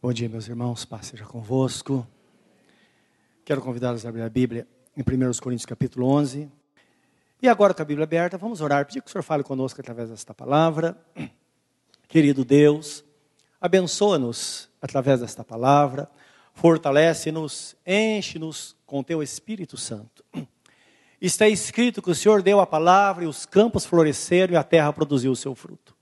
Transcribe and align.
Bom 0.00 0.12
dia, 0.12 0.28
meus 0.28 0.46
irmãos, 0.46 0.84
paz 0.84 1.06
seja 1.06 1.24
convosco. 1.24 2.06
Quero 3.44 3.60
convidá-los 3.60 4.06
a 4.06 4.08
abrir 4.08 4.22
a 4.22 4.28
Bíblia 4.28 4.64
em 4.96 5.00
1 5.00 5.04
Coríntios 5.40 5.66
capítulo 5.66 6.06
11. 6.06 6.48
E 7.42 7.48
agora 7.48 7.74
com 7.74 7.82
a 7.82 7.84
Bíblia 7.84 8.04
aberta, 8.04 8.38
vamos 8.38 8.60
orar, 8.60 8.86
pedir 8.86 9.02
que 9.02 9.08
o 9.08 9.10
Senhor 9.10 9.24
fale 9.24 9.42
conosco 9.42 9.80
através 9.80 10.08
desta 10.08 10.32
palavra. 10.32 10.96
Querido 12.06 12.44
Deus, 12.44 13.04
abençoa-nos 13.60 14.70
através 14.80 15.18
desta 15.18 15.42
palavra, 15.42 16.08
fortalece-nos, 16.54 17.74
enche-nos 17.84 18.76
com 18.86 19.02
teu 19.02 19.20
Espírito 19.20 19.76
Santo. 19.76 20.24
Está 21.20 21.48
escrito 21.48 22.00
que 22.00 22.10
o 22.12 22.14
Senhor 22.14 22.40
deu 22.40 22.60
a 22.60 22.66
palavra 22.68 23.24
e 23.24 23.26
os 23.26 23.44
campos 23.44 23.84
floresceram 23.84 24.54
e 24.54 24.56
a 24.56 24.62
terra 24.62 24.92
produziu 24.92 25.32
o 25.32 25.36
seu 25.36 25.56
fruto. 25.56 25.92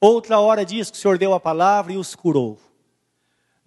Outra 0.00 0.40
hora 0.40 0.64
diz 0.64 0.90
que 0.90 0.96
o 0.96 1.00
Senhor 1.00 1.18
deu 1.18 1.34
a 1.34 1.40
palavra 1.40 1.92
e 1.92 1.98
os 1.98 2.14
curou. 2.14 2.58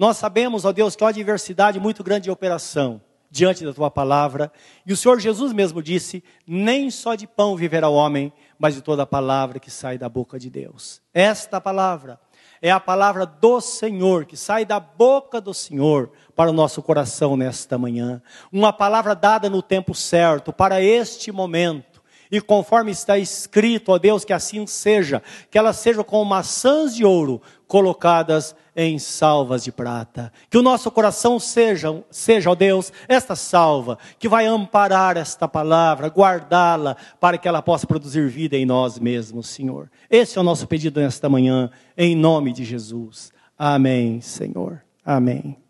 Nós 0.02 0.18
sabemos, 0.18 0.66
ó 0.66 0.72
Deus, 0.72 0.96
que 0.96 1.04
há 1.04 1.06
uma 1.06 1.14
diversidade 1.14 1.80
muito 1.80 2.04
grande 2.04 2.24
de 2.24 2.32
operação 2.32 3.00
diante 3.30 3.64
da 3.64 3.72
tua 3.72 3.92
palavra. 3.92 4.52
E 4.84 4.92
o 4.92 4.98
Senhor 4.98 5.20
Jesus 5.20 5.54
mesmo 5.54 5.80
disse: 5.80 6.24
Nem 6.48 6.90
só 6.90 7.14
de 7.14 7.28
pão 7.28 7.56
viverá 7.56 7.88
o 7.88 7.94
homem, 7.94 8.34
mas 8.58 8.74
de 8.74 8.82
toda 8.82 9.04
a 9.04 9.06
palavra 9.06 9.60
que 9.60 9.70
sai 9.70 10.00
da 10.00 10.10
boca 10.10 10.40
de 10.40 10.50
Deus. 10.50 11.04
Esta 11.14 11.62
palavra 11.62 12.20
é 12.60 12.72
a 12.72 12.80
palavra 12.80 13.28
do 13.28 13.62
Senhor, 13.62 14.26
que 14.26 14.36
sai 14.36 14.66
da 14.66 14.80
boca 14.80 15.40
do 15.40 15.54
Senhor 15.54 16.12
para 16.36 16.50
o 16.50 16.54
nosso 16.54 16.82
coração 16.82 17.38
nesta 17.38 17.78
manhã. 17.78 18.24
Uma 18.52 18.74
palavra 18.74 19.14
dada 19.14 19.52
no 19.52 19.62
tempo 19.62 19.94
certo, 19.94 20.52
para 20.52 20.82
este 20.82 21.32
momento 21.32 21.91
e 22.32 22.40
conforme 22.40 22.92
está 22.92 23.18
escrito, 23.18 23.92
ó 23.92 23.98
Deus, 23.98 24.24
que 24.24 24.32
assim 24.32 24.66
seja, 24.66 25.22
que 25.50 25.58
elas 25.58 25.78
sejam 25.78 26.04
como 26.04 26.24
maçãs 26.24 26.96
de 26.96 27.04
ouro 27.04 27.42
colocadas 27.68 28.56
em 28.76 28.98
salvas 28.98 29.64
de 29.64 29.72
prata. 29.72 30.32
Que 30.50 30.58
o 30.58 30.62
nosso 30.62 30.90
coração 30.90 31.40
seja, 31.40 32.04
seja, 32.10 32.50
ó 32.50 32.56
Deus, 32.56 32.92
esta 33.08 33.36
salva 33.36 33.98
que 34.18 34.30
vai 34.30 34.46
amparar 34.46 35.18
esta 35.18 35.48
palavra, 35.48 36.08
guardá-la 36.08 36.96
para 37.20 37.38
que 37.38 37.48
ela 37.48 37.62
possa 37.62 37.86
produzir 37.86 38.28
vida 38.30 38.56
em 38.56 38.66
nós 38.66 38.98
mesmos, 38.98 39.50
Senhor. 39.50 39.92
Esse 40.10 40.38
é 40.38 40.42
o 40.42 40.44
nosso 40.44 40.68
pedido 40.68 41.00
nesta 41.00 41.30
manhã, 41.30 41.70
em 41.98 42.16
nome 42.16 42.54
de 42.54 42.64
Jesus. 42.64 43.32
Amém, 43.58 44.22
Senhor. 44.22 44.82
Amém. 45.06 45.61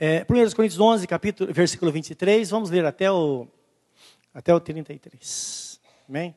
É, 0.00 0.24
1 0.30 0.54
Coríntios 0.54 0.78
11, 0.78 1.08
capítulo, 1.08 1.52
versículo 1.52 1.90
23, 1.90 2.48
vamos 2.50 2.70
ler 2.70 2.84
até 2.84 3.10
o, 3.10 3.48
até 4.32 4.54
o 4.54 4.60
33. 4.60 5.80
Amém? 6.08 6.36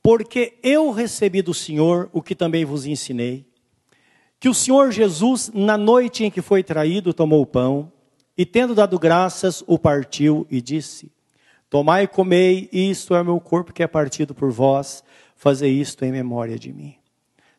Porque 0.00 0.56
eu 0.62 0.92
recebi 0.92 1.42
do 1.42 1.52
Senhor 1.52 2.08
o 2.12 2.22
que 2.22 2.36
também 2.36 2.64
vos 2.64 2.86
ensinei, 2.86 3.44
que 4.38 4.48
o 4.48 4.54
Senhor 4.54 4.92
Jesus, 4.92 5.50
na 5.52 5.76
noite 5.76 6.22
em 6.22 6.30
que 6.30 6.40
foi 6.40 6.62
traído, 6.62 7.12
tomou 7.12 7.42
o 7.42 7.46
pão, 7.46 7.90
e 8.38 8.46
tendo 8.46 8.76
dado 8.76 8.96
graças, 8.96 9.64
o 9.66 9.76
partiu 9.76 10.46
e 10.48 10.60
disse: 10.60 11.10
Tomai 11.68 12.04
e 12.04 12.08
comei, 12.08 12.68
isto 12.72 13.16
é 13.16 13.22
o 13.22 13.24
meu 13.24 13.40
corpo 13.40 13.72
que 13.72 13.82
é 13.82 13.88
partido 13.88 14.36
por 14.36 14.52
vós, 14.52 15.02
fazei 15.34 15.72
isto 15.72 16.04
em 16.04 16.12
memória 16.12 16.56
de 16.56 16.72
mim. 16.72 16.94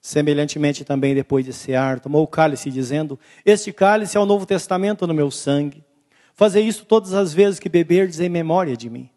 Semelhantemente 0.06 0.86
também 0.86 1.16
depois 1.16 1.44
de 1.44 1.52
cear, 1.52 2.00
tomou 2.00 2.22
o 2.22 2.28
cálice, 2.28 2.70
dizendo: 2.70 3.20
Este 3.44 3.73
cálice 3.73 4.16
é 4.16 4.20
o 4.20 4.25
novo 4.25 4.45
testamento 4.45 5.08
no 5.08 5.16
meu 5.16 5.31
sangue. 5.31 5.84
Fazei 6.36 6.64
isto 6.64 6.86
todas 6.86 7.12
as 7.16 7.34
vezes 7.34 7.59
que 7.59 7.67
beberdes 7.67 8.20
em 8.20 8.30
memória 8.30 8.78
de 8.78 8.88
mim. 8.88 9.09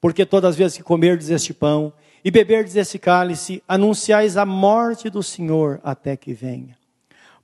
Porque 0.00 0.24
todas 0.24 0.50
as 0.50 0.56
vezes 0.56 0.76
que 0.76 0.84
comerdes 0.84 1.28
este 1.28 1.52
pão 1.52 1.92
e 2.24 2.30
beberdes 2.30 2.76
este 2.76 3.00
cálice, 3.00 3.60
anunciais 3.66 4.36
a 4.36 4.46
morte 4.46 5.10
do 5.10 5.24
Senhor 5.24 5.80
até 5.82 6.16
que 6.16 6.32
venha. 6.32 6.78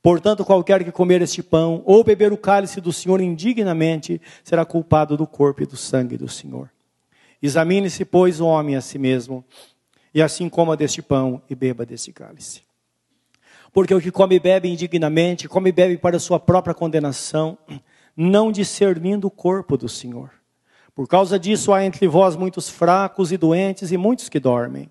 Portanto, 0.01 0.45
qualquer 0.45 0.85
que 0.85 0.93
comer 0.93 1.21
este 1.21 1.43
pão 1.43 1.83
ou 1.85 2.05
beber 2.05 2.33
o 2.33 2.39
cálice 2.39 2.81
do 2.81 2.93
Senhor 2.93 3.21
indignamente, 3.21 4.23
será 4.45 4.65
culpado 4.65 5.17
do 5.17 5.27
corpo 5.27 5.65
e 5.65 5.67
do 5.67 5.77
sangue 5.77 6.17
do 6.17 6.29
Senhor. 6.29 6.71
Examine-se, 7.43 8.05
pois, 8.05 8.41
o 8.41 8.47
homem 8.47 8.77
a 8.77 8.81
si 8.81 8.99
mesmo, 9.01 9.45
e 10.15 10.23
assim 10.23 10.49
coma 10.49 10.77
deste 10.77 11.03
pão 11.03 11.43
e 11.51 11.57
beba 11.57 11.85
deste 11.85 12.13
cálice. 12.13 12.64
Porque 13.75 13.93
o 13.93 14.01
que 14.01 14.13
come 14.13 14.37
e 14.37 14.41
bebe 14.41 14.71
indignamente, 14.71 15.49
come 15.49 15.71
e 15.71 15.73
bebe 15.73 15.99
para 15.99 16.21
sua 16.21 16.39
própria 16.39 16.73
condenação, 16.73 17.59
não 18.17 18.53
discernindo 18.53 19.27
o 19.27 19.31
corpo 19.31 19.77
do 19.77 19.89
Senhor. 19.89 20.31
Por 20.95 21.09
causa 21.09 21.41
disso 21.41 21.73
há 21.73 21.85
entre 21.85 22.07
vós 22.07 22.37
muitos 22.37 22.71
fracos 22.71 23.33
e 23.33 23.37
doentes 23.37 23.91
e 23.91 23.97
muitos 23.97 24.29
que 24.29 24.39
dormem. 24.39 24.89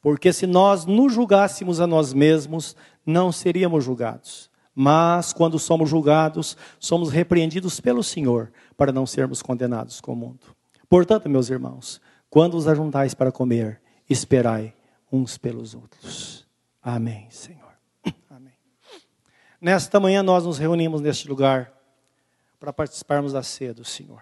Porque 0.00 0.32
se 0.32 0.46
nós 0.46 0.84
nos 0.86 1.12
julgássemos 1.12 1.80
a 1.80 1.86
nós 1.86 2.12
mesmos, 2.12 2.76
não 3.04 3.32
seríamos 3.32 3.84
julgados. 3.84 4.48
Mas 4.72 5.32
quando 5.32 5.58
somos 5.58 5.90
julgados, 5.90 6.56
somos 6.78 7.10
repreendidos 7.10 7.80
pelo 7.80 8.04
Senhor, 8.04 8.52
para 8.76 8.92
não 8.92 9.04
sermos 9.04 9.42
condenados 9.42 10.00
com 10.00 10.12
o 10.12 10.16
mundo. 10.16 10.46
Portanto, 10.88 11.28
meus 11.28 11.50
irmãos, 11.50 12.00
quando 12.30 12.56
os 12.56 12.68
ajuntais 12.68 13.14
para 13.14 13.32
comer, 13.32 13.80
esperai 14.08 14.72
uns 15.10 15.36
pelos 15.36 15.74
outros. 15.74 16.46
Amém, 16.80 17.26
Senhor. 17.30 17.61
Nesta 19.62 20.00
manhã 20.00 20.24
nós 20.24 20.44
nos 20.44 20.58
reunimos 20.58 21.00
neste 21.00 21.28
lugar 21.28 21.72
para 22.58 22.72
participarmos 22.72 23.32
da 23.32 23.44
ceia 23.44 23.72
do 23.72 23.84
Senhor. 23.84 24.20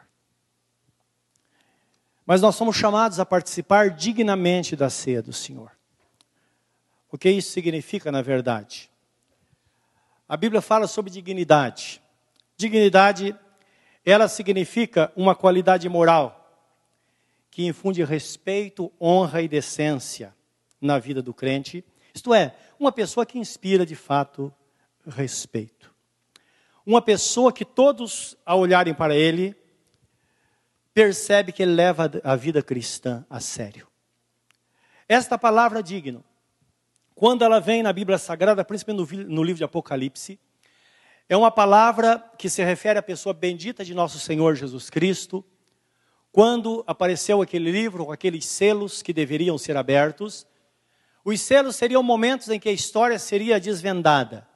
Mas 2.26 2.42
nós 2.42 2.54
somos 2.54 2.76
chamados 2.76 3.18
a 3.18 3.24
participar 3.24 3.88
dignamente 3.88 4.76
da 4.76 4.90
ceia 4.90 5.22
do 5.22 5.32
Senhor. 5.32 5.72
O 7.10 7.16
que 7.16 7.30
isso 7.30 7.52
significa, 7.52 8.12
na 8.12 8.20
verdade? 8.20 8.90
A 10.28 10.36
Bíblia 10.36 10.60
fala 10.60 10.86
sobre 10.86 11.10
dignidade. 11.10 12.02
Dignidade, 12.54 13.34
ela 14.04 14.28
significa 14.28 15.10
uma 15.16 15.34
qualidade 15.34 15.88
moral 15.88 16.54
que 17.50 17.64
infunde 17.64 18.04
respeito, 18.04 18.92
honra 19.00 19.40
e 19.40 19.48
decência 19.48 20.36
na 20.78 20.98
vida 20.98 21.22
do 21.22 21.32
crente. 21.32 21.82
Isto 22.14 22.34
é, 22.34 22.54
uma 22.78 22.92
pessoa 22.92 23.24
que 23.24 23.38
inspira 23.38 23.86
de 23.86 23.96
fato 23.96 24.52
respeito. 25.06 25.94
Uma 26.84 27.02
pessoa 27.02 27.52
que 27.52 27.64
todos, 27.64 28.36
ao 28.44 28.60
olharem 28.60 28.94
para 28.94 29.14
ele, 29.14 29.54
percebe 30.92 31.52
que 31.52 31.62
ele 31.62 31.72
leva 31.72 32.10
a 32.24 32.36
vida 32.36 32.62
cristã 32.62 33.24
a 33.28 33.40
sério. 33.40 33.86
Esta 35.08 35.38
palavra 35.38 35.82
digno, 35.82 36.24
quando 37.14 37.44
ela 37.44 37.60
vem 37.60 37.82
na 37.82 37.92
Bíblia 37.92 38.18
Sagrada, 38.18 38.64
principalmente 38.64 39.24
no 39.24 39.42
livro 39.42 39.58
de 39.58 39.64
Apocalipse, 39.64 40.38
é 41.28 41.36
uma 41.36 41.50
palavra 41.50 42.18
que 42.36 42.50
se 42.50 42.64
refere 42.64 42.98
à 42.98 43.02
pessoa 43.02 43.32
bendita 43.32 43.84
de 43.84 43.94
nosso 43.94 44.18
Senhor 44.18 44.56
Jesus 44.56 44.90
Cristo. 44.90 45.44
Quando 46.32 46.82
apareceu 46.86 47.40
aquele 47.40 47.70
livro 47.70 48.06
com 48.06 48.12
aqueles 48.12 48.46
selos 48.46 49.00
que 49.00 49.12
deveriam 49.12 49.56
ser 49.56 49.76
abertos, 49.76 50.44
os 51.24 51.40
selos 51.40 51.76
seriam 51.76 52.02
momentos 52.02 52.48
em 52.48 52.58
que 52.58 52.68
a 52.68 52.72
história 52.72 53.18
seria 53.18 53.60
desvendada. 53.60 54.49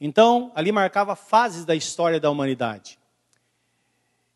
Então, 0.00 0.52
ali 0.54 0.70
marcava 0.70 1.16
fases 1.16 1.64
da 1.64 1.74
história 1.74 2.20
da 2.20 2.30
humanidade. 2.30 2.98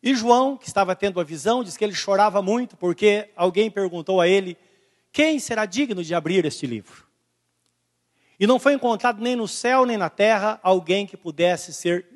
E 0.01 0.15
João, 0.15 0.57
que 0.57 0.67
estava 0.67 0.95
tendo 0.95 1.19
a 1.19 1.23
visão, 1.23 1.63
diz 1.63 1.77
que 1.77 1.83
ele 1.83 1.93
chorava 1.93 2.41
muito 2.41 2.75
porque 2.75 3.29
alguém 3.35 3.69
perguntou 3.69 4.19
a 4.19 4.27
ele: 4.27 4.57
quem 5.11 5.37
será 5.39 5.65
digno 5.65 6.03
de 6.03 6.15
abrir 6.15 6.43
este 6.45 6.65
livro? 6.65 7.05
E 8.39 8.47
não 8.47 8.57
foi 8.57 8.73
encontrado 8.73 9.21
nem 9.21 9.35
no 9.35 9.47
céu 9.47 9.85
nem 9.85 9.97
na 9.97 10.09
terra 10.09 10.59
alguém 10.63 11.05
que 11.05 11.15
pudesse 11.15 11.71
ser 11.71 12.07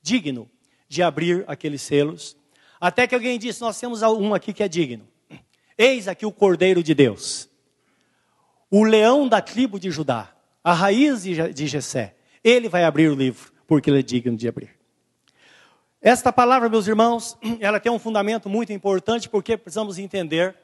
digno 0.00 0.48
de 0.88 1.02
abrir 1.02 1.44
aqueles 1.48 1.82
selos. 1.82 2.36
Até 2.80 3.08
que 3.08 3.16
alguém 3.16 3.36
disse: 3.36 3.60
Nós 3.60 3.80
temos 3.80 4.00
um 4.02 4.32
aqui 4.32 4.52
que 4.52 4.62
é 4.62 4.68
digno. 4.68 5.08
Eis 5.76 6.06
aqui 6.06 6.24
o 6.24 6.30
Cordeiro 6.30 6.84
de 6.84 6.94
Deus, 6.94 7.48
o 8.70 8.84
leão 8.84 9.26
da 9.26 9.40
tribo 9.40 9.80
de 9.80 9.90
Judá, 9.90 10.32
a 10.62 10.72
raiz 10.72 11.24
de 11.24 11.66
Jessé. 11.66 12.14
Ele 12.44 12.68
vai 12.68 12.84
abrir 12.84 13.08
o 13.08 13.14
livro, 13.14 13.50
porque 13.66 13.88
ele 13.88 14.00
é 14.00 14.02
digno 14.02 14.36
de 14.36 14.46
abrir. 14.46 14.76
Esta 16.06 16.30
palavra, 16.30 16.68
meus 16.68 16.86
irmãos, 16.86 17.34
ela 17.58 17.80
tem 17.80 17.90
um 17.90 17.98
fundamento 17.98 18.46
muito 18.46 18.70
importante, 18.70 19.26
porque 19.26 19.56
precisamos 19.56 19.98
entender 19.98 20.54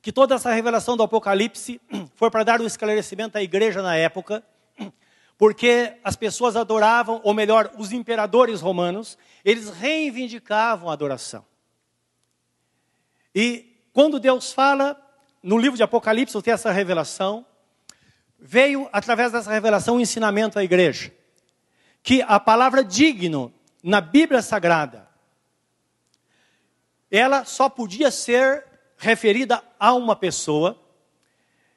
que 0.00 0.10
toda 0.10 0.34
essa 0.34 0.50
revelação 0.50 0.96
do 0.96 1.02
Apocalipse 1.02 1.78
foi 2.16 2.30
para 2.30 2.42
dar 2.42 2.60
um 2.62 2.66
esclarecimento 2.66 3.36
à 3.36 3.42
igreja 3.42 3.82
na 3.82 3.94
época, 3.94 4.42
porque 5.36 5.92
as 6.02 6.16
pessoas 6.16 6.56
adoravam, 6.56 7.20
ou 7.22 7.34
melhor, 7.34 7.70
os 7.76 7.92
imperadores 7.92 8.62
romanos, 8.62 9.18
eles 9.44 9.68
reivindicavam 9.68 10.88
a 10.88 10.94
adoração. 10.94 11.44
E 13.34 13.76
quando 13.92 14.18
Deus 14.18 14.50
fala, 14.50 14.98
no 15.42 15.58
livro 15.58 15.76
de 15.76 15.82
Apocalipse, 15.82 16.40
tem 16.40 16.54
essa 16.54 16.72
revelação, 16.72 17.44
veio, 18.44 18.88
através 18.92 19.30
dessa 19.30 19.50
revelação, 19.50 19.96
um 19.96 20.00
ensinamento 20.00 20.58
à 20.58 20.64
igreja. 20.64 21.12
Que 22.02 22.20
a 22.22 22.40
palavra 22.40 22.82
digno, 22.82 23.54
na 23.82 24.00
Bíblia 24.00 24.42
Sagrada, 24.42 25.08
ela 27.08 27.44
só 27.44 27.68
podia 27.68 28.10
ser 28.10 28.66
referida 28.98 29.62
a 29.78 29.94
uma 29.94 30.16
pessoa 30.16 30.76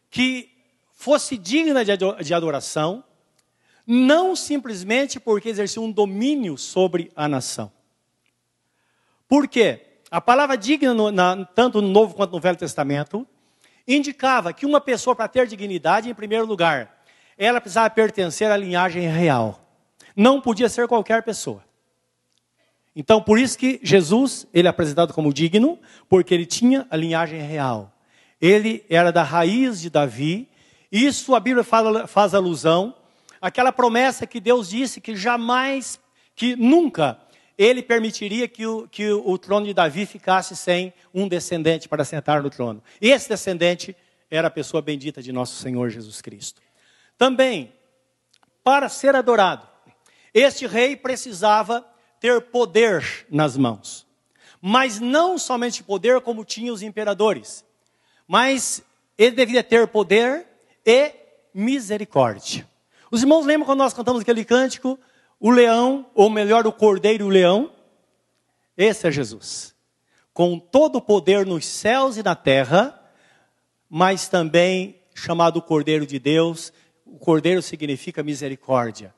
que 0.09 0.49
fosse 0.91 1.37
digna 1.37 1.83
de 1.85 2.33
adoração, 2.33 3.03
não 3.85 4.35
simplesmente 4.35 5.19
porque 5.19 5.49
exercia 5.49 5.81
um 5.81 5.91
domínio 5.91 6.57
sobre 6.57 7.11
a 7.15 7.27
nação. 7.27 7.71
Por 9.27 9.47
quê? 9.47 9.99
A 10.09 10.19
palavra 10.19 10.57
digna, 10.57 10.93
tanto 11.53 11.81
no 11.81 11.89
Novo 11.89 12.15
quanto 12.15 12.31
no 12.31 12.39
Velho 12.39 12.57
Testamento, 12.57 13.27
indicava 13.87 14.53
que 14.53 14.65
uma 14.65 14.81
pessoa, 14.81 15.15
para 15.15 15.27
ter 15.27 15.47
dignidade, 15.47 16.09
em 16.09 16.13
primeiro 16.13 16.45
lugar, 16.45 17.03
ela 17.37 17.61
precisava 17.61 17.89
pertencer 17.89 18.49
à 18.49 18.57
linhagem 18.57 19.07
real. 19.07 19.59
Não 20.15 20.39
podia 20.39 20.69
ser 20.69 20.87
qualquer 20.87 21.23
pessoa. 21.23 21.63
Então, 22.95 23.21
por 23.21 23.37
isso 23.37 23.57
que 23.57 23.79
Jesus, 23.83 24.47
ele 24.53 24.67
é 24.67 24.69
apresentado 24.69 25.13
como 25.13 25.33
digno, 25.33 25.77
porque 26.07 26.33
ele 26.33 26.45
tinha 26.45 26.87
a 26.89 26.95
linhagem 26.95 27.41
real. 27.41 27.91
Ele 28.39 28.85
era 28.89 29.11
da 29.11 29.21
raiz 29.21 29.81
de 29.81 29.89
Davi. 29.89 30.47
Isso 30.89 31.35
a 31.35 31.39
Bíblia 31.39 31.63
fala, 31.63 32.07
faz 32.07 32.33
alusão 32.33 32.95
àquela 33.41 33.71
promessa 33.71 34.25
que 34.25 34.39
Deus 34.39 34.69
disse 34.69 35.01
que 35.01 35.15
jamais, 35.15 35.99
que 36.35 36.55
nunca 36.55 37.19
ele 37.57 37.81
permitiria 37.81 38.47
que 38.47 38.65
o, 38.65 38.87
que 38.87 39.11
o 39.11 39.37
trono 39.37 39.65
de 39.65 39.73
Davi 39.73 40.05
ficasse 40.05 40.55
sem 40.55 40.93
um 41.13 41.27
descendente 41.27 41.87
para 41.87 42.03
sentar 42.03 42.43
no 42.43 42.49
trono. 42.49 42.83
Esse 43.01 43.29
descendente 43.29 43.95
era 44.29 44.47
a 44.47 44.51
pessoa 44.51 44.81
bendita 44.81 45.21
de 45.21 45.31
nosso 45.31 45.55
Senhor 45.55 45.89
Jesus 45.89 46.21
Cristo. 46.21 46.61
Também, 47.17 47.73
para 48.63 48.89
ser 48.89 49.15
adorado, 49.15 49.67
este 50.33 50.67
rei 50.67 50.95
precisava 50.95 51.85
ter 52.19 52.41
poder 52.41 53.25
nas 53.29 53.55
mãos. 53.55 54.05
Mas 54.61 54.99
não 54.99 55.37
somente 55.37 55.83
poder 55.83 56.19
como 56.21 56.43
tinham 56.43 56.73
os 56.73 56.81
imperadores, 56.81 57.63
mas 58.27 58.83
ele 59.17 59.35
deveria 59.35 59.63
ter 59.63 59.87
poder 59.87 60.47
e 60.85 61.13
misericórdia. 61.53 62.67
Os 63.11 63.21
irmãos 63.21 63.45
lembram 63.45 63.65
quando 63.65 63.79
nós 63.79 63.93
cantamos 63.93 64.21
aquele 64.21 64.43
cântico, 64.43 64.99
o 65.39 65.49
leão, 65.51 66.05
ou 66.13 66.29
melhor, 66.29 66.65
o 66.65 66.71
cordeiro 66.71 67.25
e 67.25 67.27
o 67.27 67.29
leão? 67.29 67.71
Esse 68.77 69.07
é 69.07 69.11
Jesus. 69.11 69.73
Com 70.33 70.59
todo 70.59 70.97
o 70.97 71.01
poder 71.01 71.45
nos 71.45 71.65
céus 71.65 72.17
e 72.17 72.23
na 72.23 72.35
terra, 72.35 72.99
mas 73.89 74.27
também 74.27 74.99
chamado 75.13 75.61
Cordeiro 75.61 76.05
de 76.05 76.19
Deus. 76.19 76.73
O 77.05 77.17
cordeiro 77.17 77.61
significa 77.61 78.21
misericórdia. 78.21 79.13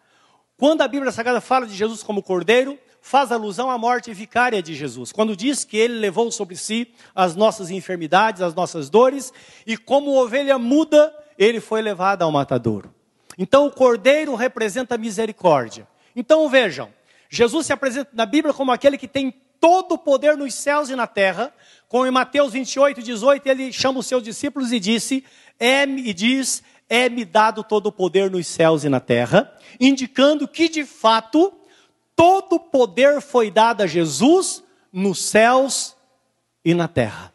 Quando 0.57 0.81
a 0.81 0.87
Bíblia 0.87 1.11
Sagrada 1.11 1.41
fala 1.41 1.65
de 1.65 1.75
Jesus 1.75 2.03
como 2.03 2.23
cordeiro, 2.23 2.77
faz 3.01 3.31
alusão 3.31 3.69
à 3.69 3.77
morte 3.77 4.13
vicária 4.13 4.61
de 4.61 4.75
Jesus. 4.75 5.11
Quando 5.11 5.35
diz 5.35 5.63
que 5.63 5.77
ele 5.77 5.95
levou 5.95 6.31
sobre 6.31 6.55
si 6.55 6.93
as 7.15 7.35
nossas 7.35 7.69
enfermidades, 7.69 8.41
as 8.41 8.53
nossas 8.53 8.89
dores, 8.89 9.31
e 9.65 9.77
como 9.77 10.19
ovelha 10.19 10.57
muda, 10.57 11.13
ele 11.37 11.59
foi 11.59 11.81
levado 11.81 12.23
ao 12.23 12.31
matadouro. 12.31 12.93
Então 13.37 13.67
o 13.67 13.71
cordeiro 13.71 14.35
representa 14.35 14.97
misericórdia. 14.97 15.87
Então 16.17 16.49
vejam, 16.49 16.91
Jesus 17.29 17.67
se 17.67 17.71
apresenta 17.71 18.09
na 18.11 18.25
Bíblia 18.25 18.51
como 18.51 18.71
aquele 18.71 18.97
que 18.97 19.07
tem 19.07 19.31
todo 19.59 19.91
o 19.93 19.97
poder 19.99 20.35
nos 20.35 20.51
céus 20.55 20.89
e 20.89 20.95
na 20.95 21.05
terra. 21.05 21.53
Com 21.87 22.07
em 22.07 22.11
Mateus 22.11 22.53
28, 22.53 23.03
18, 23.03 23.47
ele 23.47 23.71
chama 23.71 23.99
os 23.99 24.07
seus 24.07 24.23
discípulos 24.23 24.71
e 24.71 24.79
disse: 24.79 25.23
é, 25.59 25.83
e 25.83 26.11
diz: 26.15 26.63
É-me 26.89 27.23
dado 27.23 27.63
todo 27.63 27.85
o 27.87 27.91
poder 27.91 28.31
nos 28.31 28.47
céus 28.47 28.83
e 28.83 28.89
na 28.89 28.99
terra, 28.99 29.55
indicando 29.79 30.47
que 30.47 30.67
de 30.67 30.83
fato 30.83 31.53
todo 32.15 32.53
o 32.53 32.59
poder 32.59 33.21
foi 33.21 33.51
dado 33.51 33.83
a 33.83 33.87
Jesus 33.87 34.63
nos 34.91 35.21
céus 35.21 35.95
e 36.65 36.73
na 36.73 36.87
terra. 36.87 37.31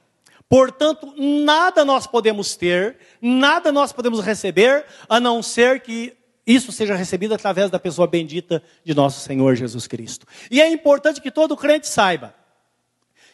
Portanto, 0.48 1.14
nada 1.16 1.84
nós 1.84 2.04
podemos 2.04 2.56
ter, 2.56 2.98
nada 3.20 3.70
nós 3.70 3.92
podemos 3.92 4.20
receber, 4.20 4.84
a 5.08 5.20
não 5.20 5.40
ser 5.40 5.80
que 5.80 6.14
isso 6.46 6.72
seja 6.72 6.94
recebido 6.94 7.34
através 7.34 7.70
da 7.70 7.78
pessoa 7.78 8.06
bendita 8.06 8.62
de 8.84 8.94
nosso 8.94 9.20
Senhor 9.20 9.54
Jesus 9.54 9.86
Cristo. 9.86 10.26
E 10.50 10.60
é 10.60 10.68
importante 10.68 11.20
que 11.20 11.30
todo 11.30 11.56
crente 11.56 11.86
saiba 11.86 12.34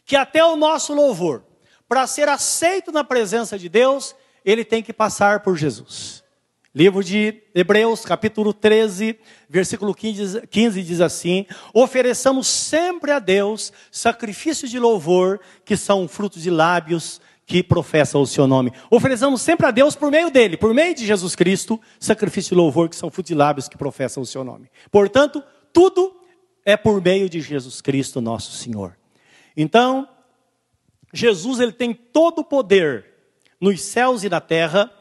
que 0.04 0.16
até 0.16 0.42
o 0.42 0.56
nosso 0.56 0.94
louvor, 0.94 1.44
para 1.86 2.06
ser 2.06 2.30
aceito 2.30 2.90
na 2.90 3.04
presença 3.04 3.58
de 3.58 3.68
Deus, 3.68 4.16
ele 4.42 4.64
tem 4.64 4.82
que 4.82 4.92
passar 4.92 5.40
por 5.40 5.54
Jesus. 5.56 6.24
Livro 6.74 7.04
de 7.04 7.42
Hebreus, 7.54 8.04
capítulo 8.06 8.54
13, 8.54 9.18
versículo 9.48 9.94
15, 9.94 10.46
15 10.46 10.82
diz 10.82 11.00
assim: 11.00 11.46
Ofereçamos 11.74 12.46
sempre 12.46 13.10
a 13.10 13.18
Deus 13.18 13.72
sacrifícios 13.90 14.70
de 14.70 14.78
louvor, 14.78 15.40
que 15.64 15.76
são 15.76 16.08
frutos 16.08 16.42
de 16.42 16.50
lábios 16.50 17.20
que 17.48 17.62
professam 17.62 18.20
o 18.20 18.26
seu 18.26 18.46
nome. 18.46 18.70
Ofereçamos 18.90 19.40
sempre 19.40 19.64
a 19.64 19.70
Deus 19.70 19.96
por 19.96 20.10
meio 20.10 20.30
dele, 20.30 20.54
por 20.54 20.74
meio 20.74 20.94
de 20.94 21.06
Jesus 21.06 21.34
Cristo, 21.34 21.80
sacrifício 21.98 22.52
e 22.52 22.56
louvor 22.56 22.90
que 22.90 22.94
são 22.94 23.10
lábios 23.30 23.68
que 23.68 23.78
professam 23.78 24.22
o 24.22 24.26
seu 24.26 24.44
nome. 24.44 24.70
Portanto, 24.90 25.42
tudo 25.72 26.14
é 26.62 26.76
por 26.76 27.00
meio 27.00 27.26
de 27.26 27.40
Jesus 27.40 27.80
Cristo, 27.80 28.20
nosso 28.20 28.52
Senhor. 28.52 28.94
Então, 29.56 30.06
Jesus 31.10 31.58
ele 31.58 31.72
tem 31.72 31.94
todo 31.94 32.40
o 32.40 32.44
poder 32.44 33.06
nos 33.58 33.80
céus 33.80 34.22
e 34.24 34.28
na 34.28 34.42
terra, 34.42 34.92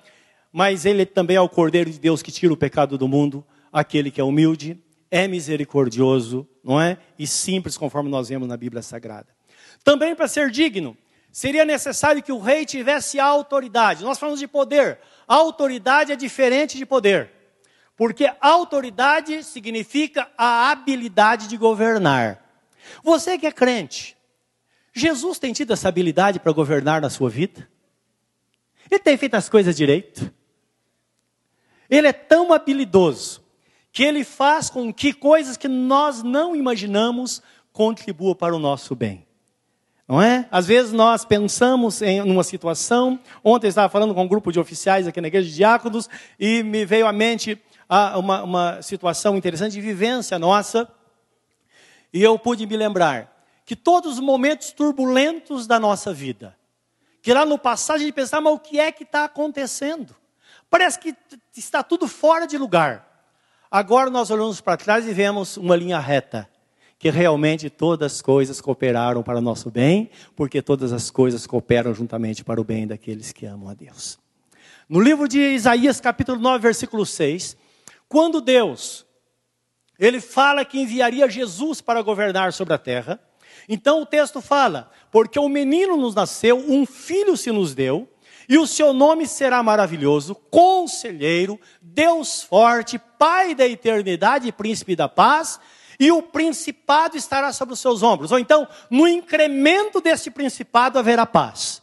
mas 0.50 0.86
ele 0.86 1.06
também 1.06 1.36
é 1.36 1.42
o 1.42 1.50
Cordeiro 1.50 1.92
de 1.92 2.00
Deus 2.00 2.24
que 2.24 2.32
tira 2.32 2.54
o 2.54 2.58
pecado 2.58 2.98
do 2.98 3.10
mundo, 3.10 3.46
aquele 3.74 4.10
que 4.10 4.22
é 4.22 4.24
humilde, 4.24 4.82
é 5.12 5.28
misericordioso, 5.28 6.48
não 6.64 6.80
é? 6.80 6.98
E 7.20 7.28
simples, 7.28 7.78
conforme 7.78 8.10
nós 8.10 8.30
vemos 8.30 8.48
na 8.48 8.56
Bíblia 8.56 8.82
Sagrada. 8.82 9.28
Também 9.84 10.16
para 10.16 10.30
ser 10.30 10.50
digno, 10.50 10.96
seria 11.32 11.66
necessário 11.66 12.24
que 12.24 12.32
o 12.32 12.40
rei 12.40 12.66
tivesse 12.66 13.20
autoridade. 13.20 14.04
Nós 14.04 14.18
falamos 14.18 14.40
de 14.40 14.48
poder. 14.48 15.00
autoridade 15.28 16.12
é 16.12 16.16
diferente 16.16 16.78
de 16.78 16.86
poder. 16.86 17.32
Porque 17.96 18.32
autoridade 18.40 19.44
significa 19.44 20.30
a 20.38 20.70
habilidade 20.70 21.48
de 21.48 21.58
governar. 21.58 22.44
Você 23.04 23.38
que 23.38 23.48
é 23.48 23.52
crente, 23.52 24.16
Jesus 24.94 25.38
tem 25.40 25.54
tido 25.54 25.74
essa 25.74 25.90
habilidade 25.90 26.40
para 26.40 26.52
governar 26.52 27.02
na 27.02 27.10
sua 27.10 27.30
vida? 27.30 27.70
Ele 28.90 29.00
tem 29.00 29.18
feito 29.18 29.36
as 29.36 29.50
coisas 29.50 29.76
direito? 29.76 30.34
Ele 31.90 32.08
é 32.08 32.14
tão 32.14 32.54
habilidoso 32.54 33.44
que 33.92 34.04
ele 34.04 34.24
faz 34.24 34.70
com 34.70 34.94
que 34.94 35.14
coisas 35.14 35.58
que 35.58 35.68
nós 35.68 36.24
não 36.24 36.56
imaginamos 36.56 37.42
contribuam 37.72 38.36
para 38.36 38.56
o 38.56 38.60
nosso 38.60 38.96
bem. 38.96 39.27
Não 40.08 40.22
é? 40.22 40.48
Às 40.50 40.66
vezes 40.66 40.94
nós 40.94 41.26
pensamos 41.26 42.02
em 42.02 42.22
uma 42.22 42.44
situação. 42.44 43.20
Ontem 43.44 43.68
eu 43.68 43.70
estava 43.70 43.90
falando 43.90 44.16
com 44.16 44.24
um 44.24 44.28
grupo 44.28 44.52
de 44.54 44.60
oficiais 44.60 45.06
aqui 45.06 45.20
na 45.20 45.28
igreja 45.28 45.50
de 45.50 45.56
diáconos 45.56 46.10
e 46.40 46.64
me 46.64 46.86
veio 46.86 47.06
à 47.06 47.12
mente 47.12 47.62
uma, 48.16 48.44
uma 48.44 48.82
situação 48.82 49.36
interessante 49.36 49.74
de 49.74 49.82
vivência 49.82 50.40
nossa. 50.40 50.88
E 52.14 52.24
eu 52.24 52.40
pude 52.40 52.66
me 52.66 52.78
lembrar 52.78 53.36
que 53.66 53.76
todos 53.76 54.14
os 54.14 54.20
momentos 54.22 54.72
turbulentos 54.72 55.68
da 55.68 55.78
nossa 55.78 56.14
vida, 56.14 56.58
que 57.22 57.34
lá 57.34 57.46
no 57.46 57.58
passado 57.58 57.98
a 57.98 58.00
gente 58.00 58.14
pensava, 58.14 58.44
mas 58.44 58.54
o 58.54 58.60
que 58.60 58.80
é 58.80 58.94
que 58.94 59.04
está 59.04 59.26
acontecendo? 59.26 60.16
Parece 60.70 61.00
que 61.00 61.14
está 61.56 61.84
tudo 61.84 62.08
fora 62.08 62.48
de 62.48 62.58
lugar. 62.58 63.06
Agora 63.70 64.10
nós 64.10 64.32
olhamos 64.32 64.62
para 64.62 64.78
trás 64.78 65.06
e 65.06 65.14
vemos 65.14 65.58
uma 65.58 65.76
linha 65.76 66.00
reta 66.00 66.50
que 67.00 67.10
realmente 67.12 67.70
todas 67.70 68.14
as 68.14 68.22
coisas 68.22 68.60
cooperaram 68.60 69.22
para 69.22 69.38
o 69.38 69.42
nosso 69.42 69.70
bem, 69.70 70.10
porque 70.36 70.62
todas 70.62 70.92
as 70.92 71.12
coisas 71.12 71.46
cooperam 71.46 71.94
juntamente 71.94 72.44
para 72.44 72.60
o 72.60 72.64
bem 72.64 72.88
daqueles 72.88 73.32
que 73.32 73.46
amam 73.46 73.70
a 73.70 73.74
Deus. 73.74 74.18
No 74.90 75.00
livro 75.00 75.28
de 75.28 75.40
Isaías, 75.40 76.00
capítulo 76.00 76.40
9, 76.40 76.62
versículo 76.62 77.06
6, 77.06 77.56
quando 78.08 78.42
Deus 78.42 79.06
ele 80.00 80.22
fala 80.22 80.64
que 80.64 80.80
enviaria 80.80 81.30
Jesus 81.30 81.82
para 81.82 82.02
governar 82.02 82.54
sobre 82.54 82.74
a 82.74 82.78
terra, 82.78 83.20
então 83.68 84.02
o 84.02 84.06
texto 84.06 84.42
fala: 84.42 84.90
porque 85.12 85.40
o 85.40 85.50
menino 85.50 85.98
nos 85.98 86.16
nasceu, 86.16 86.58
um 86.58 86.86
filho 86.86 87.36
se 87.36 87.52
nos 87.52 87.76
deu, 87.76 88.08
e 88.48 88.58
o 88.58 88.66
seu 88.66 88.94
nome 88.94 89.28
será 89.28 89.62
maravilhoso, 89.62 90.34
conselheiro, 90.50 91.60
Deus 91.82 92.42
forte, 92.42 93.00
Pai 93.20 93.54
da 93.54 93.68
eternidade 93.68 94.48
e 94.48 94.52
príncipe 94.52 94.96
da 94.96 95.10
paz 95.10 95.60
e 96.00 96.12
o 96.12 96.22
principado 96.22 97.18
estará 97.18 97.52
sobre 97.52 97.74
os 97.74 97.80
seus 97.80 98.04
ombros. 98.04 98.32
Ou 98.32 98.40
então, 98.40 98.68
no 98.90 99.08
incremento 99.08 100.00
deste 100.00 100.30
principado 100.30 101.00
haverá 101.00 101.26
paz. 101.26 101.82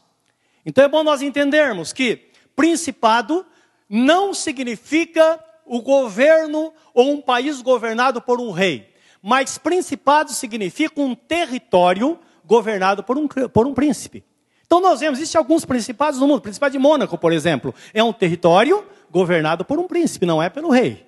Então 0.64 0.84
é 0.84 0.88
bom 0.88 1.02
nós 1.02 1.22
entendermos 1.22 1.92
que 1.92 2.28
principado 2.56 3.44
não 3.88 4.32
significa 4.32 5.38
o 5.66 5.80
governo 5.82 6.72
ou 6.92 7.12
um 7.12 7.20
país 7.20 7.60
governado 7.60 8.20
por 8.20 8.40
um 8.40 8.50
rei, 8.50 8.92
mas 9.22 9.58
principado 9.58 10.32
significa 10.32 11.00
um 11.00 11.14
território 11.14 12.18
governado 12.44 13.02
por 13.02 13.18
um, 13.18 13.26
por 13.26 13.66
um 13.66 13.74
príncipe. 13.74 14.24
Então 14.66 14.80
nós 14.80 15.00
vemos, 15.00 15.18
existem 15.18 15.38
alguns 15.38 15.64
principados 15.64 16.20
no 16.20 16.26
mundo. 16.26 16.38
O 16.38 16.42
Principado 16.42 16.72
de 16.72 16.78
Mônaco, 16.78 17.16
por 17.16 17.32
exemplo, 17.32 17.74
é 17.92 18.02
um 18.02 18.12
território 18.12 18.84
governado 19.10 19.64
por 19.64 19.78
um 19.78 19.86
príncipe, 19.86 20.26
não 20.26 20.42
é 20.42 20.48
pelo 20.48 20.70
rei. 20.70 21.06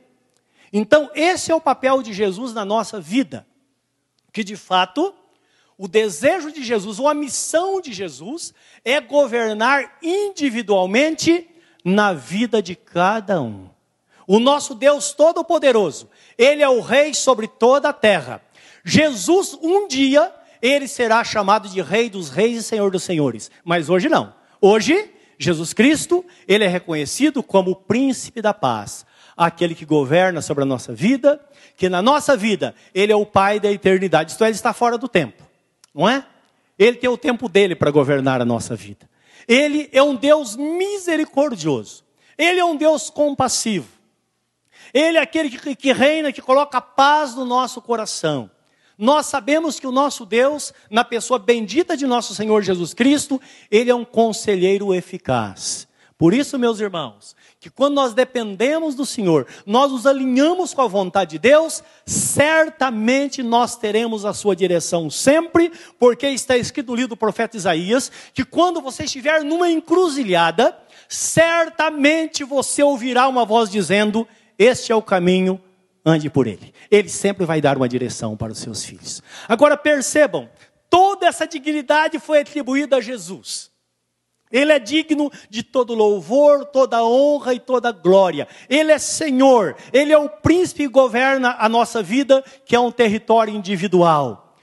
Então, 0.72 1.10
esse 1.14 1.50
é 1.50 1.54
o 1.54 1.60
papel 1.60 2.02
de 2.02 2.12
Jesus 2.12 2.52
na 2.52 2.64
nossa 2.64 3.00
vida. 3.00 3.46
Que 4.32 4.44
de 4.44 4.56
fato, 4.56 5.14
o 5.78 5.86
desejo 5.86 6.50
de 6.50 6.64
Jesus, 6.64 6.98
ou 6.98 7.08
a 7.08 7.14
missão 7.14 7.80
de 7.80 7.92
Jesus, 7.92 8.52
é 8.84 9.00
governar 9.00 9.98
individualmente 10.02 11.48
na 11.84 12.12
vida 12.12 12.60
de 12.60 12.74
cada 12.74 13.40
um. 13.40 13.68
O 14.26 14.40
nosso 14.40 14.74
Deus 14.74 15.12
Todo-Poderoso, 15.12 16.10
Ele 16.36 16.62
é 16.62 16.68
o 16.68 16.80
Rei 16.80 17.14
sobre 17.14 17.46
toda 17.46 17.90
a 17.90 17.92
terra. 17.92 18.42
Jesus, 18.84 19.56
um 19.62 19.86
dia, 19.86 20.34
Ele 20.60 20.88
será 20.88 21.22
chamado 21.22 21.68
de 21.68 21.80
Rei 21.80 22.10
dos 22.10 22.28
Reis 22.28 22.58
e 22.58 22.62
Senhor 22.62 22.90
dos 22.90 23.04
Senhores. 23.04 23.50
Mas 23.64 23.88
hoje 23.88 24.08
não. 24.08 24.34
Hoje, 24.60 25.12
Jesus 25.38 25.72
Cristo, 25.72 26.24
Ele 26.48 26.64
é 26.64 26.68
reconhecido 26.68 27.40
como 27.40 27.70
o 27.70 27.76
Príncipe 27.76 28.42
da 28.42 28.52
Paz. 28.52 29.05
Aquele 29.36 29.74
que 29.74 29.84
governa 29.84 30.40
sobre 30.40 30.62
a 30.62 30.66
nossa 30.66 30.94
vida, 30.94 31.40
que 31.76 31.88
na 31.88 32.00
nossa 32.00 32.36
vida, 32.36 32.74
Ele 32.94 33.12
é 33.12 33.16
o 33.16 33.26
Pai 33.26 33.60
da 33.60 33.70
eternidade. 33.70 34.30
Isto 34.32 34.44
é, 34.44 34.48
Ele 34.48 34.56
está 34.56 34.72
fora 34.72 34.96
do 34.96 35.08
tempo. 35.08 35.42
Não 35.94 36.08
é? 36.08 36.24
Ele 36.78 36.96
tem 36.96 37.08
o 37.08 37.18
tempo 37.18 37.48
dele 37.48 37.74
para 37.74 37.90
governar 37.90 38.40
a 38.40 38.44
nossa 38.44 38.74
vida. 38.74 39.08
Ele 39.46 39.88
é 39.92 40.02
um 40.02 40.14
Deus 40.14 40.56
misericordioso. 40.56 42.04
Ele 42.36 42.60
é 42.60 42.64
um 42.64 42.76
Deus 42.76 43.10
compassivo. 43.10 43.88
Ele 44.92 45.18
é 45.18 45.20
aquele 45.20 45.50
que, 45.50 45.76
que 45.76 45.92
reina, 45.92 46.32
que 46.32 46.42
coloca 46.42 46.80
paz 46.80 47.34
no 47.34 47.44
nosso 47.44 47.80
coração. 47.80 48.50
Nós 48.98 49.26
sabemos 49.26 49.78
que 49.78 49.86
o 49.86 49.92
nosso 49.92 50.24
Deus, 50.24 50.72
na 50.90 51.04
pessoa 51.04 51.38
bendita 51.38 51.96
de 51.96 52.06
nosso 52.06 52.34
Senhor 52.34 52.62
Jesus 52.62 52.94
Cristo, 52.94 53.40
ele 53.70 53.90
é 53.90 53.94
um 53.94 54.04
conselheiro 54.04 54.94
eficaz. 54.94 55.86
Por 56.18 56.32
isso, 56.32 56.58
meus 56.58 56.80
irmãos, 56.80 57.36
que 57.60 57.68
quando 57.68 57.94
nós 57.94 58.14
dependemos 58.14 58.94
do 58.94 59.04
Senhor, 59.04 59.46
nós 59.66 59.92
nos 59.92 60.06
alinhamos 60.06 60.72
com 60.72 60.80
a 60.80 60.86
vontade 60.86 61.32
de 61.32 61.38
Deus, 61.38 61.84
certamente 62.06 63.42
nós 63.42 63.76
teremos 63.76 64.24
a 64.24 64.32
sua 64.32 64.56
direção 64.56 65.10
sempre, 65.10 65.70
porque 65.98 66.26
está 66.28 66.56
escrito 66.56 66.88
no 66.88 66.94
livro 66.94 67.10
do 67.10 67.16
profeta 67.18 67.58
Isaías, 67.58 68.10
que 68.32 68.46
quando 68.46 68.80
você 68.80 69.04
estiver 69.04 69.44
numa 69.44 69.70
encruzilhada, 69.70 70.74
certamente 71.06 72.44
você 72.44 72.82
ouvirá 72.82 73.28
uma 73.28 73.44
voz 73.44 73.68
dizendo: 73.68 74.26
este 74.58 74.92
é 74.92 74.94
o 74.94 75.02
caminho, 75.02 75.60
ande 76.02 76.30
por 76.30 76.46
ele. 76.46 76.72
Ele 76.90 77.10
sempre 77.10 77.44
vai 77.44 77.60
dar 77.60 77.76
uma 77.76 77.88
direção 77.88 78.38
para 78.38 78.52
os 78.52 78.58
seus 78.58 78.82
filhos. 78.82 79.22
Agora 79.46 79.76
percebam, 79.76 80.48
toda 80.88 81.26
essa 81.26 81.46
dignidade 81.46 82.18
foi 82.18 82.40
atribuída 82.40 82.96
a 82.96 83.00
Jesus. 83.02 83.70
Ele 84.50 84.72
é 84.72 84.78
digno 84.78 85.30
de 85.50 85.62
todo 85.62 85.94
louvor, 85.94 86.64
toda 86.66 87.04
honra 87.04 87.54
e 87.54 87.58
toda 87.58 87.90
glória. 87.90 88.46
Ele 88.68 88.92
é 88.92 88.98
Senhor, 88.98 89.76
Ele 89.92 90.12
é 90.12 90.18
o 90.18 90.28
príncipe 90.28 90.84
que 90.84 90.88
governa 90.88 91.56
a 91.58 91.68
nossa 91.68 92.02
vida, 92.02 92.44
que 92.64 92.76
é 92.76 92.80
um 92.80 92.92
território 92.92 93.54
individual. 93.54 94.56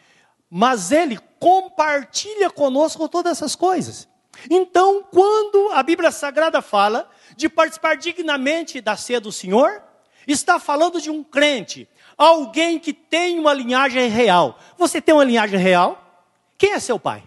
Mas 0.49 0.91
Ele 0.91 1.19
compartilha 1.39 2.49
conosco 2.49 3.09
todas 3.09 3.33
essas 3.33 3.55
coisas. 3.55 4.07
Então, 4.49 5.03
quando 5.11 5.71
a 5.73 5.83
Bíblia 5.83 6.11
Sagrada 6.11 6.61
fala 6.61 7.09
de 7.35 7.49
participar 7.49 7.95
dignamente 7.95 8.79
da 8.79 8.95
ceia 8.95 9.19
do 9.19 9.31
Senhor, 9.31 9.81
está 10.27 10.59
falando 10.59 11.01
de 11.01 11.09
um 11.09 11.23
crente, 11.23 11.87
alguém 12.17 12.79
que 12.79 12.93
tem 12.93 13.39
uma 13.39 13.53
linhagem 13.53 14.09
real. 14.09 14.57
Você 14.77 15.01
tem 15.01 15.13
uma 15.13 15.23
linhagem 15.23 15.59
real? 15.59 16.25
Quem 16.57 16.71
é 16.71 16.79
seu 16.79 16.97
pai? 16.97 17.23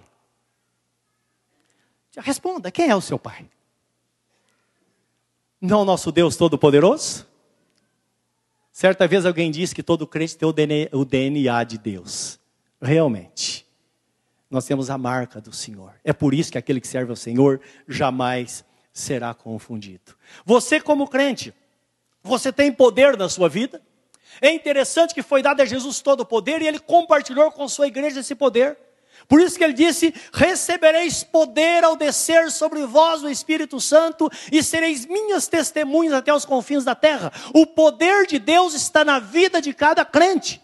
Responda, 2.16 2.70
quem 2.70 2.88
é 2.88 2.96
o 2.96 3.00
seu 3.00 3.18
pai? 3.18 3.46
Não 5.60 5.82
o 5.82 5.84
nosso 5.84 6.10
Deus 6.10 6.36
Todo-Poderoso? 6.36 7.26
Certa 8.72 9.06
vez 9.06 9.24
alguém 9.24 9.50
disse 9.50 9.74
que 9.74 9.82
todo 9.82 10.06
crente 10.06 10.36
tem 10.36 10.46
o 10.46 11.04
DNA 11.04 11.64
de 11.64 11.78
Deus. 11.78 12.38
Realmente. 12.80 13.66
Nós 14.50 14.64
temos 14.64 14.90
a 14.90 14.98
marca 14.98 15.40
do 15.40 15.52
Senhor. 15.52 15.94
É 16.04 16.12
por 16.12 16.34
isso 16.34 16.52
que 16.52 16.58
aquele 16.58 16.80
que 16.80 16.86
serve 16.86 17.10
ao 17.10 17.16
Senhor 17.16 17.60
jamais 17.88 18.64
será 18.92 19.34
confundido. 19.34 20.14
Você, 20.44 20.80
como 20.80 21.08
crente, 21.08 21.52
você 22.22 22.52
tem 22.52 22.72
poder 22.72 23.16
na 23.16 23.28
sua 23.28 23.48
vida. 23.48 23.82
É 24.40 24.52
interessante 24.52 25.14
que 25.14 25.22
foi 25.22 25.42
dado 25.42 25.62
a 25.62 25.64
Jesus 25.64 26.00
todo 26.00 26.20
o 26.20 26.26
poder 26.26 26.60
e 26.60 26.66
ele 26.66 26.78
compartilhou 26.78 27.50
com 27.50 27.66
sua 27.68 27.86
igreja 27.86 28.20
esse 28.20 28.34
poder. 28.34 28.78
Por 29.28 29.40
isso 29.40 29.58
que 29.58 29.64
ele 29.64 29.72
disse: 29.72 30.14
Recebereis 30.32 31.24
poder 31.24 31.84
ao 31.84 31.96
descer 31.96 32.50
sobre 32.50 32.84
vós 32.86 33.22
o 33.22 33.28
Espírito 33.28 33.80
Santo 33.80 34.30
e 34.52 34.62
sereis 34.62 35.04
minhas 35.06 35.48
testemunhas 35.48 36.14
até 36.14 36.32
os 36.32 36.44
confins 36.44 36.84
da 36.84 36.94
terra. 36.94 37.32
O 37.52 37.66
poder 37.66 38.26
de 38.26 38.38
Deus 38.38 38.74
está 38.74 39.04
na 39.04 39.18
vida 39.18 39.60
de 39.60 39.72
cada 39.72 40.04
crente. 40.04 40.62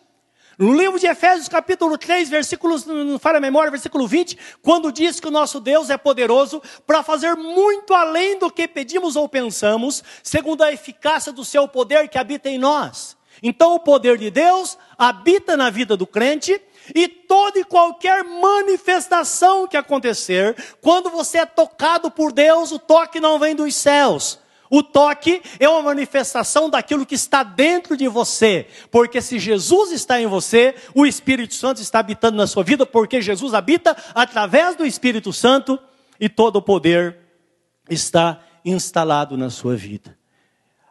No 0.59 0.75
livro 0.75 0.99
de 0.99 1.07
Efésios, 1.07 1.49
capítulo 1.49 1.97
3, 1.97 2.28
versículos, 2.28 2.85
não 2.85 3.19
falha 3.19 3.38
a 3.38 3.40
memória, 3.40 3.71
versículo 3.71 4.07
20, 4.07 4.38
quando 4.61 4.92
diz 4.92 5.19
que 5.19 5.26
o 5.26 5.31
nosso 5.31 5.59
Deus 5.59 5.88
é 5.88 5.97
poderoso 5.97 6.62
para 6.87 7.02
fazer 7.02 7.35
muito 7.35 7.95
além 7.95 8.38
do 8.38 8.50
que 8.50 8.69
pedimos 8.69 9.16
ou 9.16 9.28
pensamos, 9.28 10.04
segundo 10.23 10.62
a 10.62 10.71
eficácia 10.71 11.33
do 11.33 11.45
seu 11.45 11.66
poder 11.66 12.09
que 12.09 12.19
habita 12.19 12.50
em 12.50 12.59
nós. 12.59 13.16
Então, 13.42 13.75
o 13.75 13.80
poder 13.80 14.16
de 14.16 14.30
Deus 14.30 14.78
habita 14.96 15.56
na 15.56 15.68
vida 15.68 15.96
do 15.96 16.06
crente, 16.06 16.61
e 16.94 17.06
toda 17.08 17.58
e 17.58 17.64
qualquer 17.64 18.25
manifestação 18.25 19.66
que 19.68 19.76
acontecer, 19.76 20.56
quando 20.80 21.11
você 21.11 21.38
é 21.38 21.46
tocado 21.46 22.11
por 22.11 22.32
Deus, 22.32 22.72
o 22.72 22.78
toque 22.78 23.20
não 23.20 23.38
vem 23.38 23.54
dos 23.54 23.75
céus, 23.75 24.38
o 24.70 24.82
toque 24.82 25.42
é 25.61 25.68
uma 25.68 25.82
manifestação 25.82 26.70
daquilo 26.70 27.04
que 27.04 27.14
está 27.14 27.42
dentro 27.42 27.96
de 27.96 28.08
você, 28.08 28.66
porque 28.90 29.20
se 29.20 29.38
Jesus 29.38 29.92
está 29.92 30.20
em 30.20 30.26
você, 30.26 30.75
o 30.94 31.04
Espírito 31.04 31.54
Santo 31.54 31.80
está 31.80 31.99
habitando 31.99 32.37
na 32.37 32.46
sua 32.46 32.64
vida, 32.64 32.87
porque 32.87 33.20
Jesus 33.20 33.54
habita 33.54 33.96
através 34.14 34.75
do 34.75 34.87
Espírito 34.87 35.32
Santo 35.32 35.78
e 36.18 36.28
todo 36.28 36.56
o 36.56 36.62
poder 36.62 37.18
está 37.90 38.40
instalado 38.64 39.37
na 39.37 39.50
sua 39.50 39.76
vida. 39.76 40.16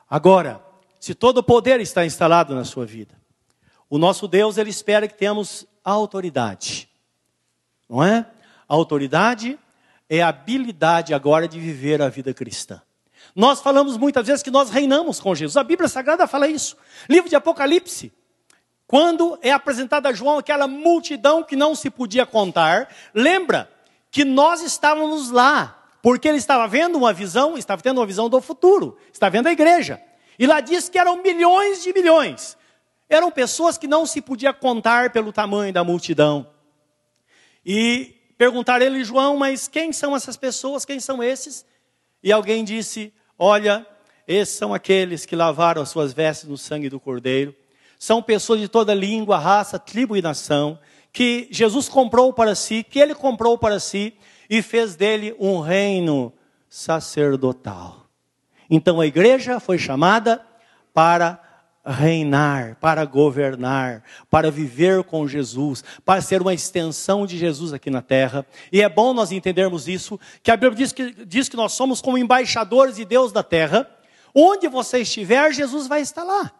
Agora, 0.09 0.61
se 1.01 1.15
todo 1.15 1.39
o 1.39 1.43
poder 1.43 1.81
está 1.81 2.05
instalado 2.05 2.53
na 2.53 2.63
sua 2.63 2.85
vida, 2.85 3.15
o 3.89 3.97
nosso 3.97 4.27
Deus 4.27 4.59
ele 4.59 4.69
espera 4.69 5.07
que 5.07 5.15
tenhamos 5.15 5.65
autoridade. 5.83 6.87
Não 7.89 8.03
é? 8.03 8.27
A 8.69 8.75
autoridade 8.75 9.57
é 10.07 10.21
a 10.21 10.27
habilidade 10.27 11.11
agora 11.11 11.47
de 11.47 11.59
viver 11.59 12.03
a 12.03 12.07
vida 12.07 12.35
cristã. 12.35 12.79
Nós 13.35 13.59
falamos 13.59 13.97
muitas 13.97 14.27
vezes 14.27 14.43
que 14.43 14.51
nós 14.51 14.69
reinamos 14.69 15.19
com 15.19 15.33
Jesus. 15.33 15.57
A 15.57 15.63
Bíblia 15.63 15.89
Sagrada 15.89 16.27
fala 16.27 16.47
isso. 16.47 16.77
Livro 17.09 17.27
de 17.27 17.35
Apocalipse. 17.35 18.13
Quando 18.85 19.39
é 19.41 19.51
apresentada 19.51 20.09
a 20.09 20.13
João 20.13 20.37
aquela 20.37 20.67
multidão 20.67 21.41
que 21.41 21.55
não 21.55 21.73
se 21.73 21.89
podia 21.89 22.27
contar, 22.27 22.93
lembra 23.11 23.71
que 24.11 24.23
nós 24.23 24.61
estávamos 24.61 25.31
lá, 25.31 25.83
porque 25.99 26.27
ele 26.27 26.37
estava 26.37 26.67
vendo 26.67 26.95
uma 26.95 27.11
visão, 27.11 27.57
estava 27.57 27.81
tendo 27.81 27.99
uma 27.99 28.05
visão 28.05 28.29
do 28.29 28.39
futuro, 28.39 28.99
estava 29.11 29.31
vendo 29.31 29.47
a 29.47 29.51
igreja. 29.51 29.99
E 30.41 30.47
lá 30.47 30.59
diz 30.59 30.89
que 30.89 30.97
eram 30.97 31.21
milhões 31.21 31.83
de 31.83 31.93
milhões. 31.93 32.57
Eram 33.07 33.29
pessoas 33.29 33.77
que 33.77 33.85
não 33.85 34.07
se 34.07 34.19
podia 34.23 34.51
contar 34.51 35.11
pelo 35.11 35.31
tamanho 35.31 35.71
da 35.71 35.83
multidão. 35.83 36.47
E 37.63 38.15
perguntaram 38.39 38.83
ele, 38.83 39.03
João, 39.03 39.37
mas 39.37 39.67
quem 39.67 39.93
são 39.93 40.15
essas 40.15 40.35
pessoas? 40.35 40.83
Quem 40.83 40.99
são 40.99 41.21
esses? 41.21 41.63
E 42.23 42.31
alguém 42.31 42.63
disse: 42.63 43.13
Olha, 43.37 43.85
esses 44.27 44.55
são 44.55 44.73
aqueles 44.73 45.27
que 45.27 45.35
lavaram 45.35 45.79
as 45.79 45.89
suas 45.89 46.11
vestes 46.11 46.49
no 46.49 46.57
sangue 46.57 46.89
do 46.89 46.99
Cordeiro. 46.99 47.55
São 47.99 48.19
pessoas 48.19 48.59
de 48.59 48.67
toda 48.67 48.95
língua, 48.95 49.37
raça, 49.37 49.77
tribo 49.77 50.17
e 50.17 50.23
nação, 50.23 50.79
que 51.13 51.47
Jesus 51.51 51.87
comprou 51.87 52.33
para 52.33 52.55
si, 52.55 52.83
que 52.83 52.97
ele 52.97 53.13
comprou 53.13 53.59
para 53.59 53.79
si 53.79 54.15
e 54.49 54.63
fez 54.63 54.95
dele 54.95 55.35
um 55.39 55.59
reino 55.59 56.33
sacerdotal. 56.67 58.00
Então 58.71 59.01
a 59.01 59.05
igreja 59.05 59.59
foi 59.59 59.77
chamada 59.77 60.41
para 60.93 61.39
reinar, 61.85 62.77
para 62.79 63.03
governar, 63.05 64.03
para 64.29 64.49
viver 64.49 65.03
com 65.03 65.27
Jesus, 65.27 65.83
para 66.05 66.21
ser 66.21 66.41
uma 66.41 66.53
extensão 66.53 67.25
de 67.25 67.37
Jesus 67.37 67.73
aqui 67.73 67.89
na 67.89 68.01
terra. 68.01 68.45
E 68.71 68.81
é 68.81 68.87
bom 68.87 69.13
nós 69.13 69.31
entendermos 69.31 69.87
isso, 69.87 70.19
que 70.41 70.51
a 70.51 70.55
Bíblia 70.55 70.77
diz 70.77 70.93
que, 70.93 71.25
diz 71.25 71.49
que 71.49 71.57
nós 71.57 71.73
somos 71.73 72.01
como 72.01 72.17
embaixadores 72.17 72.95
de 72.95 73.03
Deus 73.03 73.31
da 73.31 73.43
terra. 73.43 73.89
Onde 74.33 74.67
você 74.69 74.99
estiver, 74.99 75.51
Jesus 75.53 75.87
vai 75.87 76.01
estar 76.01 76.23
lá. 76.23 76.51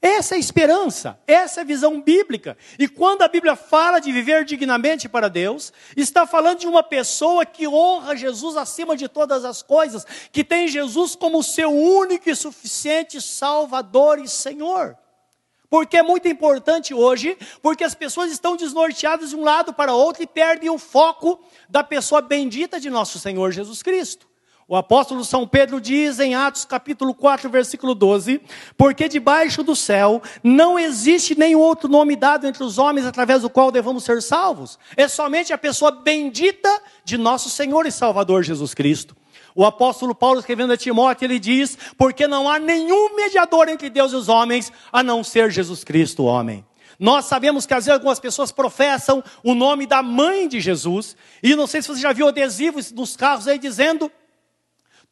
Essa 0.00 0.34
é 0.34 0.36
a 0.36 0.40
esperança, 0.40 1.18
essa 1.26 1.60
é 1.60 1.62
a 1.62 1.66
visão 1.66 2.00
bíblica. 2.00 2.56
E 2.78 2.86
quando 2.86 3.22
a 3.22 3.28
Bíblia 3.28 3.56
fala 3.56 3.98
de 3.98 4.12
viver 4.12 4.44
dignamente 4.44 5.08
para 5.08 5.28
Deus, 5.28 5.72
está 5.96 6.26
falando 6.26 6.60
de 6.60 6.66
uma 6.66 6.82
pessoa 6.82 7.46
que 7.46 7.66
honra 7.66 8.16
Jesus 8.16 8.56
acima 8.56 8.96
de 8.96 9.08
todas 9.08 9.44
as 9.44 9.62
coisas, 9.62 10.06
que 10.30 10.44
tem 10.44 10.68
Jesus 10.68 11.16
como 11.16 11.42
seu 11.42 11.70
único 11.70 12.28
e 12.28 12.36
suficiente 12.36 13.20
Salvador 13.20 14.18
e 14.18 14.28
Senhor. 14.28 14.96
Porque 15.68 15.96
é 15.96 16.02
muito 16.02 16.28
importante 16.28 16.94
hoje, 16.94 17.36
porque 17.60 17.82
as 17.82 17.94
pessoas 17.94 18.30
estão 18.30 18.56
desnorteadas 18.56 19.30
de 19.30 19.36
um 19.36 19.42
lado 19.42 19.72
para 19.72 19.92
outro 19.92 20.22
e 20.22 20.26
perdem 20.26 20.70
o 20.70 20.78
foco 20.78 21.40
da 21.68 21.82
pessoa 21.82 22.20
bendita 22.20 22.78
de 22.78 22.88
nosso 22.88 23.18
Senhor 23.18 23.50
Jesus 23.50 23.82
Cristo. 23.82 24.28
O 24.68 24.74
apóstolo 24.74 25.24
São 25.24 25.46
Pedro 25.46 25.80
diz 25.80 26.18
em 26.18 26.34
Atos 26.34 26.64
capítulo 26.64 27.14
4, 27.14 27.48
versículo 27.48 27.94
12: 27.94 28.40
Porque 28.76 29.08
debaixo 29.08 29.62
do 29.62 29.76
céu 29.76 30.20
não 30.42 30.76
existe 30.76 31.38
nenhum 31.38 31.60
outro 31.60 31.88
nome 31.88 32.16
dado 32.16 32.48
entre 32.48 32.64
os 32.64 32.76
homens 32.76 33.06
através 33.06 33.42
do 33.42 33.50
qual 33.50 33.70
devamos 33.70 34.02
ser 34.02 34.20
salvos. 34.20 34.76
É 34.96 35.06
somente 35.06 35.52
a 35.52 35.58
pessoa 35.58 35.92
bendita 35.92 36.82
de 37.04 37.16
nosso 37.16 37.48
Senhor 37.48 37.86
e 37.86 37.92
Salvador 37.92 38.42
Jesus 38.42 38.74
Cristo. 38.74 39.16
O 39.54 39.64
apóstolo 39.64 40.16
Paulo, 40.16 40.40
escrevendo 40.40 40.72
a 40.72 40.76
Timóteo, 40.76 41.26
ele 41.26 41.38
diz: 41.38 41.78
Porque 41.96 42.26
não 42.26 42.50
há 42.50 42.58
nenhum 42.58 43.14
mediador 43.14 43.68
entre 43.68 43.88
Deus 43.88 44.12
e 44.12 44.16
os 44.16 44.28
homens, 44.28 44.72
a 44.92 45.00
não 45.00 45.22
ser 45.22 45.48
Jesus 45.48 45.84
Cristo, 45.84 46.24
o 46.24 46.26
homem. 46.26 46.66
Nós 46.98 47.26
sabemos 47.26 47.66
que 47.66 47.74
às 47.74 47.84
vezes 47.84 47.94
algumas 47.94 48.18
pessoas 48.18 48.50
professam 48.50 49.22
o 49.44 49.54
nome 49.54 49.86
da 49.86 50.02
mãe 50.02 50.48
de 50.48 50.60
Jesus, 50.60 51.16
e 51.40 51.54
não 51.54 51.68
sei 51.68 51.82
se 51.82 51.88
você 51.88 52.00
já 52.00 52.12
viu 52.12 52.26
adesivos 52.26 52.90
nos 52.90 53.16
carros 53.16 53.46
aí 53.46 53.60
dizendo: 53.60 54.10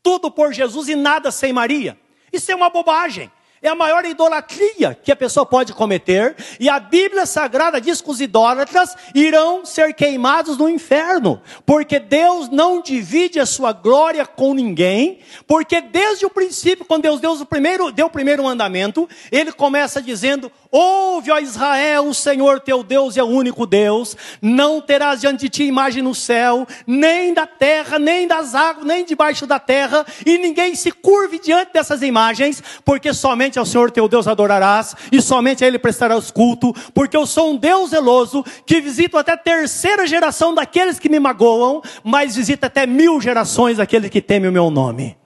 tudo 0.05 0.31
por 0.31 0.53
Jesus 0.53 0.89
e 0.89 0.95
nada 0.95 1.33
sem 1.33 1.53
Maria. 1.53 1.99
Isso 2.31 2.53
é 2.53 2.55
uma 2.55 2.71
bobagem 2.71 3.33
é 3.65 3.71
a 3.71 3.75
maior 3.75 4.05
idolatria 4.05 4.97
que 5.03 5.11
a 5.11 5.17
pessoa 5.17 5.47
pode 5.47 5.73
cometer, 5.73 6.37
e 6.61 6.69
a 6.69 6.79
Bíblia 6.79 7.25
Sagrada 7.25 7.81
diz 7.81 8.03
que 8.03 8.11
os 8.11 8.21
idólatras 8.21 8.95
irão 9.15 9.65
ser 9.65 9.95
queimados 9.95 10.59
no 10.59 10.69
inferno, 10.69 11.41
porque 11.65 11.99
Deus 11.99 12.51
não 12.51 12.83
divide 12.83 13.41
a 13.41 13.47
sua 13.47 13.73
glória 13.73 14.27
com 14.27 14.53
ninguém, 14.53 15.21
porque 15.47 15.81
desde 15.81 16.27
o 16.27 16.31
princípio, 16.31 16.85
quando 16.85 17.03
Deus 17.03 17.21
deu 17.21 17.33
o 17.33 17.47
primeiro, 17.47 17.91
deu 17.91 18.07
o 18.07 18.11
primeiro 18.11 18.45
mandamento, 18.45 19.09
ele 19.33 19.51
começa 19.51 20.03
dizendo: 20.03 20.53
Ouve, 20.71 21.31
ó 21.31 21.39
Israel, 21.39 22.07
o 22.07 22.15
Senhor 22.15 22.61
teu 22.61 22.83
Deus 22.83 23.17
é 23.17 23.23
o 23.23 23.29
único 23.29 23.65
Deus, 23.65 24.15
não 24.43 24.79
terás 24.79 25.23
diante 25.23 25.45
de 25.45 25.49
ti 25.49 25.65
imagem 25.65 26.03
no 26.03 26.15
céu, 26.15 26.67
nem 26.87 27.33
da 27.33 27.47
terra, 27.47 27.99
nem 27.99 28.27
das 28.27 28.55
águas, 28.55 28.85
nem 28.85 29.07
debaixo 29.07 29.47
da 29.47 29.59
terra, 29.59 30.05
e 30.27 30.37
ninguém 30.37 30.75
se 30.75 30.93
curve 30.93 31.39
diante 31.39 31.73
dessas 31.73 32.03
imagens, 32.03 32.63
porque 32.85 33.15
somente 33.15 33.54
ao 33.59 33.67
Senhor 33.67 33.91
teu 33.91 34.09
Deus 34.09 34.27
adorarás, 34.27 34.95
e 35.11 35.21
somente 35.21 35.65
a 35.65 35.67
Ele 35.67 35.79
prestarás 35.79 36.31
culto, 36.31 36.73
porque 36.93 37.17
eu 37.17 37.27
sou 37.27 37.53
um 37.53 37.57
Deus 37.57 37.91
zeloso, 37.91 38.45
que 38.67 38.81
visito 38.81 39.17
até 39.17 39.33
a 39.33 39.37
terceira 39.37 40.07
geração 40.07 40.55
daqueles 40.55 40.99
que 40.99 41.09
me 41.09 41.19
magoam, 41.19 41.83
mas 42.03 42.37
visita 42.37 42.67
até 42.67 42.87
mil 42.87 43.21
gerações 43.21 43.79
daqueles 43.79 44.11
que 44.11 44.21
temem 44.21 44.49
o 44.49 44.53
meu 44.53 44.71
nome. 44.71 45.17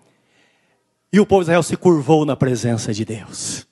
E 1.12 1.20
o 1.20 1.26
povo 1.26 1.42
de 1.42 1.46
Israel 1.46 1.62
se 1.62 1.76
curvou 1.76 2.24
na 2.24 2.36
presença 2.36 2.92
de 2.92 3.04
Deus. 3.04 3.66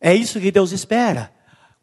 É 0.00 0.14
isso 0.14 0.40
que 0.40 0.50
Deus 0.50 0.72
espera. 0.72 1.32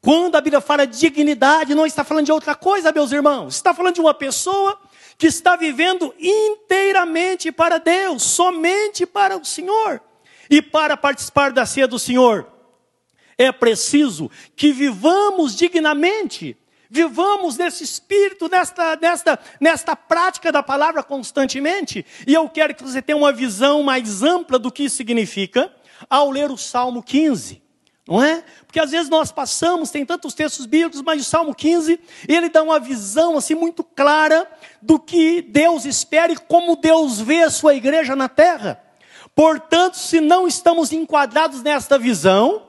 Quando 0.01 0.35
a 0.35 0.41
Bíblia 0.41 0.61
fala 0.61 0.85
de 0.85 0.97
dignidade, 0.97 1.75
não 1.75 1.85
está 1.85 2.03
falando 2.03 2.25
de 2.25 2.31
outra 2.31 2.55
coisa, 2.55 2.91
meus 2.91 3.11
irmãos. 3.11 3.55
Está 3.55 3.73
falando 3.73 3.95
de 3.95 4.01
uma 4.01 4.13
pessoa 4.13 4.77
que 5.17 5.27
está 5.27 5.55
vivendo 5.57 6.13
inteiramente 6.17 7.51
para 7.51 7.77
Deus, 7.77 8.23
somente 8.23 9.05
para 9.05 9.37
o 9.37 9.43
Senhor. 9.43 10.01
E 10.49 10.61
para 10.61 10.97
participar 10.97 11.51
da 11.51 11.65
ceia 11.65 11.87
do 11.87 11.99
Senhor, 11.99 12.47
é 13.37 13.51
preciso 13.51 14.29
que 14.55 14.73
vivamos 14.73 15.55
dignamente, 15.55 16.57
vivamos 16.89 17.57
nesse 17.57 17.83
espírito, 17.83 18.49
nesta, 18.49 18.95
nesta, 18.95 19.39
nesta 19.59 19.95
prática 19.95 20.51
da 20.51 20.63
palavra 20.63 21.03
constantemente. 21.03 22.05
E 22.25 22.33
eu 22.33 22.49
quero 22.49 22.73
que 22.73 22.83
você 22.83 23.01
tenha 23.01 23.17
uma 23.17 23.31
visão 23.31 23.83
mais 23.83 24.23
ampla 24.23 24.57
do 24.57 24.71
que 24.71 24.83
isso 24.83 24.97
significa 24.97 25.71
ao 26.09 26.31
ler 26.31 26.49
o 26.49 26.57
Salmo 26.57 27.03
15 27.03 27.69
não 28.09 28.23
é? 28.23 28.43
Porque 28.65 28.79
às 28.79 28.89
vezes 28.89 29.07
nós 29.07 29.31
passamos, 29.31 29.91
tem 29.91 30.03
tantos 30.03 30.33
textos 30.33 30.65
bíblicos, 30.65 31.03
mas 31.03 31.21
o 31.21 31.23
Salmo 31.23 31.53
15, 31.53 31.99
ele 32.27 32.49
dá 32.49 32.63
uma 32.63 32.79
visão 32.79 33.37
assim 33.37 33.53
muito 33.53 33.83
clara 33.83 34.49
do 34.81 34.97
que 34.97 35.43
Deus 35.43 35.85
espera 35.85 36.33
e 36.33 36.35
como 36.35 36.75
Deus 36.75 37.21
vê 37.21 37.43
a 37.43 37.51
sua 37.51 37.75
igreja 37.75 38.15
na 38.15 38.27
terra. 38.27 38.81
Portanto, 39.39 39.95
se 39.95 40.19
não 40.19 40.49
estamos 40.49 40.91
enquadrados 40.91 41.63
nesta 41.63 41.97
visão, 41.97 42.63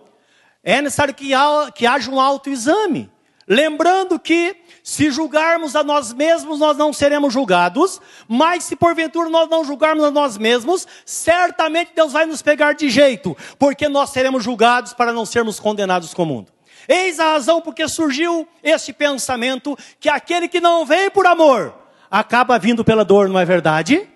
é 0.62 0.80
necessário 0.80 1.12
que, 1.12 1.34
haja 1.34 2.08
um 2.08 2.20
autoexame. 2.20 3.10
Lembrando 3.44 4.20
que 4.20 4.54
se 4.80 5.10
julgarmos 5.10 5.74
a 5.74 5.82
nós 5.82 6.12
mesmos, 6.12 6.60
nós 6.60 6.76
não 6.76 6.92
seremos 6.92 7.32
julgados, 7.34 8.00
mas 8.28 8.62
se 8.62 8.76
porventura 8.76 9.28
nós 9.28 9.50
não 9.50 9.64
julgarmos 9.64 10.04
a 10.04 10.12
nós 10.12 10.38
mesmos, 10.38 10.86
certamente 11.04 11.90
Deus 11.92 12.12
vai 12.12 12.24
nos 12.24 12.40
pegar 12.40 12.74
de 12.74 12.88
jeito, 12.88 13.36
porque 13.58 13.88
nós 13.88 14.10
seremos 14.10 14.44
julgados 14.44 14.94
para 14.94 15.12
não 15.12 15.26
sermos 15.26 15.58
condenados 15.58 16.14
com 16.14 16.22
o 16.22 16.26
mundo. 16.26 16.52
Eis 16.86 17.18
a 17.18 17.32
razão 17.32 17.60
porque 17.60 17.88
surgiu 17.88 18.46
esse 18.62 18.92
pensamento 18.92 19.76
que 19.98 20.08
aquele 20.08 20.46
que 20.46 20.60
não 20.60 20.86
vem 20.86 21.10
por 21.10 21.26
amor 21.26 21.74
acaba 22.08 22.60
vindo 22.60 22.84
pela 22.84 23.04
dor, 23.04 23.28
não 23.28 23.40
é 23.40 23.44
verdade? 23.44 24.08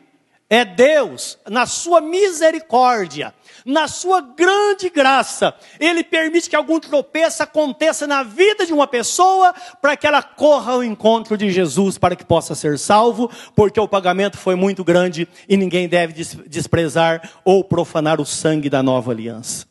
É 0.48 0.64
Deus, 0.64 1.38
na 1.48 1.64
sua 1.64 2.02
misericórdia, 2.02 3.34
na 3.64 3.88
sua 3.88 4.20
grande 4.20 4.90
graça, 4.90 5.54
Ele 5.80 6.04
permite 6.04 6.50
que 6.50 6.56
algum 6.56 6.78
tropeço 6.78 7.42
aconteça 7.42 8.06
na 8.06 8.22
vida 8.22 8.66
de 8.66 8.72
uma 8.72 8.86
pessoa, 8.86 9.54
para 9.80 9.96
que 9.96 10.06
ela 10.06 10.22
corra 10.22 10.72
ao 10.72 10.84
encontro 10.84 11.36
de 11.36 11.50
Jesus, 11.50 11.96
para 11.96 12.14
que 12.14 12.24
possa 12.24 12.54
ser 12.54 12.78
salvo, 12.78 13.30
porque 13.56 13.80
o 13.80 13.88
pagamento 13.88 14.36
foi 14.36 14.54
muito 14.54 14.84
grande 14.84 15.26
e 15.48 15.56
ninguém 15.56 15.88
deve 15.88 16.12
desprezar 16.46 17.30
ou 17.42 17.64
profanar 17.64 18.20
o 18.20 18.26
sangue 18.26 18.68
da 18.68 18.82
nova 18.82 19.12
aliança. 19.12 19.66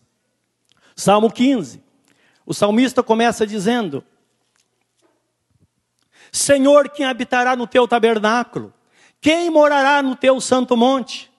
Salmo 0.96 1.32
15. 1.32 1.84
O 2.46 2.54
salmista 2.54 3.04
começa 3.04 3.46
dizendo: 3.46 4.04
Senhor, 6.32 6.90
quem 6.90 7.06
habitará 7.06 7.56
no 7.56 7.68
teu 7.68 7.88
tabernáculo? 7.88 8.74
Quem 9.24 9.50
morará 9.50 10.04
no 10.04 10.16
teu 10.16 10.40
santo 10.40 10.78
monte? 10.78 11.34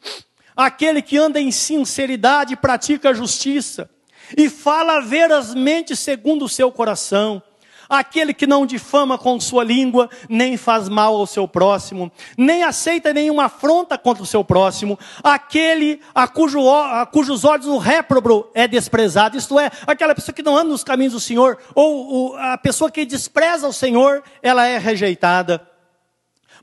aquele 0.56 1.02
que 1.02 1.16
anda 1.16 1.40
em 1.40 1.50
sinceridade, 1.50 2.56
pratica 2.56 3.10
a 3.10 3.14
justiça 3.14 3.90
e 4.36 4.48
fala 4.48 5.00
verazmente 5.00 5.96
segundo 5.96 6.44
o 6.44 6.48
seu 6.48 6.70
coração. 6.70 7.42
Aquele 7.86 8.32
que 8.32 8.46
não 8.46 8.64
difama 8.64 9.18
com 9.18 9.38
sua 9.38 9.62
língua, 9.62 10.08
nem 10.26 10.56
faz 10.56 10.88
mal 10.88 11.14
ao 11.14 11.26
seu 11.26 11.46
próximo, 11.46 12.10
nem 12.36 12.62
aceita 12.62 13.12
nenhuma 13.12 13.44
afronta 13.44 13.98
contra 13.98 14.22
o 14.22 14.26
seu 14.26 14.42
próximo, 14.42 14.98
aquele 15.22 16.00
a, 16.14 16.26
cujo, 16.26 16.66
a 16.66 17.04
cujos 17.04 17.44
olhos 17.44 17.66
o 17.66 17.76
réprobo 17.76 18.50
é 18.54 18.66
desprezado, 18.66 19.36
isto 19.36 19.60
é, 19.60 19.70
aquela 19.86 20.14
pessoa 20.14 20.34
que 20.34 20.42
não 20.42 20.56
anda 20.56 20.70
nos 20.70 20.82
caminhos 20.82 21.12
do 21.12 21.20
Senhor, 21.20 21.58
ou, 21.74 22.06
ou 22.06 22.36
a 22.36 22.56
pessoa 22.56 22.90
que 22.90 23.04
despreza 23.04 23.68
o 23.68 23.72
Senhor, 23.72 24.22
ela 24.42 24.66
é 24.66 24.78
rejeitada. 24.78 25.73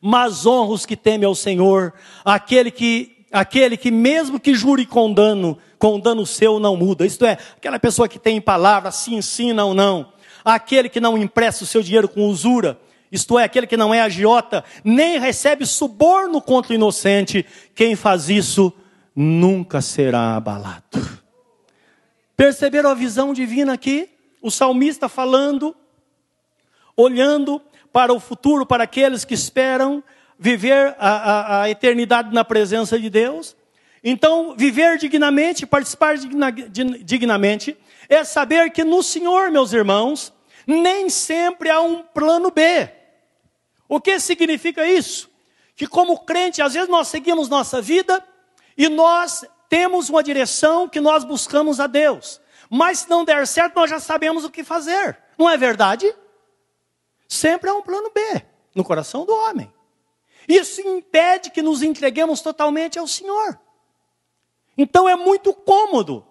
Mas 0.02 0.46
honra 0.46 0.74
os 0.74 0.86
que 0.86 0.98
temem 0.98 1.28
ao 1.28 1.36
Senhor, 1.36 1.94
aquele 2.26 2.72
que 2.72 3.18
aquele 3.32 3.78
que 3.78 3.90
mesmo 3.90 4.40
que 4.40 4.54
jure 4.54 4.86
com 4.86 5.14
dano, 5.14 5.58
com 5.80 6.00
dano 6.00 6.26
seu 6.26 6.60
não 6.60 6.76
muda. 6.76 7.06
Isto 7.06 7.26
é, 7.26 7.38
aquela 7.56 7.80
pessoa 7.80 8.08
que 8.08 8.20
tem 8.20 8.42
palavra, 8.42 8.92
se 8.92 9.14
ensina 9.14 9.64
ou 9.64 9.74
não. 9.74 10.12
Aquele 10.44 10.90
que 10.90 11.00
não 11.00 11.18
empresta 11.18 11.64
o 11.64 11.68
seu 11.68 11.82
dinheiro 11.82 12.10
com 12.10 12.28
usura. 12.28 12.78
Isto 13.12 13.38
é, 13.38 13.44
aquele 13.44 13.68
que 13.68 13.78
não 13.78 13.94
é 13.94 14.02
agiota, 14.02 14.64
nem 14.84 15.20
recebe 15.20 15.66
suborno 15.66 16.42
contra 16.42 16.72
o 16.72 16.76
inocente. 16.76 17.46
Quem 17.76 17.96
faz 17.96 18.30
isso 18.30 18.74
nunca 19.16 19.82
será 19.82 20.36
abalado. 20.36 21.22
Perceberam 22.36 22.90
a 22.90 22.96
visão 22.96 23.34
divina 23.34 23.74
aqui? 23.74 24.10
O 24.42 24.50
salmista 24.50 25.08
falando, 25.08 25.76
olhando 26.98 27.62
para 27.92 28.14
o 28.14 28.20
futuro, 28.20 28.66
para 28.66 28.84
aqueles 28.84 29.26
que 29.26 29.34
esperam 29.34 30.04
viver 30.38 30.96
a, 30.98 31.10
a, 31.10 31.62
a 31.64 31.70
eternidade 31.70 32.34
na 32.34 32.44
presença 32.44 33.00
de 33.00 33.10
Deus. 33.10 33.56
Então, 34.04 34.56
viver 34.58 34.98
dignamente, 34.98 35.66
participar 35.66 36.18
digna, 36.18 36.52
dignamente, 36.52 37.78
é 38.10 38.24
saber 38.24 38.72
que 38.72 38.84
no 38.84 39.04
Senhor, 39.04 39.52
meus 39.52 39.72
irmãos, 39.74 40.34
nem 40.66 41.10
sempre 41.10 41.70
há 41.70 41.80
um 41.82 42.02
plano 42.02 42.50
B. 42.50 42.90
O 43.88 44.00
que 44.00 44.20
significa 44.20 44.86
isso? 44.86 45.30
Que 45.76 45.86
como 45.86 46.20
crente, 46.20 46.62
às 46.62 46.74
vezes 46.74 46.90
nós 46.90 47.08
seguimos 47.10 47.50
nossa 47.50 47.82
vida 47.82 48.24
e 48.78 48.90
nós 48.90 49.46
temos 49.70 50.10
uma 50.10 50.24
direção 50.24 50.88
que 50.90 51.00
nós 51.00 51.24
buscamos 51.24 51.80
a 51.80 51.88
Deus. 51.88 52.42
Mas 52.70 53.00
se 53.00 53.10
não 53.10 53.24
der 53.24 53.46
certo, 53.46 53.76
nós 53.76 53.90
já 53.90 54.00
sabemos 54.00 54.44
o 54.44 54.50
que 54.50 54.64
fazer. 54.64 55.18
Não 55.38 55.50
é 55.50 55.58
verdade? 55.58 56.14
Sempre 57.32 57.70
há 57.70 57.74
um 57.74 57.82
plano 57.82 58.12
B 58.13 58.44
no 58.76 58.84
coração 58.84 59.26
do 59.26 59.34
homem. 59.34 59.74
Isso 60.50 60.82
impede 60.82 61.50
que 61.50 61.62
nos 61.62 61.82
entreguemos 61.82 62.41
totalmente 62.41 63.00
ao 63.00 63.08
Senhor. 63.08 63.58
Então 64.78 65.08
é 65.08 65.15
muito 65.15 65.54
cômodo 65.54 66.26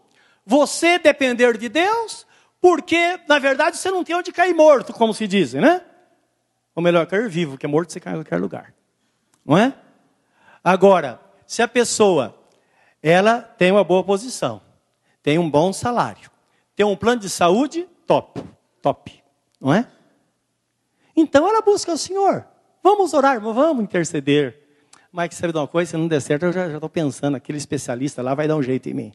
você 0.45 0.99
depender 0.99 1.57
de 1.57 1.71
Deus, 1.71 2.27
porque 2.61 3.19
na 3.27 3.39
verdade 3.39 3.79
você 3.79 3.91
não 3.91 4.05
tem 4.05 4.15
onde 4.15 4.31
cair 4.31 4.53
morto, 4.53 4.93
como 4.93 5.15
se 5.15 5.27
diz, 5.27 5.55
né? 5.55 5.83
Ou 6.75 6.83
melhor, 6.83 7.07
cair 7.07 7.31
vivo, 7.31 7.53
porque 7.53 7.67
morto 7.67 7.95
você 7.95 7.99
cai 7.99 8.13
em 8.13 8.17
qualquer 8.17 8.39
lugar. 8.39 8.75
Não 9.43 9.57
é? 9.57 9.73
Agora, 10.63 11.19
se 11.47 11.63
a 11.63 11.69
pessoa 11.69 12.39
ela 13.03 13.41
tem 13.41 13.73
uma 13.73 13.83
boa 13.83 14.05
posição, 14.05 14.61
tem 15.23 15.39
um 15.39 15.49
bom 15.49 15.73
salário, 15.73 16.31
tem 16.77 16.85
um 16.85 16.95
plano 16.95 17.23
de 17.23 17.31
saúde 17.31 17.89
top, 18.07 18.45
top, 18.83 19.25
não 19.59 19.73
é? 19.73 19.87
Então 21.21 21.47
ela 21.47 21.61
busca 21.61 21.93
o 21.93 21.99
Senhor. 21.99 22.47
Vamos 22.83 23.13
orar, 23.13 23.41
vamos 23.41 23.85
interceder. 23.85 24.59
Mas 25.13 25.35
sabe 25.35 25.53
de 25.53 25.59
uma 25.59 25.69
coisa? 25.69 25.91
Se 25.91 25.97
não 25.97 26.09
der 26.09 26.21
certo, 26.21 26.47
eu 26.47 26.53
já 26.53 26.67
estou 26.73 26.89
pensando, 26.89 27.37
aquele 27.37 27.59
especialista 27.59 28.23
lá 28.23 28.35
vai 28.35 28.49
dar 28.49 28.57
um 28.57 28.63
jeito 28.63 28.89
em 28.89 28.95
mim. 28.95 29.13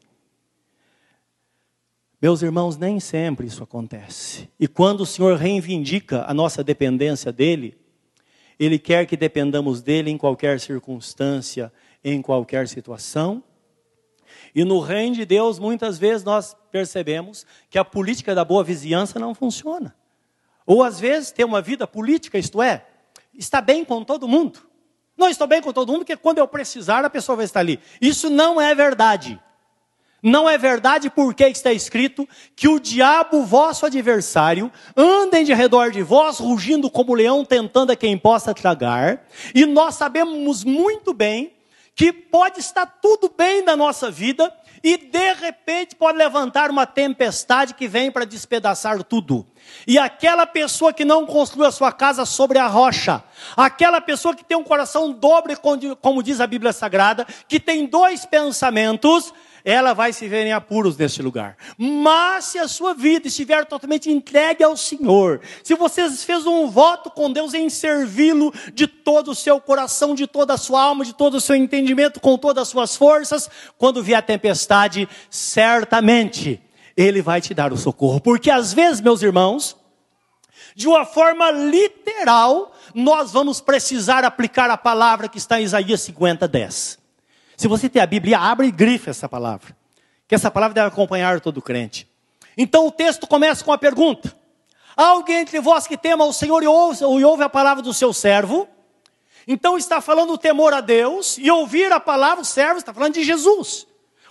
Meus 2.21 2.41
irmãos, 2.41 2.77
nem 2.77 2.99
sempre 2.99 3.47
isso 3.47 3.63
acontece. 3.63 4.49
E 4.59 4.67
quando 4.67 5.01
o 5.01 5.05
Senhor 5.05 5.35
reivindica 5.35 6.25
a 6.27 6.33
nossa 6.33 6.63
dependência 6.63 7.31
dele, 7.31 7.77
ele 8.59 8.77
quer 8.77 9.05
que 9.05 9.17
dependamos 9.17 9.81
dele 9.81 10.11
em 10.11 10.17
qualquer 10.17 10.59
circunstância, 10.59 11.73
em 12.03 12.21
qualquer 12.21 12.67
situação. 12.67 13.43
E 14.53 14.63
no 14.63 14.79
reino 14.79 15.15
de 15.15 15.25
Deus, 15.25 15.57
muitas 15.57 15.97
vezes 15.97 16.23
nós 16.23 16.55
percebemos 16.71 17.45
que 17.69 17.77
a 17.77 17.85
política 17.85 18.35
da 18.35 18.45
boa 18.45 18.63
vizinhança 18.63 19.19
não 19.19 19.33
funciona. 19.33 19.95
Ou 20.65 20.83
às 20.83 20.99
vezes 20.99 21.31
ter 21.31 21.43
uma 21.43 21.61
vida 21.61 21.85
política, 21.85 22.37
isto 22.37 22.61
é, 22.61 22.85
está 23.33 23.61
bem 23.61 23.85
com 23.85 24.03
todo 24.03 24.27
mundo. 24.27 24.59
Não 25.17 25.29
estou 25.29 25.47
bem 25.47 25.61
com 25.61 25.71
todo 25.71 25.91
mundo, 25.91 25.99
porque 25.99 26.17
quando 26.17 26.39
eu 26.39 26.47
precisar, 26.47 27.05
a 27.05 27.09
pessoa 27.09 27.37
vai 27.37 27.45
estar 27.45 27.61
ali. 27.61 27.79
Isso 28.01 28.29
não 28.29 28.59
é 28.59 28.75
verdade. 28.75 29.39
Não 30.21 30.49
é 30.49 30.57
verdade 30.57 31.09
porque 31.09 31.45
está 31.45 31.71
escrito 31.71 32.27
que 32.55 32.67
o 32.67 32.79
diabo, 32.79 33.45
vosso 33.45 33.85
adversário, 33.85 34.71
anda 34.97 35.43
de 35.43 35.53
redor 35.53 35.91
de 35.91 36.01
vós, 36.01 36.39
rugindo 36.39 36.89
como 36.89 37.13
leão, 37.13 37.45
tentando 37.45 37.91
a 37.91 37.95
quem 37.95 38.17
possa 38.17 38.53
tragar. 38.53 39.23
E 39.53 39.67
nós 39.67 39.95
sabemos 39.95 40.63
muito 40.63 41.13
bem 41.13 41.54
que 41.95 42.11
pode 42.11 42.59
estar 42.59 42.85
tudo 43.01 43.33
bem 43.35 43.63
na 43.63 43.75
nossa 43.77 44.11
vida 44.11 44.53
e 44.83 44.97
de 44.97 45.33
repente 45.33 45.95
pode 45.95 46.17
levantar 46.17 46.69
uma 46.69 46.85
tempestade 46.85 47.73
que 47.73 47.87
vem 47.87 48.11
para 48.11 48.25
despedaçar 48.25 49.01
tudo. 49.01 49.47
E 49.87 49.97
aquela 49.97 50.45
pessoa 50.45 50.93
que 50.93 51.05
não 51.05 51.25
construiu 51.25 51.65
a 51.65 51.71
sua 51.71 51.91
casa 51.91 52.25
sobre 52.25 52.59
a 52.59 52.67
rocha, 52.67 53.23
aquela 53.55 54.01
pessoa 54.01 54.35
que 54.35 54.43
tem 54.43 54.57
um 54.57 54.63
coração 54.63 55.11
dobre, 55.11 55.55
como 56.01 56.21
diz 56.21 56.39
a 56.39 56.45
Bíblia 56.45 56.73
Sagrada, 56.73 57.25
que 57.47 57.59
tem 57.59 57.87
dois 57.87 58.25
pensamentos, 58.25 59.33
ela 59.65 59.93
vai 59.93 60.13
se 60.13 60.27
ver 60.27 60.45
em 60.45 60.53
apuros 60.53 60.95
neste 60.95 61.23
lugar. 61.23 61.57
Mas 61.75 62.45
se 62.45 62.59
a 62.59 62.67
sua 62.67 62.93
vida 62.93 63.27
estiver 63.27 63.65
totalmente 63.65 64.11
entregue 64.11 64.63
ao 64.63 64.77
Senhor, 64.77 65.41
se 65.63 65.73
você 65.73 66.07
fez 66.11 66.45
um 66.45 66.69
voto 66.69 67.09
com 67.09 67.31
Deus 67.31 67.55
em 67.55 67.67
servi-lo 67.67 68.53
de 68.75 68.85
todo 68.85 69.31
o 69.31 69.35
seu 69.35 69.59
coração, 69.59 70.13
de 70.13 70.27
toda 70.27 70.53
a 70.53 70.57
sua 70.57 70.83
alma, 70.83 71.03
de 71.03 71.13
todo 71.13 71.37
o 71.37 71.41
seu 71.41 71.55
entendimento, 71.55 72.19
com 72.19 72.37
todas 72.37 72.61
as 72.61 72.67
suas 72.67 72.95
forças, 72.95 73.49
quando 73.75 74.03
vier 74.03 74.19
a 74.19 74.21
tempestade, 74.21 75.09
certamente 75.31 76.61
Ele 76.95 77.23
vai 77.23 77.41
te 77.41 77.55
dar 77.55 77.73
o 77.73 77.77
socorro. 77.77 78.21
Porque 78.21 78.51
às 78.51 78.71
vezes, 78.71 79.01
meus 79.01 79.23
irmãos, 79.23 79.75
de 80.75 80.87
uma 80.87 81.05
forma 81.05 81.49
literal, 81.49 82.71
nós 82.93 83.31
vamos 83.31 83.59
precisar 83.59 84.23
aplicar 84.23 84.69
a 84.69 84.77
palavra 84.77 85.27
que 85.27 85.39
está 85.39 85.59
em 85.59 85.63
Isaías 85.63 86.01
50, 86.01 86.47
10. 86.47 87.04
Se 87.57 87.67
você 87.67 87.89
tem 87.89 88.01
a 88.01 88.05
Bíblia, 88.05 88.39
abre 88.39 88.67
e 88.67 88.71
grife 88.71 89.09
essa 89.09 89.29
palavra. 89.29 89.75
Que 90.27 90.35
essa 90.35 90.51
palavra 90.51 90.73
deve 90.73 90.87
acompanhar 90.87 91.39
todo 91.39 91.61
crente. 91.61 92.07
Então 92.57 92.87
o 92.87 92.91
texto 92.91 93.27
começa 93.27 93.63
com 93.63 93.71
a 93.71 93.77
pergunta: 93.77 94.35
Há 94.95 95.07
alguém 95.07 95.37
entre 95.37 95.59
vós 95.59 95.87
que 95.87 95.97
tema 95.97 96.25
o 96.25 96.33
Senhor 96.33 96.63
e 96.63 96.67
ouve, 96.67 97.03
e 97.03 97.23
ouve 97.25 97.43
a 97.43 97.49
palavra 97.49 97.83
do 97.83 97.93
seu 97.93 98.13
servo? 98.13 98.67
Então 99.47 99.77
está 99.77 100.01
falando 100.01 100.33
o 100.33 100.37
temor 100.37 100.73
a 100.73 100.81
Deus 100.81 101.37
e 101.37 101.51
ouvir 101.51 101.91
a 101.91 101.99
palavra, 101.99 102.41
o 102.41 102.45
servo 102.45 102.79
está 102.79 102.93
falando 102.93 103.13
de 103.13 103.23
Jesus. 103.23 103.85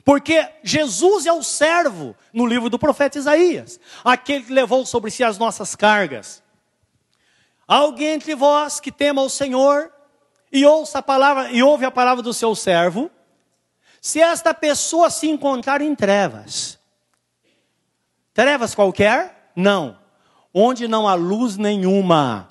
Porque 0.04 0.46
Jesus 0.62 1.24
é 1.24 1.32
o 1.32 1.42
servo 1.42 2.14
no 2.32 2.44
livro 2.44 2.68
do 2.68 2.78
profeta 2.78 3.18
Isaías, 3.18 3.80
aquele 4.04 4.44
que 4.44 4.52
levou 4.52 4.84
sobre 4.84 5.10
si 5.10 5.22
as 5.22 5.38
nossas 5.38 5.74
cargas. 5.74 6.42
Há 7.66 7.76
alguém 7.76 8.08
entre 8.08 8.34
vós 8.34 8.80
que 8.80 8.92
tema 8.92 9.22
o 9.22 9.30
Senhor 9.30 9.90
e 10.52 10.66
ouça 10.66 10.98
a 10.98 11.02
palavra 11.02 11.50
e 11.50 11.62
ouve 11.62 11.87
a 11.87 11.90
palavra 11.90 12.22
do 12.22 12.34
seu 12.34 12.54
servo, 12.54 13.10
se 14.04 14.20
esta 14.20 14.52
pessoa 14.52 15.08
se 15.08 15.30
encontrar 15.30 15.80
em 15.80 15.94
trevas, 15.94 16.78
trevas 18.34 18.74
qualquer? 18.74 19.50
Não. 19.56 19.98
Onde 20.52 20.86
não 20.86 21.08
há 21.08 21.14
luz 21.14 21.56
nenhuma. 21.56 22.46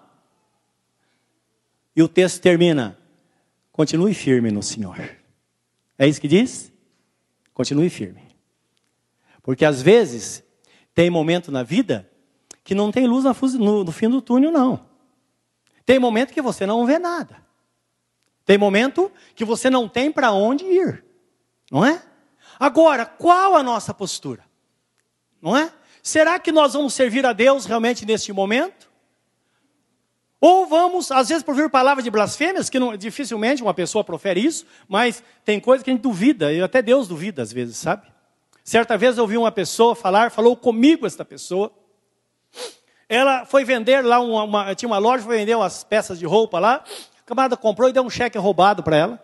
E 1.95 2.01
o 2.01 2.07
texto 2.07 2.41
termina: 2.41 2.97
continue 3.71 4.15
firme 4.15 4.49
no 4.49 4.63
Senhor. 4.63 4.97
É 5.95 6.07
isso 6.07 6.19
que 6.19 6.27
diz? 6.27 6.73
Continue 7.53 7.87
firme. 7.87 8.35
Porque 9.43 9.63
às 9.63 9.79
vezes 9.79 10.43
tem 10.91 11.07
momento 11.07 11.51
na 11.51 11.61
vida 11.61 12.09
que 12.63 12.73
não 12.73 12.91
tem 12.91 13.05
luz 13.05 13.25
no, 13.25 13.91
fim 13.91 14.09
do 14.09 14.23
túnel, 14.23 14.51
não. 14.51 14.87
Tem 15.85 15.99
momento 15.99 16.33
que 16.33 16.41
você 16.41 16.65
não 16.65 16.83
vê 16.83 16.97
nada. 16.97 17.45
Tem 18.43 18.57
momento 18.57 19.11
que 19.35 19.45
você 19.45 19.69
não 19.69 19.87
tem 19.87 20.11
para 20.11 20.31
onde 20.31 20.65
ir, 20.65 21.12
não 21.73 21.83
é? 21.83 21.99
Agora, 22.59 23.03
qual 23.03 23.55
a 23.55 23.63
nossa 23.63 23.95
postura? 23.95 24.45
Não 25.41 25.57
é? 25.57 25.73
Será 26.03 26.37
que 26.37 26.51
nós 26.51 26.73
vamos 26.73 26.93
servir 26.93 27.25
a 27.25 27.33
Deus 27.33 27.65
realmente 27.65 28.05
neste 28.05 28.31
momento? 28.31 28.91
Ou 30.39 30.67
vamos, 30.67 31.11
às 31.11 31.29
vezes, 31.29 31.41
por 31.41 31.55
vir 31.55 31.71
palavras 31.71 32.03
de 32.03 32.11
blasfêmias, 32.11 32.69
que 32.69 32.77
não, 32.77 32.95
dificilmente 32.95 33.63
uma 33.63 33.73
pessoa 33.73 34.03
profere 34.03 34.45
isso, 34.45 34.67
mas 34.87 35.23
tem 35.43 35.59
coisa 35.59 35.83
que 35.83 35.89
a 35.89 35.93
gente 35.93 36.03
duvida, 36.03 36.53
e 36.53 36.61
até 36.61 36.79
Deus 36.79 37.07
duvida 37.07 37.41
às 37.41 37.51
vezes, 37.51 37.77
sabe? 37.77 38.05
Certa 38.63 38.95
vez 38.95 39.17
eu 39.17 39.23
ouvi 39.23 39.35
uma 39.35 39.51
pessoa 39.51 39.95
falar, 39.95 40.29
falou 40.29 40.55
comigo 40.55 41.07
esta 41.07 41.25
pessoa. 41.25 41.71
Ela 43.09 43.45
foi 43.45 43.65
vender 43.65 44.05
lá, 44.05 44.19
uma, 44.19 44.43
uma, 44.43 44.75
tinha 44.75 44.87
uma 44.87 44.99
loja, 44.99 45.23
foi 45.23 45.37
vender 45.37 45.55
umas 45.55 45.83
peças 45.83 46.19
de 46.19 46.25
roupa 46.25 46.59
lá. 46.59 46.83
O 47.21 47.25
camarada 47.25 47.57
comprou 47.57 47.89
e 47.89 47.93
deu 47.93 48.03
um 48.03 48.11
cheque 48.11 48.37
roubado 48.37 48.83
para 48.83 48.95
ela. 48.95 49.23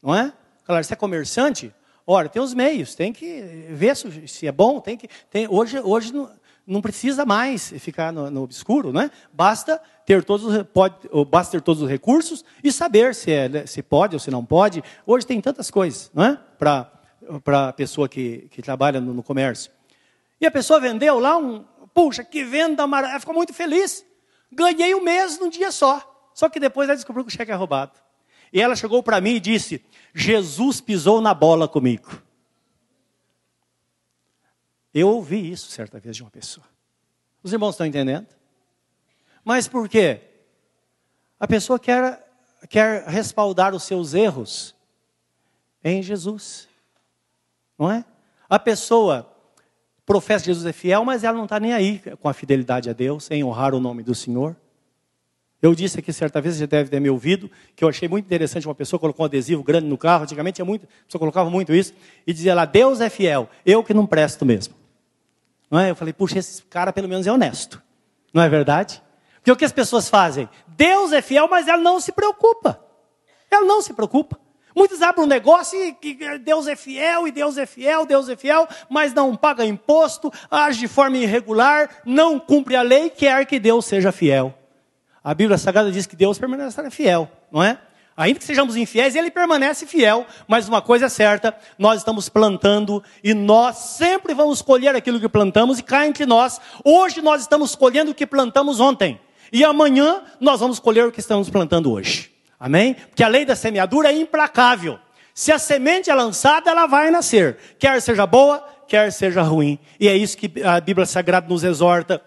Não 0.00 0.14
é? 0.14 0.32
Claro, 0.66 0.84
você 0.84 0.92
é 0.94 0.96
comerciante? 0.96 1.72
Olha, 2.04 2.28
tem 2.28 2.42
os 2.42 2.52
meios, 2.52 2.94
tem 2.94 3.12
que 3.12 3.66
ver 3.70 3.96
se 3.96 4.46
é 4.46 4.52
bom, 4.52 4.80
tem 4.80 4.96
que. 4.96 5.08
Tem, 5.30 5.46
hoje 5.48 5.80
hoje 5.80 6.12
não, 6.12 6.30
não 6.66 6.82
precisa 6.82 7.24
mais 7.24 7.72
ficar 7.78 8.12
no, 8.12 8.30
no 8.30 8.42
obscuro, 8.42 8.92
não 8.92 9.00
é? 9.00 9.10
Basta 9.32 9.80
ter 10.04 10.24
todos, 10.24 10.64
pode, 10.72 10.94
basta 11.28 11.52
ter 11.52 11.62
todos 11.62 11.82
os 11.82 11.88
recursos 11.88 12.44
e 12.62 12.72
saber 12.72 13.14
se, 13.14 13.30
é, 13.30 13.66
se 13.66 13.82
pode 13.82 14.14
ou 14.14 14.20
se 14.20 14.30
não 14.30 14.44
pode. 14.44 14.82
Hoje 15.06 15.24
tem 15.24 15.40
tantas 15.40 15.70
coisas, 15.70 16.10
não 16.12 16.24
é? 16.24 16.40
Para 16.58 17.68
a 17.68 17.72
pessoa 17.72 18.08
que, 18.08 18.48
que 18.50 18.60
trabalha 18.60 19.00
no, 19.00 19.14
no, 19.14 19.22
comércio. 19.22 19.70
E 20.40 20.46
a 20.46 20.50
pessoa 20.50 20.80
vendeu 20.80 21.18
lá 21.20 21.36
um. 21.36 21.64
Puxa, 21.94 22.24
que 22.24 22.44
venda 22.44 22.86
maravilhosa. 22.86 23.20
Ficou 23.20 23.34
muito 23.34 23.54
feliz. 23.54 24.04
Ganhei 24.52 24.94
um 24.94 25.02
mês 25.02 25.38
num 25.38 25.48
dia 25.48 25.70
só. 25.70 26.30
Só 26.34 26.48
que 26.48 26.60
depois 26.60 26.88
ela 26.88 26.96
descobriu 26.96 27.24
que 27.24 27.32
o 27.32 27.36
cheque 27.36 27.50
é 27.50 27.54
roubado. 27.54 27.92
E 28.52 28.60
ela 28.60 28.76
chegou 28.76 29.02
para 29.02 29.20
mim 29.20 29.36
e 29.36 29.40
disse: 29.40 29.84
Jesus 30.18 30.80
pisou 30.80 31.20
na 31.20 31.34
bola 31.34 31.68
comigo. 31.68 32.22
Eu 34.94 35.10
ouvi 35.10 35.50
isso 35.50 35.70
certa 35.70 36.00
vez 36.00 36.16
de 36.16 36.22
uma 36.22 36.30
pessoa. 36.30 36.66
Os 37.42 37.52
irmãos 37.52 37.72
estão 37.72 37.86
entendendo? 37.86 38.26
Mas 39.44 39.68
por 39.68 39.86
quê? 39.90 40.22
A 41.38 41.46
pessoa 41.46 41.78
quer, 41.78 42.26
quer 42.70 43.04
respaldar 43.06 43.74
os 43.74 43.82
seus 43.82 44.14
erros 44.14 44.74
em 45.84 46.02
Jesus. 46.02 46.66
Não 47.78 47.92
é? 47.92 48.02
A 48.48 48.58
pessoa 48.58 49.30
professa 50.06 50.44
que 50.44 50.50
Jesus 50.50 50.64
é 50.64 50.72
fiel, 50.72 51.04
mas 51.04 51.24
ela 51.24 51.36
não 51.36 51.44
está 51.44 51.60
nem 51.60 51.74
aí 51.74 52.00
com 52.22 52.28
a 52.30 52.32
fidelidade 52.32 52.88
a 52.88 52.94
Deus, 52.94 53.30
em 53.30 53.44
honrar 53.44 53.74
o 53.74 53.80
nome 53.80 54.02
do 54.02 54.14
Senhor. 54.14 54.56
Eu 55.62 55.74
disse 55.74 55.98
aqui 55.98 56.12
certa 56.12 56.40
vez, 56.40 56.56
você 56.56 56.66
deve 56.66 56.90
ter 56.90 57.00
me 57.00 57.08
ouvido, 57.08 57.50
que 57.74 57.82
eu 57.82 57.88
achei 57.88 58.08
muito 58.08 58.26
interessante, 58.26 58.66
uma 58.66 58.74
pessoa 58.74 59.00
colocou 59.00 59.24
um 59.24 59.26
adesivo 59.26 59.62
grande 59.62 59.86
no 59.86 59.96
carro, 59.96 60.24
antigamente 60.24 60.56
tinha 60.56 60.64
muito, 60.64 60.84
a 60.84 61.04
pessoa 61.06 61.18
colocava 61.18 61.48
muito 61.48 61.74
isso, 61.74 61.94
e 62.26 62.32
dizia 62.32 62.54
lá, 62.54 62.64
Deus 62.64 63.00
é 63.00 63.08
fiel, 63.08 63.48
eu 63.64 63.82
que 63.82 63.94
não 63.94 64.06
presto 64.06 64.44
mesmo. 64.44 64.74
Não 65.70 65.80
é? 65.80 65.90
Eu 65.90 65.96
falei, 65.96 66.12
puxa, 66.12 66.38
esse 66.38 66.62
cara 66.64 66.92
pelo 66.92 67.08
menos 67.08 67.26
é 67.26 67.32
honesto. 67.32 67.82
Não 68.32 68.42
é 68.42 68.48
verdade? 68.48 69.02
Porque 69.36 69.50
o 69.50 69.56
que 69.56 69.64
as 69.64 69.72
pessoas 69.72 70.08
fazem? 70.08 70.48
Deus 70.68 71.12
é 71.12 71.22
fiel, 71.22 71.48
mas 71.48 71.66
ela 71.66 71.80
não 71.80 72.00
se 72.00 72.12
preocupa. 72.12 72.80
Ela 73.50 73.64
não 73.64 73.80
se 73.80 73.94
preocupa. 73.94 74.38
Muitos 74.74 75.00
abrem 75.00 75.24
um 75.24 75.28
negócio 75.28 75.82
e 75.82 75.94
que 75.94 76.38
Deus 76.38 76.66
é 76.66 76.76
fiel, 76.76 77.26
e 77.26 77.32
Deus 77.32 77.56
é 77.56 77.64
fiel, 77.64 78.04
Deus 78.04 78.28
é 78.28 78.36
fiel, 78.36 78.68
mas 78.90 79.14
não 79.14 79.34
paga 79.34 79.64
imposto, 79.64 80.30
age 80.50 80.80
de 80.80 80.86
forma 80.86 81.16
irregular, 81.16 82.02
não 82.04 82.38
cumpre 82.38 82.76
a 82.76 82.82
lei, 82.82 83.08
quer 83.08 83.46
que 83.46 83.58
Deus 83.58 83.86
seja 83.86 84.12
fiel. 84.12 84.52
A 85.26 85.34
Bíblia 85.34 85.58
Sagrada 85.58 85.90
diz 85.90 86.06
que 86.06 86.14
Deus 86.14 86.38
permanecerá 86.38 86.88
fiel, 86.88 87.28
não 87.50 87.60
é? 87.60 87.76
Ainda 88.16 88.38
que 88.38 88.44
sejamos 88.44 88.76
infiéis, 88.76 89.16
ele 89.16 89.28
permanece 89.28 89.84
fiel. 89.84 90.24
Mas 90.46 90.68
uma 90.68 90.80
coisa 90.80 91.06
é 91.06 91.08
certa, 91.08 91.52
nós 91.76 91.98
estamos 91.98 92.28
plantando 92.28 93.02
e 93.24 93.34
nós 93.34 93.76
sempre 93.76 94.34
vamos 94.34 94.62
colher 94.62 94.94
aquilo 94.94 95.18
que 95.18 95.28
plantamos 95.28 95.80
e 95.80 95.82
cá 95.82 96.06
entre 96.06 96.24
nós. 96.26 96.60
Hoje 96.84 97.20
nós 97.20 97.40
estamos 97.40 97.74
colhendo 97.74 98.12
o 98.12 98.14
que 98.14 98.24
plantamos 98.24 98.78
ontem. 98.78 99.18
E 99.52 99.64
amanhã 99.64 100.22
nós 100.38 100.60
vamos 100.60 100.78
colher 100.78 101.08
o 101.08 101.10
que 101.10 101.18
estamos 101.18 101.50
plantando 101.50 101.90
hoje. 101.90 102.30
Amém? 102.60 102.94
Porque 102.94 103.24
a 103.24 103.28
lei 103.28 103.44
da 103.44 103.56
semeadura 103.56 104.12
é 104.12 104.16
implacável. 104.16 104.96
Se 105.34 105.50
a 105.50 105.58
semente 105.58 106.08
é 106.08 106.14
lançada, 106.14 106.70
ela 106.70 106.86
vai 106.86 107.10
nascer. 107.10 107.58
Quer 107.80 108.00
seja 108.00 108.26
boa, 108.28 108.64
quer 108.86 109.10
seja 109.10 109.42
ruim. 109.42 109.76
E 109.98 110.06
é 110.06 110.16
isso 110.16 110.38
que 110.38 110.62
a 110.62 110.80
Bíblia 110.80 111.04
Sagrada 111.04 111.48
nos 111.48 111.64
exorta 111.64 112.22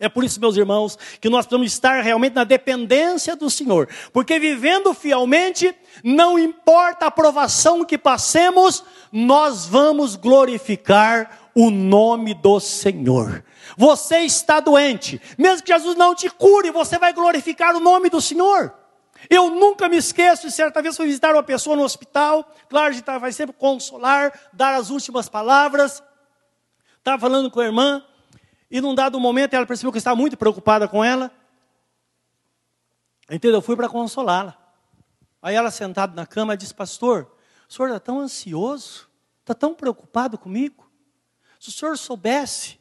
é 0.00 0.08
por 0.08 0.22
isso, 0.22 0.40
meus 0.40 0.56
irmãos, 0.56 0.96
que 1.20 1.28
nós 1.28 1.44
precisamos 1.44 1.72
estar 1.72 2.02
realmente 2.02 2.34
na 2.34 2.44
dependência 2.44 3.34
do 3.34 3.50
Senhor. 3.50 3.88
Porque 4.12 4.38
vivendo 4.38 4.94
fielmente, 4.94 5.74
não 6.04 6.38
importa 6.38 7.06
a 7.06 7.10
provação 7.10 7.84
que 7.84 7.98
passemos, 7.98 8.84
nós 9.10 9.66
vamos 9.66 10.14
glorificar 10.14 11.50
o 11.52 11.68
nome 11.68 12.32
do 12.34 12.60
Senhor. 12.60 13.44
Você 13.76 14.20
está 14.20 14.60
doente, 14.60 15.20
mesmo 15.36 15.64
que 15.64 15.72
Jesus 15.72 15.96
não 15.96 16.14
te 16.14 16.30
cure, 16.30 16.70
você 16.70 16.96
vai 16.96 17.12
glorificar 17.12 17.74
o 17.74 17.80
nome 17.80 18.08
do 18.08 18.20
Senhor. 18.20 18.72
Eu 19.28 19.50
nunca 19.50 19.88
me 19.88 19.96
esqueço 19.96 20.46
de 20.46 20.52
certa 20.52 20.80
vez 20.80 20.96
fui 20.96 21.06
visitar 21.06 21.34
uma 21.34 21.42
pessoa 21.42 21.74
no 21.74 21.82
hospital, 21.82 22.48
claro, 22.68 22.90
a 22.90 22.92
gente 22.92 23.18
vai 23.18 23.32
sempre 23.32 23.56
consolar, 23.56 24.32
dar 24.52 24.74
as 24.74 24.90
últimas 24.90 25.28
palavras. 25.28 26.00
Estava 26.98 27.20
falando 27.20 27.50
com 27.50 27.58
a 27.58 27.64
irmã, 27.64 28.04
e 28.70 28.80
num 28.80 28.94
dado 28.94 29.18
momento 29.18 29.54
ela 29.54 29.66
percebeu 29.66 29.90
que 29.90 29.96
eu 29.96 30.00
estava 30.00 30.16
muito 30.16 30.36
preocupada 30.36 30.86
com 30.86 31.02
ela. 31.02 31.30
Entendeu? 33.30 33.58
Eu 33.58 33.62
fui 33.62 33.76
para 33.76 33.88
consolá-la. 33.88 34.56
Aí 35.40 35.54
ela 35.54 35.70
sentada 35.70 36.14
na 36.14 36.26
cama 36.26 36.56
disse, 36.56 36.74
pastor, 36.74 37.30
o 37.68 37.72
senhor 37.72 37.88
está 37.88 38.00
tão 38.00 38.20
ansioso, 38.20 39.08
está 39.40 39.54
tão 39.54 39.74
preocupado 39.74 40.36
comigo. 40.36 40.90
Se 41.58 41.68
o 41.68 41.72
senhor 41.72 41.96
soubesse 41.96 42.78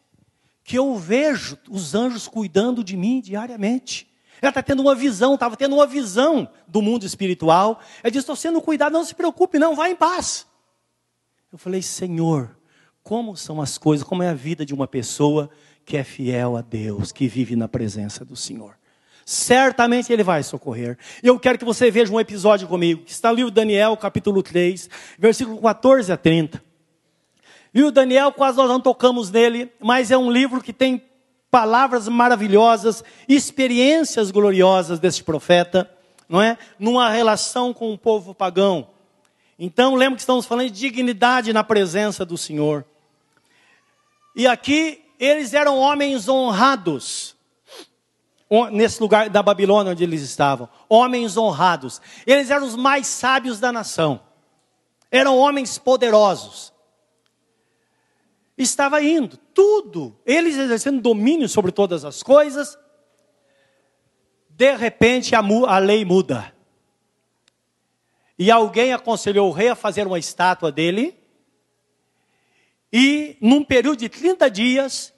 que 0.68 0.78
eu 0.78 0.98
vejo 0.98 1.58
os 1.70 1.96
anjos 1.96 2.28
cuidando 2.28 2.84
de 2.84 2.98
mim 2.98 3.22
diariamente. 3.22 4.06
Ela 4.42 4.50
está 4.50 4.62
tendo 4.62 4.82
uma 4.82 4.94
visão, 4.94 5.36
estava 5.36 5.56
tendo 5.56 5.74
uma 5.74 5.88
visão 5.88 6.48
do 6.68 6.82
mundo 6.82 7.06
espiritual. 7.06 7.80
Ela 8.04 8.12
disse: 8.12 8.24
Estou 8.24 8.36
sendo 8.36 8.62
cuidado, 8.62 8.92
não 8.92 9.06
se 9.06 9.16
preocupe, 9.16 9.58
não, 9.58 9.78
vá 9.78 9.90
em 9.90 9.96
paz. 9.96 10.46
Eu 11.54 11.58
falei: 11.58 11.82
Senhor, 11.82 12.54
como 13.02 13.38
são 13.38 13.62
as 13.62 13.78
coisas, 13.78 14.06
como 14.06 14.22
é 14.22 14.28
a 14.28 14.34
vida 14.34 14.66
de 14.66 14.74
uma 14.74 14.86
pessoa 14.90 15.50
que 15.88 15.96
é 15.96 16.04
fiel 16.04 16.58
a 16.58 16.62
Deus, 16.62 17.14
que 17.14 17.30
vive 17.30 17.56
na 17.56 17.70
presença 17.70 18.26
do 18.26 18.36
Senhor. 18.36 18.76
Certamente 19.26 20.12
Ele 20.12 20.22
vai 20.22 20.44
socorrer. 20.44 20.98
Eu 21.24 21.40
quero 21.40 21.58
que 21.58 21.64
você 21.64 21.90
veja 21.90 22.12
um 22.12 22.20
episódio 22.20 22.68
comigo, 22.68 23.06
que 23.06 23.12
está 23.12 23.30
no 23.30 23.36
livro 23.36 23.50
Daniel, 23.50 23.96
capítulo 23.96 24.44
3, 24.44 24.90
versículo 25.18 25.62
14 25.62 26.12
a 26.12 26.18
30. 26.18 26.62
Viu, 27.72 27.90
Daniel, 27.90 28.34
quase 28.34 28.58
nós 28.58 28.68
não 28.68 28.82
tocamos 28.82 29.32
nele, 29.32 29.72
mas 29.80 30.12
é 30.12 30.18
um 30.18 30.30
livro 30.30 30.62
que 30.62 30.74
tem 30.74 31.02
palavras 31.50 32.10
maravilhosas, 32.10 33.02
experiências 33.26 34.30
gloriosas 34.30 35.00
deste 35.00 35.24
profeta, 35.24 35.90
não 36.28 36.42
é? 36.42 36.58
Numa 36.78 37.10
relação 37.10 37.74
com 37.74 37.94
o 37.94 37.98
povo 37.98 38.36
pagão. 38.36 38.90
Então, 39.58 39.96
lembra 39.96 40.18
que 40.18 40.22
estamos 40.22 40.46
falando 40.46 40.70
de 40.70 40.78
dignidade 40.78 41.54
na 41.54 41.64
presença 41.64 42.26
do 42.26 42.38
Senhor. 42.38 42.84
E 44.36 44.46
aqui, 44.46 45.07
eles 45.20 45.54
eram 45.54 45.78
homens 45.78 46.28
honrados. 46.28 47.36
Nesse 48.72 49.02
lugar 49.02 49.30
da 49.30 49.44
Babilônia 49.44 49.92
onde 49.92 50.04
eles 50.04 50.22
estavam. 50.22 50.70
Homens 50.88 51.36
honrados. 51.36 52.02
Eles 52.26 52.50
eram 52.50 52.66
os 52.66 52.76
mais 52.76 53.08
sábios 53.08 53.60
da 53.60 53.72
nação. 53.72 54.22
Eram 55.12 55.38
homens 55.38 55.78
poderosos 55.78 56.74
estava 58.58 59.02
indo, 59.02 59.38
tudo, 59.54 60.18
eles 60.26 60.58
exercendo 60.58 61.02
domínio 61.02 61.48
sobre 61.48 61.72
todas 61.72 62.04
as 62.04 62.24
coisas. 62.24 62.78
De 64.50 64.76
repente 64.76 65.36
a, 65.36 65.40
a 65.40 65.78
lei 65.78 66.04
muda. 66.04 66.54
E 68.40 68.50
alguém 68.52 68.94
aconselhou 68.94 69.50
o 69.50 69.54
rei 69.54 69.70
a 69.70 69.76
fazer 69.76 70.08
uma 70.08 70.20
estátua 70.20 70.72
dele. 70.72 71.17
E 72.92 73.38
num 73.42 73.64
período 73.64 74.00
de 74.00 74.10
30 74.10 74.50
dias, 74.50 75.14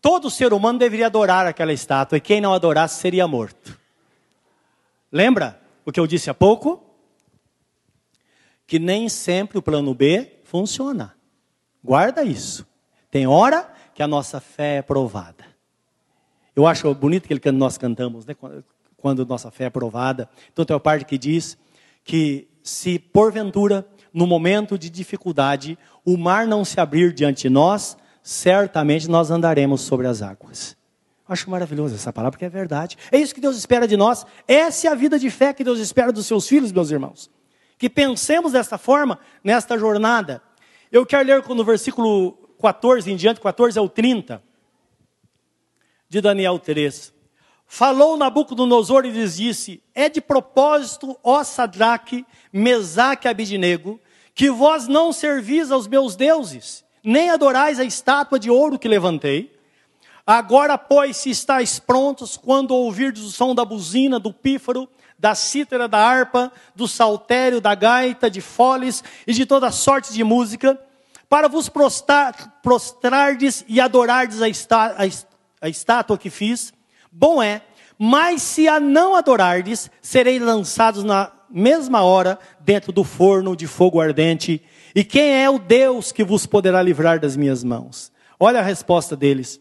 todo 0.00 0.30
ser 0.30 0.52
humano 0.52 0.78
deveria 0.78 1.06
adorar 1.06 1.46
aquela 1.46 1.72
estátua. 1.72 2.18
E 2.18 2.20
quem 2.20 2.40
não 2.40 2.52
adorasse 2.52 3.00
seria 3.00 3.26
morto. 3.28 3.78
Lembra 5.10 5.60
o 5.84 5.92
que 5.92 6.00
eu 6.00 6.06
disse 6.06 6.30
há 6.30 6.34
pouco? 6.34 6.82
Que 8.66 8.78
nem 8.78 9.08
sempre 9.08 9.58
o 9.58 9.62
plano 9.62 9.94
B 9.94 10.40
funciona. 10.44 11.14
Guarda 11.84 12.22
isso. 12.22 12.66
Tem 13.10 13.26
hora 13.26 13.72
que 13.94 14.02
a 14.02 14.08
nossa 14.08 14.40
fé 14.40 14.76
é 14.76 14.82
provada. 14.82 15.44
Eu 16.54 16.66
acho 16.66 16.92
bonito 16.94 17.24
aquele 17.24 17.40
que 17.40 17.50
nós 17.50 17.78
cantamos, 17.78 18.26
né? 18.26 18.34
quando 18.96 19.26
nossa 19.26 19.50
fé 19.50 19.64
é 19.64 19.70
provada. 19.70 20.28
Então 20.52 20.64
tem 20.64 20.74
uma 20.74 20.80
parte 20.80 21.04
que 21.04 21.18
diz 21.18 21.58
que 22.04 22.48
se 22.62 22.98
porventura, 22.98 23.86
no 24.12 24.26
momento 24.26 24.78
de 24.78 24.90
dificuldade, 24.90 25.78
o 26.04 26.16
mar 26.16 26.46
não 26.46 26.64
se 26.64 26.78
abrir 26.80 27.12
diante 27.12 27.42
de 27.42 27.50
nós, 27.50 27.96
certamente 28.22 29.08
nós 29.08 29.30
andaremos 29.30 29.80
sobre 29.80 30.06
as 30.06 30.22
águas. 30.22 30.76
Acho 31.28 31.48
maravilhoso 31.50 31.94
essa 31.94 32.12
palavra, 32.12 32.32
porque 32.32 32.44
é 32.44 32.50
verdade. 32.50 32.98
É 33.10 33.18
isso 33.18 33.34
que 33.34 33.40
Deus 33.40 33.56
espera 33.56 33.86
de 33.86 33.96
nós. 33.96 34.26
Essa 34.46 34.88
é 34.88 34.90
a 34.90 34.94
vida 34.94 35.18
de 35.18 35.30
fé 35.30 35.52
que 35.52 35.64
Deus 35.64 35.78
espera 35.78 36.12
dos 36.12 36.26
seus 36.26 36.46
filhos, 36.46 36.72
meus 36.72 36.90
irmãos. 36.90 37.30
Que 37.78 37.88
pensemos 37.88 38.52
desta 38.52 38.76
forma 38.76 39.18
nesta 39.42 39.78
jornada. 39.78 40.42
Eu 40.90 41.06
quero 41.06 41.26
ler 41.26 41.48
no 41.48 41.64
versículo 41.64 42.32
14 42.60 43.10
em 43.10 43.16
diante, 43.16 43.40
14 43.40 43.78
ao 43.78 43.88
30, 43.88 44.42
de 46.08 46.20
Daniel 46.20 46.58
3. 46.58 47.14
Falou 47.66 48.18
Nabucodonosor 48.18 49.06
e 49.06 49.10
lhes 49.10 49.36
disse: 49.36 49.82
É 49.94 50.10
de 50.10 50.20
propósito, 50.20 51.18
ó 51.24 51.42
Sadraque, 51.42 52.26
Mesaque 52.52 53.26
e 53.26 53.30
Abidinego, 53.30 53.98
que 54.34 54.50
vós 54.50 54.88
não 54.88 55.12
servis 55.12 55.70
aos 55.70 55.86
meus 55.86 56.16
deuses, 56.16 56.84
nem 57.02 57.30
adorais 57.30 57.78
a 57.78 57.84
estátua 57.84 58.38
de 58.38 58.50
ouro 58.50 58.78
que 58.78 58.88
levantei. 58.88 59.52
Agora, 60.26 60.78
pois, 60.78 61.16
se 61.16 61.30
estáis 61.30 61.78
prontos, 61.78 62.36
quando 62.36 62.72
ouvirdes 62.72 63.22
o 63.22 63.30
som 63.30 63.54
da 63.54 63.64
buzina, 63.64 64.18
do 64.18 64.32
pífaro, 64.32 64.88
da 65.18 65.34
cítara, 65.34 65.86
da 65.88 65.98
harpa, 65.98 66.52
do 66.74 66.88
saltério, 66.88 67.60
da 67.60 67.74
gaita, 67.74 68.30
de 68.30 68.40
foles 68.40 69.02
e 69.26 69.32
de 69.32 69.44
toda 69.44 69.70
sorte 69.70 70.12
de 70.12 70.24
música, 70.24 70.78
para 71.28 71.48
vos 71.48 71.68
prostrar, 71.68 72.60
prostrardes 72.62 73.64
e 73.68 73.80
adorardes 73.80 74.42
a, 74.42 74.48
está, 74.48 74.96
a, 74.98 75.66
a 75.66 75.68
estátua 75.68 76.18
que 76.18 76.30
fiz, 76.30 76.72
bom 77.10 77.42
é, 77.42 77.62
mas 77.98 78.42
se 78.42 78.66
a 78.68 78.80
não 78.80 79.14
adorardes, 79.14 79.90
serei 80.00 80.38
lançados 80.38 81.04
na 81.04 81.30
mesma 81.52 82.02
hora 82.02 82.38
dentro 82.60 82.92
do 82.92 83.04
forno 83.04 83.54
de 83.54 83.66
fogo 83.66 84.00
ardente. 84.00 84.62
E 84.94 85.04
quem 85.04 85.42
é 85.42 85.50
o 85.50 85.58
Deus 85.58 86.12
que 86.12 86.24
vos 86.24 86.46
poderá 86.46 86.82
livrar 86.82 87.20
das 87.20 87.36
minhas 87.36 87.62
mãos? 87.62 88.10
Olha 88.38 88.60
a 88.60 88.62
resposta 88.62 89.14
deles. 89.16 89.60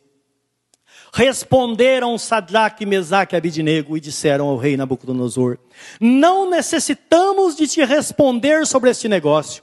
Responderam 1.13 2.17
Sadraque, 2.17 2.85
Mesaque 2.85 3.35
e 3.35 3.37
Abidinego 3.37 3.97
e 3.97 3.99
disseram 3.99 4.47
ao 4.47 4.57
rei 4.57 4.77
Nabucodonosor: 4.77 5.57
Não 5.99 6.49
necessitamos 6.49 7.55
de 7.55 7.67
te 7.67 7.83
responder 7.83 8.65
sobre 8.65 8.89
este 8.89 9.09
negócio. 9.09 9.61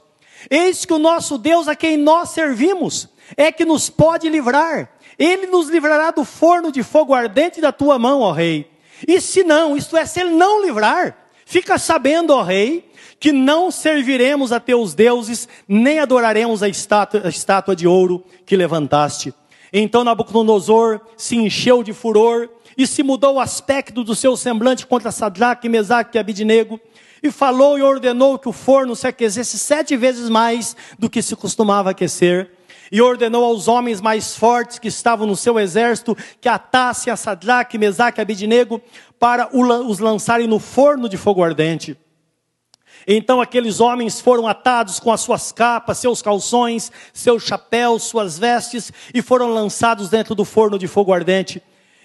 Eis 0.49 0.85
que 0.85 0.93
o 0.93 0.99
nosso 0.99 1.37
Deus, 1.37 1.67
a 1.67 1.75
quem 1.75 1.97
nós 1.97 2.29
servimos, 2.29 3.09
é 3.35 3.51
que 3.51 3.65
nos 3.65 3.89
pode 3.89 4.29
livrar. 4.29 4.91
Ele 5.17 5.47
nos 5.47 5.69
livrará 5.69 6.11
do 6.11 6.23
forno 6.23 6.71
de 6.71 6.83
fogo 6.83 7.13
ardente 7.13 7.59
da 7.59 7.71
tua 7.71 7.99
mão, 7.99 8.21
ó 8.21 8.31
rei. 8.31 8.71
E 9.07 9.19
se 9.19 9.43
não, 9.43 9.75
isto 9.75 9.97
é, 9.97 10.05
se 10.05 10.21
ele 10.21 10.31
não 10.31 10.63
livrar, 10.63 11.17
fica 11.49 11.79
sabendo, 11.79 12.31
ó 12.31 12.43
rei, 12.43 12.87
que 13.19 13.31
não 13.31 13.71
serviremos 13.71 14.51
a 14.51 14.59
teus 14.59 14.93
deuses, 14.93 15.49
nem 15.67 15.97
adoraremos 15.97 16.61
a 16.61 16.69
estátua, 16.69 17.23
a 17.25 17.29
estátua 17.29 17.75
de 17.75 17.87
ouro 17.87 18.23
que 18.45 18.55
levantaste. 18.55 19.33
Então 19.73 20.03
Nabucodonosor 20.03 21.01
se 21.17 21.35
encheu 21.35 21.81
de 21.81 21.91
furor 21.91 22.49
e 22.77 22.85
se 22.85 23.01
mudou 23.01 23.35
o 23.35 23.39
aspecto 23.39 24.03
do 24.03 24.13
seu 24.13 24.37
semblante 24.37 24.85
contra 24.85 25.11
Sadraque, 25.11 25.67
Mesaque 25.67 26.17
e 26.17 26.19
Abidnego, 26.19 26.79
e 27.21 27.31
falou 27.31 27.79
e 27.79 27.81
ordenou 27.81 28.37
que 28.37 28.47
o 28.47 28.53
forno 28.53 28.95
se 28.95 29.07
aquecesse 29.07 29.57
sete 29.57 29.97
vezes 29.97 30.29
mais 30.29 30.75
do 30.99 31.09
que 31.09 31.21
se 31.21 31.35
costumava 31.35 31.89
aquecer, 31.89 32.51
e 32.91 33.01
ordenou 33.01 33.43
aos 33.43 33.67
homens 33.67 34.01
mais 34.01 34.35
fortes 34.35 34.79
que 34.79 34.87
estavam 34.87 35.27
no 35.27 35.35
seu 35.35 35.59
exército 35.59 36.17
que 36.39 36.49
atassem 36.49 37.11
a 37.11 37.15
Sadraque, 37.15 37.77
Mesaque 37.77 38.19
e 38.19 38.21
Abidnego 38.21 38.81
para 39.19 39.49
os 39.53 39.99
lançarem 39.99 40.47
no 40.47 40.59
forno 40.59 41.09
de 41.09 41.17
fogo 41.17 41.43
ardente. 41.43 41.97
Então 43.07 43.41
aqueles 43.41 43.79
homens 43.79 44.19
foram 44.19 44.47
atados 44.47 44.99
com 44.99 45.11
as 45.11 45.21
suas 45.21 45.51
capas, 45.51 45.97
seus 45.97 46.21
calções, 46.21 46.91
seus 47.13 47.43
chapéus, 47.43 48.03
suas 48.03 48.37
vestes 48.37 48.91
e 49.13 49.21
foram 49.21 49.49
lançados 49.49 50.09
dentro 50.09 50.35
do 50.35 50.45
forno 50.45 50.77
de 50.77 50.87
fogo 50.87 51.13
ardente. 51.13 51.61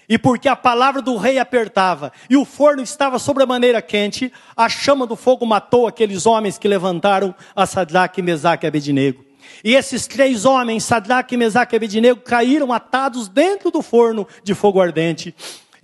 E 0.07 0.17
porque 0.17 0.47
a 0.47 0.55
palavra 0.55 1.01
do 1.01 1.17
rei 1.17 1.39
apertava 1.39 2.11
e 2.29 2.37
o 2.37 2.45
forno 2.45 2.81
estava 2.81 3.17
sobre 3.17 3.43
a 3.43 3.47
maneira 3.47 3.81
quente, 3.81 4.31
a 4.55 4.69
chama 4.69 5.07
do 5.07 5.15
fogo 5.15 5.45
matou 5.45 5.87
aqueles 5.87 6.25
homens 6.25 6.57
que 6.57 6.67
levantaram 6.67 7.33
a 7.55 7.65
Sadraque, 7.65 8.21
Mesaque 8.21 8.65
e 8.65 8.67
Abednego. 8.67 9.25
E 9.63 9.75
esses 9.75 10.05
três 10.05 10.45
homens, 10.45 10.83
Sadraque, 10.83 11.37
Mesaque 11.37 11.75
e 11.75 11.77
Abednego, 11.77 12.21
caíram 12.21 12.71
atados 12.71 13.27
dentro 13.27 13.71
do 13.71 13.81
forno 13.81 14.27
de 14.43 14.53
fogo 14.53 14.79
ardente. 14.79 15.35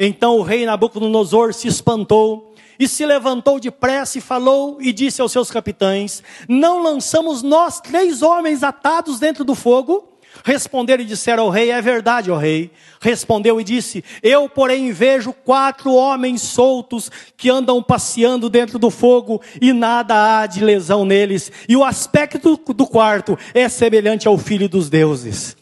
Então 0.03 0.37
o 0.37 0.41
rei 0.41 0.65
Nabucodonosor 0.65 1.53
se 1.53 1.67
espantou 1.67 2.55
e 2.79 2.87
se 2.87 3.05
levantou 3.05 3.59
depressa 3.59 4.17
e 4.17 4.21
falou 4.21 4.79
e 4.81 4.91
disse 4.91 5.21
aos 5.21 5.31
seus 5.31 5.51
capitães: 5.51 6.23
Não 6.49 6.81
lançamos 6.81 7.43
nós 7.43 7.79
três 7.79 8.23
homens 8.23 8.63
atados 8.63 9.19
dentro 9.19 9.43
do 9.43 9.53
fogo? 9.53 10.09
Responderam 10.43 11.03
e 11.03 11.05
disseram 11.05 11.43
ao 11.43 11.49
rei: 11.51 11.69
É 11.69 11.79
verdade, 11.79 12.31
ó 12.31 12.37
rei. 12.37 12.71
Respondeu 12.99 13.61
e 13.61 13.63
disse: 13.63 14.03
Eu, 14.23 14.49
porém, 14.49 14.91
vejo 14.91 15.31
quatro 15.31 15.93
homens 15.93 16.41
soltos 16.41 17.11
que 17.37 17.47
andam 17.51 17.83
passeando 17.83 18.49
dentro 18.49 18.79
do 18.79 18.89
fogo 18.89 19.39
e 19.61 19.71
nada 19.71 20.41
há 20.41 20.47
de 20.47 20.65
lesão 20.65 21.05
neles. 21.05 21.51
E 21.69 21.77
o 21.77 21.83
aspecto 21.83 22.59
do 22.73 22.87
quarto 22.87 23.37
é 23.53 23.69
semelhante 23.69 24.27
ao 24.27 24.35
filho 24.35 24.67
dos 24.67 24.89
deuses. 24.89 25.60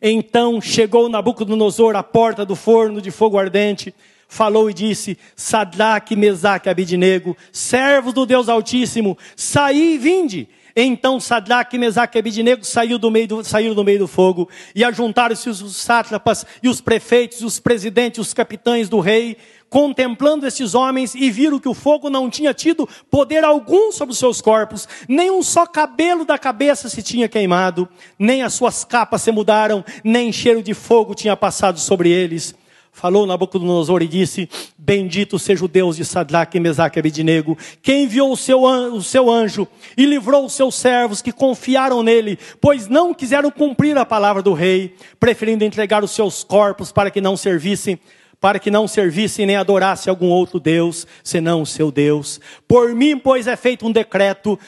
Então 0.00 0.60
chegou 0.60 1.08
Nabucodonosor 1.08 1.96
à 1.96 2.02
porta 2.02 2.44
do 2.44 2.54
forno 2.54 3.00
de 3.00 3.10
fogo 3.10 3.38
ardente 3.38 3.94
falou 4.28 4.68
e 4.68 4.74
disse: 4.74 5.18
Sadraque, 5.34 6.14
Mesaque, 6.14 6.68
Abidinego, 6.68 7.36
servos 7.50 8.12
do 8.12 8.26
Deus 8.26 8.48
Altíssimo, 8.48 9.16
saí 9.34 9.94
e 9.94 9.98
vinde. 9.98 10.48
Então 10.76 11.18
Sadraque, 11.18 11.76
Mesaque 11.76 12.18
e 12.18 12.20
Abidinego 12.20 12.64
saiu 12.64 12.98
do 12.98 13.10
meio 13.10 13.26
do, 13.26 13.42
saíram 13.44 13.74
do 13.74 13.82
meio 13.82 13.98
do 13.98 14.06
fogo, 14.06 14.48
e 14.74 14.84
ajuntaram-se 14.84 15.48
os 15.48 15.74
sátrapas, 15.74 16.46
e 16.62 16.68
os 16.68 16.80
prefeitos, 16.80 17.42
os 17.42 17.58
presidentes, 17.58 18.20
os 18.20 18.32
capitães 18.32 18.88
do 18.88 19.00
rei, 19.00 19.36
contemplando 19.68 20.46
estes 20.46 20.74
homens, 20.74 21.14
e 21.14 21.30
viram 21.30 21.58
que 21.58 21.68
o 21.68 21.74
fogo 21.74 22.08
não 22.08 22.30
tinha 22.30 22.54
tido 22.54 22.88
poder 23.10 23.44
algum 23.44 23.92
sobre 23.92 24.12
os 24.12 24.18
seus 24.18 24.40
corpos, 24.40 24.88
nem 25.08 25.30
um 25.30 25.42
só 25.42 25.66
cabelo 25.66 26.24
da 26.24 26.38
cabeça 26.38 26.88
se 26.88 27.02
tinha 27.02 27.28
queimado, 27.28 27.88
nem 28.18 28.42
as 28.42 28.54
suas 28.54 28.84
capas 28.84 29.22
se 29.22 29.30
mudaram, 29.30 29.84
nem 30.02 30.32
cheiro 30.32 30.62
de 30.62 30.74
fogo 30.74 31.14
tinha 31.14 31.36
passado 31.36 31.78
sobre 31.78 32.10
eles. 32.10 32.54
Falou 32.98 33.26
Nabucodonosor 33.26 34.02
e 34.02 34.08
disse: 34.08 34.48
Bendito 34.76 35.38
seja 35.38 35.64
o 35.64 35.68
Deus 35.68 35.96
de 35.96 36.04
Sadraque, 36.04 36.58
Mesaque 36.58 36.98
e 36.98 37.00
Abidinego, 37.00 37.56
que 37.80 37.94
enviou 37.94 38.32
o 38.32 38.36
seu, 38.36 38.64
o 38.64 39.00
seu 39.00 39.30
anjo 39.30 39.68
e 39.96 40.04
livrou 40.04 40.44
os 40.44 40.54
seus 40.54 40.74
servos 40.74 41.22
que 41.22 41.30
confiaram 41.30 42.02
nele, 42.02 42.36
pois 42.60 42.88
não 42.88 43.14
quiseram 43.14 43.52
cumprir 43.52 43.96
a 43.96 44.04
palavra 44.04 44.42
do 44.42 44.52
rei, 44.52 44.96
preferindo 45.20 45.62
entregar 45.62 46.02
os 46.02 46.10
seus 46.10 46.42
corpos 46.42 46.90
para 46.90 47.08
que 47.08 47.20
não 47.20 47.36
servissem 47.36 48.00
para 48.40 48.58
que 48.58 48.70
não 48.70 48.86
servissem 48.86 49.46
nem 49.46 49.56
adorassem 49.56 50.10
algum 50.10 50.28
outro 50.28 50.60
Deus, 50.60 51.06
senão 51.22 51.62
o 51.62 51.66
seu 51.66 51.90
Deus. 51.90 52.40
Por 52.66 52.94
mim, 52.94 53.18
pois, 53.18 53.46
é 53.46 53.56
feito 53.56 53.86
um 53.86 53.92
decreto 53.92 54.58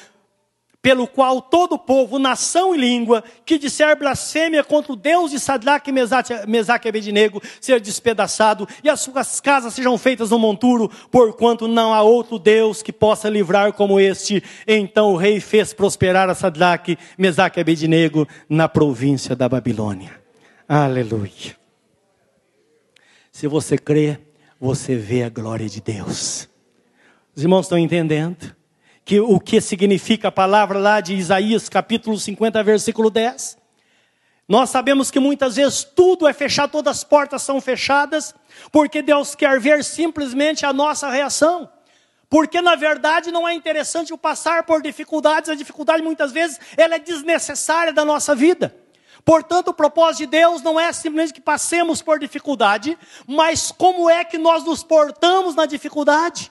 pelo 0.82 1.06
qual 1.06 1.42
todo 1.42 1.78
povo, 1.78 2.18
nação 2.18 2.74
e 2.74 2.78
língua, 2.78 3.22
que 3.44 3.58
disser 3.58 3.98
blasfêmia 3.98 4.64
contra 4.64 4.92
o 4.92 4.96
Deus 4.96 5.30
de 5.30 5.38
Sadraque, 5.38 5.92
Mesaque 5.92 6.86
e 6.86 6.88
Abednego, 6.88 7.42
seja 7.60 7.78
despedaçado, 7.78 8.66
e 8.82 8.88
as 8.88 9.00
suas 9.00 9.40
casas 9.40 9.74
sejam 9.74 9.96
feitas 9.98 10.30
no 10.30 10.38
monturo, 10.38 10.90
porquanto 11.10 11.68
não 11.68 11.92
há 11.92 12.02
outro 12.02 12.38
Deus 12.38 12.82
que 12.82 12.92
possa 12.92 13.28
livrar 13.28 13.72
como 13.74 14.00
este. 14.00 14.42
Então 14.66 15.12
o 15.12 15.16
rei 15.16 15.38
fez 15.38 15.72
prosperar 15.72 16.30
a 16.30 16.34
Sadraque, 16.34 16.98
Mesaque 17.18 17.60
e 17.60 17.62
Abednego 17.62 18.26
na 18.48 18.68
província 18.68 19.36
da 19.36 19.48
Babilônia. 19.48 20.18
Aleluia. 20.66 21.59
Se 23.40 23.48
você 23.48 23.78
crê, 23.78 24.18
você 24.60 24.96
vê 24.96 25.22
a 25.22 25.30
glória 25.30 25.66
de 25.66 25.80
Deus. 25.80 26.46
Os 27.34 27.42
irmãos 27.42 27.62
estão 27.62 27.78
entendendo? 27.78 28.54
que, 29.02 29.18
o 29.18 29.40
que 29.40 29.62
significa 29.62 30.28
a 30.28 30.30
palavra 30.30 30.78
lá 30.78 31.00
de 31.00 31.14
Isaías 31.14 31.66
capítulo 31.66 32.18
50, 32.18 32.62
versículo 32.62 33.08
10. 33.08 33.56
Nós 34.46 34.68
sabemos 34.68 35.10
que 35.10 35.18
muitas 35.18 35.56
vezes 35.56 35.82
tudo 35.84 36.28
é 36.28 36.34
fechado, 36.34 36.72
todas 36.72 36.98
as 36.98 37.02
portas 37.02 37.40
são 37.40 37.62
fechadas, 37.62 38.34
porque 38.70 39.00
Deus 39.00 39.34
quer 39.34 39.58
ver 39.58 39.82
simplesmente 39.84 40.66
a 40.66 40.72
nossa 40.74 41.08
reação. 41.08 41.66
Porque 42.28 42.60
na 42.60 42.74
verdade 42.76 43.30
não 43.30 43.48
é 43.48 43.54
interessante 43.54 44.12
o 44.12 44.18
passar 44.18 44.64
por 44.64 44.82
dificuldades, 44.82 45.48
a 45.48 45.54
dificuldade 45.54 46.02
muitas 46.02 46.30
vezes 46.30 46.60
ela 46.76 46.96
é 46.96 46.98
desnecessária 46.98 47.90
da 47.90 48.04
nossa 48.04 48.34
vida. 48.34 48.76
Portanto, 49.24 49.68
o 49.68 49.74
propósito 49.74 50.18
de 50.18 50.26
Deus 50.26 50.62
não 50.62 50.78
é 50.78 50.92
simplesmente 50.92 51.34
que 51.34 51.40
passemos 51.40 52.02
por 52.02 52.18
dificuldade, 52.18 52.98
mas 53.26 53.70
como 53.72 54.08
é 54.08 54.24
que 54.24 54.38
nós 54.38 54.64
nos 54.64 54.82
portamos 54.82 55.54
na 55.54 55.66
dificuldade. 55.66 56.50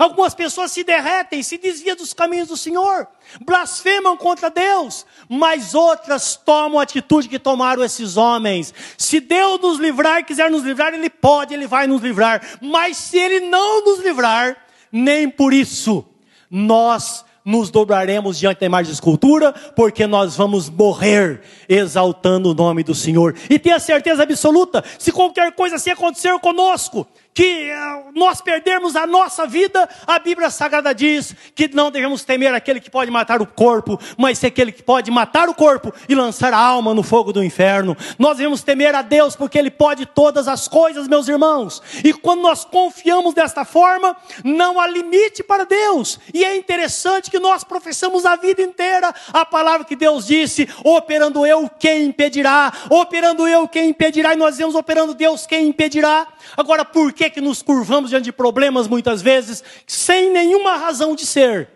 Algumas 0.00 0.34
pessoas 0.34 0.72
se 0.72 0.82
derretem, 0.82 1.42
se 1.42 1.58
desviam 1.58 1.94
dos 1.94 2.14
caminhos 2.14 2.48
do 2.48 2.56
Senhor, 2.56 3.06
blasfemam 3.44 4.16
contra 4.16 4.48
Deus, 4.48 5.04
mas 5.28 5.74
outras 5.74 6.36
tomam 6.36 6.80
a 6.80 6.84
atitude 6.84 7.28
que 7.28 7.38
tomaram 7.38 7.84
esses 7.84 8.16
homens. 8.16 8.72
Se 8.96 9.20
Deus 9.20 9.60
nos 9.60 9.78
livrar, 9.78 10.24
quiser 10.24 10.50
nos 10.50 10.62
livrar, 10.62 10.94
Ele 10.94 11.10
pode, 11.10 11.52
Ele 11.52 11.66
vai 11.66 11.86
nos 11.86 12.00
livrar. 12.00 12.40
Mas 12.62 12.96
se 12.96 13.18
Ele 13.18 13.40
não 13.40 13.84
nos 13.84 13.98
livrar, 13.98 14.56
nem 14.90 15.28
por 15.28 15.52
isso 15.52 16.02
nós 16.50 17.22
nos 17.50 17.70
dobraremos 17.70 18.38
diante 18.38 18.60
da 18.60 18.66
imagem 18.66 18.86
de 18.90 18.94
escultura, 18.94 19.52
porque 19.74 20.06
nós 20.06 20.36
vamos 20.36 20.70
morrer 20.70 21.42
exaltando 21.68 22.50
o 22.50 22.54
nome 22.54 22.82
do 22.82 22.94
Senhor. 22.94 23.34
E 23.50 23.58
tenha 23.58 23.78
certeza 23.78 24.22
absoluta, 24.22 24.84
se 24.98 25.10
qualquer 25.12 25.52
coisa 25.52 25.76
assim 25.76 25.90
acontecer 25.90 26.38
conosco, 26.38 27.06
que 27.32 27.70
eh, 27.70 28.04
nós 28.14 28.40
perdermos 28.40 28.96
a 28.96 29.06
nossa 29.06 29.46
vida, 29.46 29.88
a 30.06 30.18
Bíblia 30.18 30.50
Sagrada 30.50 30.94
diz 30.94 31.34
que 31.54 31.68
não 31.74 31.90
devemos 31.90 32.24
temer 32.24 32.52
aquele 32.54 32.80
que 32.80 32.90
pode 32.90 33.10
matar 33.10 33.40
o 33.40 33.46
corpo, 33.46 33.98
mas 34.16 34.42
aquele 34.42 34.72
que 34.72 34.82
pode 34.82 35.10
matar 35.10 35.48
o 35.48 35.54
corpo 35.54 35.92
e 36.08 36.14
lançar 36.14 36.52
a 36.52 36.58
alma 36.58 36.92
no 36.92 37.02
fogo 37.02 37.32
do 37.32 37.42
inferno. 37.42 37.96
Nós 38.18 38.36
devemos 38.36 38.62
temer 38.62 38.94
a 38.94 39.02
Deus 39.02 39.36
porque 39.36 39.58
Ele 39.58 39.70
pode 39.70 40.06
todas 40.06 40.48
as 40.48 40.66
coisas, 40.66 41.06
meus 41.06 41.28
irmãos. 41.28 41.82
E 42.04 42.12
quando 42.12 42.42
nós 42.42 42.64
confiamos 42.64 43.34
desta 43.34 43.64
forma, 43.64 44.16
não 44.44 44.80
há 44.80 44.86
limite 44.86 45.42
para 45.42 45.64
Deus. 45.64 46.18
E 46.34 46.44
é 46.44 46.56
interessante 46.56 47.30
que 47.30 47.38
nós 47.38 47.62
professamos 47.62 48.26
a 48.26 48.36
vida 48.36 48.62
inteira 48.62 49.14
a 49.32 49.44
palavra 49.44 49.86
que 49.86 49.96
Deus 49.96 50.26
disse: 50.26 50.68
operando 50.84 51.46
eu, 51.46 51.70
quem 51.78 52.06
impedirá? 52.06 52.72
Operando 52.90 53.46
eu, 53.46 53.68
quem 53.68 53.90
impedirá? 53.90 54.34
E 54.34 54.36
nós 54.36 54.52
dizemos 54.52 54.74
operando 54.74 55.14
Deus, 55.14 55.46
quem 55.46 55.68
impedirá? 55.68 56.26
Agora, 56.56 56.84
por 56.84 57.12
que, 57.12 57.19
que 57.28 57.40
nos 57.40 57.60
curvamos 57.60 58.08
diante 58.08 58.24
de 58.24 58.32
problemas 58.32 58.88
muitas 58.88 59.20
vezes, 59.20 59.62
sem 59.86 60.32
nenhuma 60.32 60.76
razão 60.76 61.14
de 61.14 61.26
ser? 61.26 61.68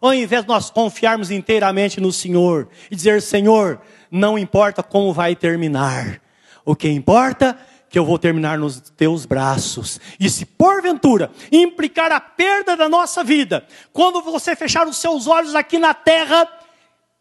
Ao 0.00 0.12
invés 0.12 0.42
de 0.42 0.48
nós 0.48 0.68
confiarmos 0.68 1.30
inteiramente 1.30 2.00
no 2.00 2.12
Senhor 2.12 2.68
e 2.90 2.96
dizer: 2.96 3.22
Senhor, 3.22 3.80
não 4.10 4.38
importa 4.38 4.82
como 4.82 5.12
vai 5.12 5.36
terminar, 5.36 6.20
o 6.64 6.74
que 6.74 6.88
importa 6.88 7.56
é 7.66 7.70
que 7.90 7.98
eu 7.98 8.04
vou 8.04 8.18
terminar 8.18 8.56
nos 8.56 8.78
teus 8.96 9.26
braços. 9.26 10.00
E 10.18 10.30
se 10.30 10.46
porventura 10.46 11.30
implicar 11.50 12.12
a 12.12 12.20
perda 12.20 12.76
da 12.76 12.88
nossa 12.88 13.24
vida, 13.24 13.66
quando 13.92 14.22
você 14.22 14.54
fechar 14.54 14.86
os 14.86 14.96
seus 14.96 15.26
olhos 15.26 15.56
aqui 15.56 15.76
na 15.76 15.92
terra, 15.92 16.48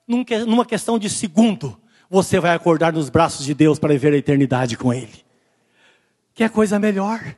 numa 0.07 0.63
questão 0.63 0.99
de 0.99 1.09
segundo, 1.09 1.75
você 2.07 2.39
vai 2.39 2.53
acordar 2.53 2.93
nos 2.93 3.09
braços 3.09 3.45
de 3.45 3.53
Deus 3.55 3.79
para 3.79 3.93
viver 3.93 4.13
a 4.13 4.17
eternidade 4.17 4.77
com 4.77 4.93
Ele. 4.93 5.25
Que 6.35 6.43
é 6.43 6.49
coisa 6.49 6.77
melhor. 6.77 7.35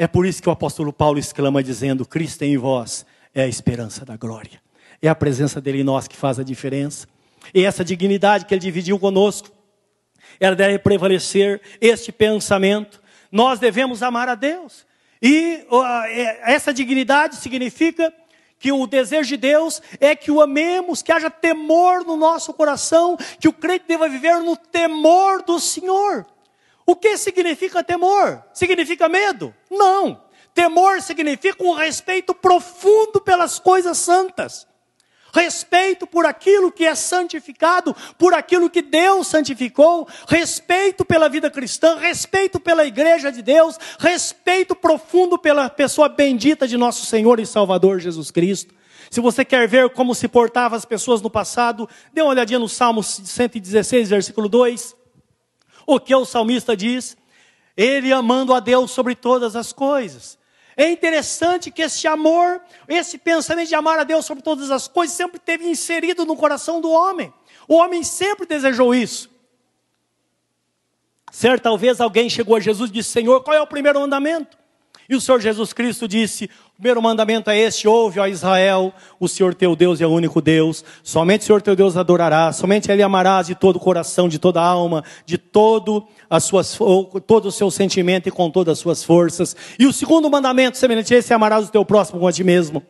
É 0.00 0.06
por 0.06 0.24
isso 0.24 0.42
que 0.42 0.48
o 0.48 0.52
apóstolo 0.52 0.94
Paulo 0.94 1.18
exclama 1.18 1.62
dizendo: 1.62 2.06
Cristo 2.06 2.40
em 2.40 2.56
vós 2.56 3.04
é 3.34 3.42
a 3.42 3.46
esperança 3.46 4.02
da 4.02 4.16
glória. 4.16 4.58
É 5.02 5.10
a 5.10 5.14
presença 5.14 5.60
dele 5.60 5.82
em 5.82 5.84
nós 5.84 6.08
que 6.08 6.16
faz 6.16 6.38
a 6.38 6.42
diferença. 6.42 7.06
E 7.52 7.66
essa 7.66 7.84
dignidade 7.84 8.46
que 8.46 8.54
ele 8.54 8.62
dividiu 8.62 8.98
conosco, 8.98 9.50
ela 10.40 10.56
deve 10.56 10.78
prevalecer 10.78 11.60
este 11.82 12.10
pensamento. 12.10 12.98
Nós 13.30 13.58
devemos 13.58 14.02
amar 14.02 14.26
a 14.26 14.34
Deus. 14.34 14.86
E 15.20 15.66
é, 16.08 16.54
essa 16.54 16.72
dignidade 16.72 17.36
significa 17.36 18.10
que 18.58 18.72
o 18.72 18.86
desejo 18.86 19.28
de 19.28 19.36
Deus 19.36 19.82
é 20.00 20.16
que 20.16 20.30
o 20.30 20.40
amemos, 20.40 21.02
que 21.02 21.12
haja 21.12 21.28
temor 21.28 22.06
no 22.06 22.16
nosso 22.16 22.54
coração, 22.54 23.18
que 23.38 23.48
o 23.48 23.52
crente 23.52 23.84
deva 23.86 24.08
viver 24.08 24.38
no 24.38 24.56
temor 24.56 25.42
do 25.42 25.60
Senhor. 25.60 26.24
O 26.90 26.96
que 26.96 27.16
significa 27.16 27.84
temor? 27.84 28.42
Significa 28.52 29.08
medo? 29.08 29.54
Não. 29.70 30.24
Temor 30.52 31.00
significa 31.00 31.62
um 31.62 31.72
respeito 31.72 32.34
profundo 32.34 33.20
pelas 33.20 33.60
coisas 33.60 33.96
santas. 33.96 34.66
Respeito 35.32 36.04
por 36.04 36.26
aquilo 36.26 36.72
que 36.72 36.84
é 36.84 36.96
santificado, 36.96 37.94
por 38.18 38.34
aquilo 38.34 38.68
que 38.68 38.82
Deus 38.82 39.28
santificou, 39.28 40.08
respeito 40.26 41.04
pela 41.04 41.28
vida 41.28 41.48
cristã, 41.48 41.96
respeito 41.96 42.58
pela 42.58 42.84
igreja 42.84 43.30
de 43.30 43.40
Deus, 43.40 43.78
respeito 43.96 44.74
profundo 44.74 45.38
pela 45.38 45.70
pessoa 45.70 46.08
bendita 46.08 46.66
de 46.66 46.76
nosso 46.76 47.06
Senhor 47.06 47.38
e 47.38 47.46
Salvador 47.46 48.00
Jesus 48.00 48.32
Cristo. 48.32 48.74
Se 49.08 49.20
você 49.20 49.44
quer 49.44 49.68
ver 49.68 49.90
como 49.90 50.12
se 50.12 50.26
portavam 50.26 50.76
as 50.76 50.84
pessoas 50.84 51.22
no 51.22 51.30
passado, 51.30 51.88
dê 52.12 52.20
uma 52.20 52.32
olhadinha 52.32 52.58
no 52.58 52.68
Salmo 52.68 53.00
116, 53.00 54.10
versículo 54.10 54.48
2 54.48 54.98
o 55.94 56.00
que 56.00 56.14
o 56.14 56.24
salmista 56.24 56.76
diz? 56.76 57.16
Ele 57.76 58.12
amando 58.12 58.54
a 58.54 58.60
Deus 58.60 58.90
sobre 58.90 59.14
todas 59.14 59.56
as 59.56 59.72
coisas. 59.72 60.38
É 60.76 60.90
interessante 60.90 61.70
que 61.70 61.82
esse 61.82 62.06
amor, 62.06 62.60
esse 62.88 63.18
pensamento 63.18 63.68
de 63.68 63.74
amar 63.74 63.98
a 63.98 64.04
Deus 64.04 64.24
sobre 64.24 64.42
todas 64.42 64.70
as 64.70 64.88
coisas, 64.88 65.16
sempre 65.16 65.38
teve 65.38 65.68
inserido 65.68 66.24
no 66.24 66.36
coração 66.36 66.80
do 66.80 66.90
homem. 66.90 67.32
O 67.68 67.74
homem 67.74 68.02
sempre 68.02 68.46
desejou 68.46 68.94
isso. 68.94 69.30
Certa 71.30 71.76
vez 71.76 72.00
alguém 72.00 72.28
chegou 72.28 72.56
a 72.56 72.60
Jesus 72.60 72.90
e 72.90 72.94
disse: 72.94 73.10
Senhor, 73.10 73.42
qual 73.42 73.56
é 73.56 73.60
o 73.60 73.66
primeiro 73.66 74.00
mandamento? 74.00 74.59
E 75.10 75.16
o 75.16 75.20
Senhor 75.20 75.40
Jesus 75.40 75.72
Cristo 75.72 76.06
disse: 76.06 76.44
o 76.44 76.74
primeiro 76.76 77.02
mandamento 77.02 77.50
é 77.50 77.58
este: 77.58 77.88
ouve, 77.88 78.20
ó 78.20 78.28
Israel, 78.28 78.94
o 79.18 79.26
Senhor 79.26 79.52
teu 79.56 79.74
Deus 79.74 80.00
é 80.00 80.06
o 80.06 80.10
único 80.10 80.40
Deus, 80.40 80.84
somente 81.02 81.40
o 81.40 81.44
Senhor 81.46 81.60
teu 81.60 81.74
Deus 81.74 81.96
adorarás, 81.96 82.54
somente 82.54 82.92
Ele 82.92 83.02
amarás 83.02 83.48
de 83.48 83.56
todo 83.56 83.74
o 83.74 83.80
coração, 83.80 84.28
de 84.28 84.38
toda 84.38 84.60
a 84.60 84.64
alma, 84.64 85.02
de 85.26 85.36
todo, 85.36 86.06
as 86.30 86.44
suas, 86.44 86.78
todo 87.26 87.46
o 87.46 87.52
seu 87.52 87.72
sentimento 87.72 88.28
e 88.28 88.32
com 88.32 88.48
todas 88.48 88.74
as 88.74 88.78
suas 88.78 89.02
forças. 89.02 89.56
E 89.76 89.84
o 89.84 89.92
segundo 89.92 90.30
mandamento, 90.30 90.78
semelhante 90.78 91.12
a 91.12 91.18
esse, 91.18 91.32
é 91.32 91.36
amarás 91.36 91.66
o 91.66 91.72
teu 91.72 91.84
próximo 91.84 92.20
como 92.20 92.28
a 92.28 92.32
ti 92.32 92.44
mesmo. 92.44 92.80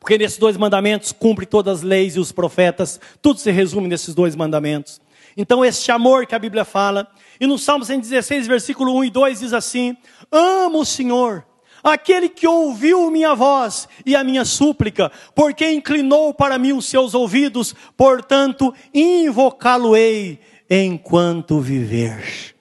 Porque 0.00 0.16
nesses 0.16 0.38
dois 0.38 0.56
mandamentos 0.56 1.12
cumpre 1.12 1.44
todas 1.44 1.78
as 1.78 1.82
leis 1.82 2.16
e 2.16 2.18
os 2.18 2.32
profetas, 2.32 2.98
tudo 3.20 3.38
se 3.40 3.50
resume 3.50 3.88
nesses 3.88 4.14
dois 4.14 4.34
mandamentos. 4.34 5.02
Então, 5.36 5.62
este 5.62 5.92
amor 5.92 6.26
que 6.26 6.34
a 6.34 6.38
Bíblia 6.38 6.64
fala, 6.64 7.06
e 7.40 7.46
no 7.46 7.58
Salmo 7.58 7.84
116, 7.84 8.46
versículo 8.46 8.94
1 8.96 9.04
e 9.04 9.10
2 9.10 9.40
diz 9.40 9.52
assim: 9.52 9.96
Amo 10.30 10.80
o 10.80 10.86
Senhor, 10.86 11.44
aquele 11.82 12.28
que 12.28 12.46
ouviu 12.46 13.10
minha 13.10 13.34
voz 13.34 13.88
e 14.04 14.16
a 14.16 14.24
minha 14.24 14.44
súplica, 14.44 15.10
porque 15.34 15.70
inclinou 15.70 16.34
para 16.34 16.58
mim 16.58 16.72
os 16.72 16.86
seus 16.86 17.14
ouvidos, 17.14 17.74
portanto, 17.96 18.74
invocá-lo-ei 18.92 20.40
enquanto 20.68 21.60
viver. 21.60 22.54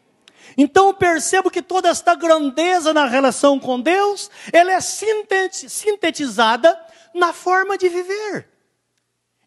Então 0.57 0.93
percebo 0.93 1.51
que 1.51 1.61
toda 1.61 1.89
esta 1.89 2.15
grandeza 2.15 2.93
na 2.93 3.05
relação 3.05 3.59
com 3.59 3.79
Deus, 3.79 4.31
ela 4.53 4.71
é 4.71 4.79
sintetizada 4.79 6.79
na 7.13 7.33
forma 7.33 7.77
de 7.77 7.89
viver. 7.89 8.47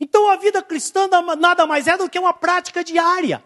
Então 0.00 0.28
a 0.28 0.36
vida 0.36 0.62
cristã 0.62 1.08
nada 1.38 1.66
mais 1.66 1.86
é 1.86 1.96
do 1.96 2.08
que 2.08 2.18
uma 2.18 2.32
prática 2.32 2.84
diária. 2.84 3.42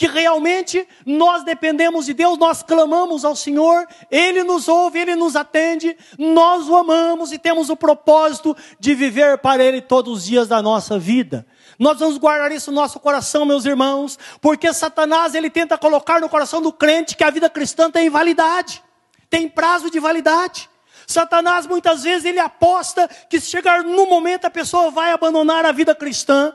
Que 0.00 0.06
realmente 0.06 0.88
nós 1.04 1.44
dependemos 1.44 2.06
de 2.06 2.14
Deus, 2.14 2.38
nós 2.38 2.62
clamamos 2.62 3.22
ao 3.22 3.36
Senhor, 3.36 3.86
Ele 4.10 4.42
nos 4.42 4.66
ouve, 4.66 4.98
Ele 4.98 5.14
nos 5.14 5.36
atende, 5.36 5.94
nós 6.16 6.66
o 6.70 6.74
amamos 6.74 7.32
e 7.32 7.38
temos 7.38 7.68
o 7.68 7.76
propósito 7.76 8.56
de 8.78 8.94
viver 8.94 9.36
para 9.36 9.62
Ele 9.62 9.82
todos 9.82 10.20
os 10.20 10.24
dias 10.24 10.48
da 10.48 10.62
nossa 10.62 10.98
vida. 10.98 11.46
Nós 11.78 11.98
vamos 11.98 12.16
guardar 12.16 12.50
isso 12.50 12.70
no 12.70 12.80
nosso 12.80 12.98
coração, 12.98 13.44
meus 13.44 13.66
irmãos, 13.66 14.18
porque 14.40 14.72
Satanás 14.72 15.34
ele 15.34 15.50
tenta 15.50 15.76
colocar 15.76 16.18
no 16.18 16.30
coração 16.30 16.62
do 16.62 16.72
crente 16.72 17.14
que 17.14 17.22
a 17.22 17.28
vida 17.28 17.50
cristã 17.50 17.90
tem 17.90 18.08
validade, 18.08 18.82
tem 19.28 19.50
prazo 19.50 19.90
de 19.90 20.00
validade. 20.00 20.66
Satanás 21.06 21.66
muitas 21.66 22.04
vezes 22.04 22.24
ele 22.24 22.40
aposta 22.40 23.06
que 23.28 23.38
se 23.38 23.50
chegar 23.50 23.84
no 23.84 24.06
momento 24.06 24.46
a 24.46 24.50
pessoa 24.50 24.90
vai 24.90 25.12
abandonar 25.12 25.66
a 25.66 25.72
vida 25.72 25.94
cristã. 25.94 26.54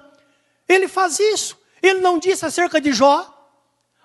Ele 0.68 0.88
faz 0.88 1.20
isso. 1.20 1.56
Ele 1.80 2.00
não 2.00 2.18
disse 2.18 2.44
acerca 2.44 2.82
de 2.82 2.92
Jó. 2.92 3.35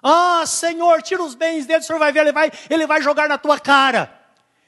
Ah, 0.02 0.44
Senhor, 0.46 1.02
tira 1.02 1.22
os 1.22 1.34
bens 1.34 1.66
dele, 1.66 1.80
o 1.80 1.82
Senhor 1.82 1.98
vai 1.98 2.12
ver, 2.12 2.20
ele 2.20 2.32
vai, 2.32 2.50
ele 2.68 2.86
vai 2.86 3.02
jogar 3.02 3.28
na 3.28 3.36
tua 3.36 3.58
cara. 3.58 4.20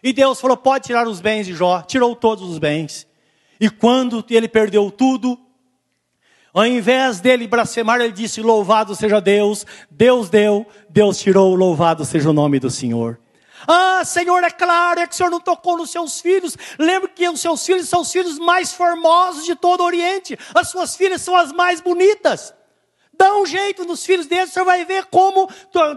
E 0.03 0.12
Deus 0.12 0.41
falou: 0.41 0.57
pode 0.57 0.87
tirar 0.87 1.07
os 1.07 1.20
bens 1.20 1.47
de 1.47 1.55
Jó. 1.55 1.83
Tirou 1.83 2.16
todos 2.16 2.49
os 2.49 2.59
bens. 2.59 3.07
E 3.61 3.70
quando 3.70 4.24
ele 4.28 4.49
perdeu 4.49 4.91
tudo, 4.91 5.39
ao 6.53 6.66
invés 6.66 7.20
dele 7.20 7.47
blasfemar, 7.47 8.01
ele 8.01 8.12
disse: 8.12 8.43
Louvado 8.43 8.95
seja 8.95 9.20
Deus, 9.20 9.64
Deus 9.91 10.28
deu, 10.28 10.66
Deus 10.89 11.18
tirou, 11.18 11.55
louvado 11.55 12.05
seja 12.05 12.30
o 12.30 12.33
nome 12.33 12.59
do 12.59 12.70
Senhor. 12.70 13.18
Ah, 13.66 14.03
Senhor, 14.05 14.43
é 14.43 14.51
claro, 14.51 15.01
é 15.01 15.07
que 15.07 15.14
o 15.14 15.16
Senhor 15.16 15.30
não 15.30 15.39
tocou 15.39 15.76
nos 15.76 15.91
seus 15.91 16.20
filhos. 16.20 16.57
Lembre 16.78 17.11
que 17.14 17.28
os 17.28 17.41
seus 17.41 17.64
filhos 17.64 17.89
são 17.89 18.01
os 18.01 18.11
filhos 18.11 18.39
mais 18.39 18.72
formosos 18.72 19.45
de 19.45 19.55
todo 19.55 19.83
o 19.83 19.85
Oriente. 19.85 20.37
As 20.53 20.68
suas 20.68 20.97
filhas 20.97 21.22
são 21.22 21.37
as 21.37 21.53
mais 21.53 21.80
bonitas. 21.80 22.53
Dá 23.12 23.36
um 23.36 23.46
jeito 23.46 23.84
nos 23.84 24.04
filhos 24.04 24.26
deles, 24.26 24.52
você 24.52 24.64
vai 24.64 24.84
ver 24.84 25.06
como 25.06 25.48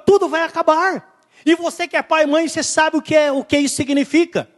tudo 0.06 0.28
vai 0.28 0.42
acabar. 0.42 1.20
E 1.46 1.56
você 1.56 1.88
que 1.88 1.96
é 1.96 2.02
pai 2.02 2.24
e 2.24 2.28
mãe, 2.28 2.48
você 2.48 2.64
sabe 2.64 2.98
o 2.98 3.02
que, 3.02 3.16
é, 3.16 3.32
o 3.32 3.44
que 3.44 3.58
isso 3.58 3.76
significa, 3.76 4.50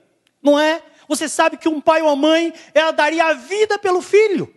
não 0.41 0.59
é? 0.59 0.81
Você 1.07 1.29
sabe 1.29 1.57
que 1.57 1.69
um 1.69 1.79
pai 1.79 2.01
ou 2.01 2.09
uma 2.09 2.15
mãe, 2.15 2.53
ela 2.73 2.91
daria 2.91 3.25
a 3.25 3.33
vida 3.33 3.77
pelo 3.77 4.01
filho. 4.01 4.53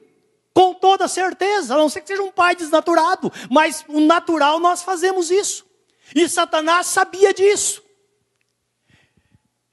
Com 0.53 0.75
toda 0.75 1.07
certeza, 1.07 1.75
a 1.75 1.79
não 1.79 1.89
ser 1.89 2.01
que 2.01 2.09
seja 2.09 2.23
um 2.23 2.33
pai 2.33 2.57
desnaturado, 2.57 3.33
mas 3.49 3.85
o 3.89 4.01
natural 4.01 4.59
nós 4.59 4.83
fazemos 4.83 5.31
isso. 5.31 5.65
E 6.15 6.29
Satanás 6.29 6.89
sabia 6.89 7.33
disso. 7.33 7.83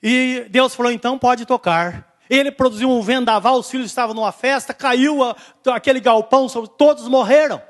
E 0.01 0.45
Deus 0.49 0.75
falou: 0.75 0.91
então 0.91 1.17
pode 1.17 1.45
tocar. 1.45 2.15
Ele 2.29 2.51
produziu 2.51 2.89
um 2.89 3.01
vendaval, 3.01 3.57
os 3.57 3.69
filhos 3.69 3.87
estavam 3.87 4.13
numa 4.13 4.31
festa, 4.31 4.73
caiu 4.73 5.23
a, 5.23 5.35
aquele 5.73 5.99
galpão, 5.99 6.47
todos 6.77 7.07
morreram. 7.07 7.61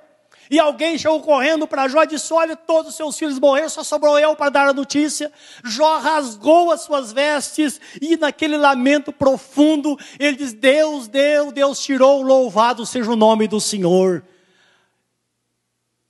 E 0.49 0.59
alguém 0.59 0.97
chegou 0.97 1.21
correndo 1.21 1.67
para 1.67 1.87
Jó 1.87 2.03
e 2.03 2.07
disse: 2.07 2.33
Olha, 2.33 2.55
todos 2.55 2.91
os 2.91 2.95
seus 2.95 3.17
filhos 3.17 3.39
morreram, 3.39 3.69
só 3.69 3.83
sobrou 3.83 4.17
eu 4.17 4.35
para 4.35 4.49
dar 4.49 4.67
a 4.69 4.73
notícia. 4.73 5.31
Jó 5.63 5.97
rasgou 5.97 6.71
as 6.71 6.81
suas 6.81 7.11
vestes 7.11 7.81
e, 8.01 8.15
naquele 8.15 8.57
lamento 8.57 9.11
profundo, 9.11 9.97
ele 10.19 10.37
diz: 10.37 10.53
Deus 10.53 11.07
deu, 11.07 11.51
Deus 11.51 11.79
tirou, 11.79 12.21
louvado 12.21 12.85
seja 12.85 13.11
o 13.11 13.15
nome 13.15 13.47
do 13.47 13.59
Senhor. 13.59 14.23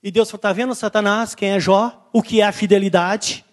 E 0.02 0.10
Deus 0.10 0.30
falou: 0.30 0.38
Está 0.38 0.52
vendo, 0.52 0.74
Satanás, 0.74 1.34
quem 1.34 1.50
é 1.50 1.60
Jó? 1.60 2.08
O 2.12 2.22
que 2.22 2.40
é 2.40 2.44
a 2.44 2.52
fidelidade? 2.52 3.44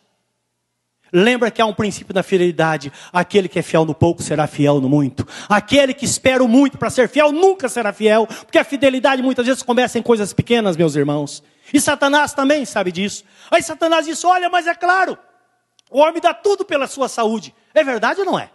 Lembra 1.18 1.50
que 1.50 1.62
há 1.62 1.66
um 1.66 1.74
princípio 1.74 2.14
da 2.14 2.22
fidelidade: 2.22 2.92
aquele 3.14 3.48
que 3.48 3.58
é 3.58 3.62
fiel 3.62 3.86
no 3.86 3.96
pouco 3.96 4.22
será 4.22 4.48
fiel 4.48 4.82
no 4.82 4.90
muito. 4.90 5.26
Aquele 5.48 5.94
que 5.94 6.04
espera 6.04 6.44
o 6.44 6.48
muito 6.48 6.78
para 6.78 6.90
ser 6.90 7.08
fiel 7.08 7.32
nunca 7.32 7.70
será 7.70 7.94
fiel, 7.94 8.28
porque 8.28 8.58
a 8.58 8.66
fidelidade 8.66 9.22
muitas 9.22 9.46
vezes 9.46 9.64
começa 9.64 9.98
em 9.98 10.02
coisas 10.02 10.34
pequenas, 10.34 10.76
meus 10.76 10.94
irmãos. 10.94 11.42
E 11.74 11.80
Satanás 11.80 12.34
também 12.34 12.66
sabe 12.66 12.92
disso. 12.92 13.24
Aí 13.50 13.64
Satanás 13.64 14.06
disse: 14.06 14.28
Olha, 14.28 14.50
mas 14.50 14.68
é 14.68 14.76
claro, 14.76 15.18
o 15.90 16.00
homem 16.00 16.22
dá 16.22 16.34
tudo 16.34 16.66
pela 16.66 16.86
sua 16.86 17.08
saúde. 17.08 17.56
É 17.74 17.82
verdade 17.82 18.20
ou 18.20 18.26
não 18.26 18.38
é? 18.38 18.52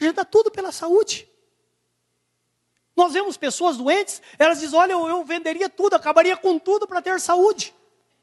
A 0.00 0.04
gente 0.04 0.14
dá 0.14 0.24
tudo 0.24 0.52
pela 0.52 0.70
saúde. 0.70 1.28
Nós 2.96 3.12
vemos 3.12 3.36
pessoas 3.36 3.76
doentes, 3.76 4.22
elas 4.38 4.60
dizem: 4.60 4.78
Olha, 4.78 4.92
eu 4.92 5.24
venderia 5.24 5.68
tudo, 5.68 5.96
acabaria 5.96 6.36
com 6.36 6.60
tudo 6.60 6.86
para 6.86 7.02
ter 7.02 7.18
saúde. 7.18 7.74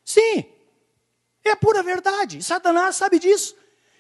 Sim, 0.02 0.46
é 1.50 1.56
pura 1.56 1.84
verdade. 1.84 2.41
Satanás 2.43 2.96
sabe 2.96 3.20
disso. 3.20 3.56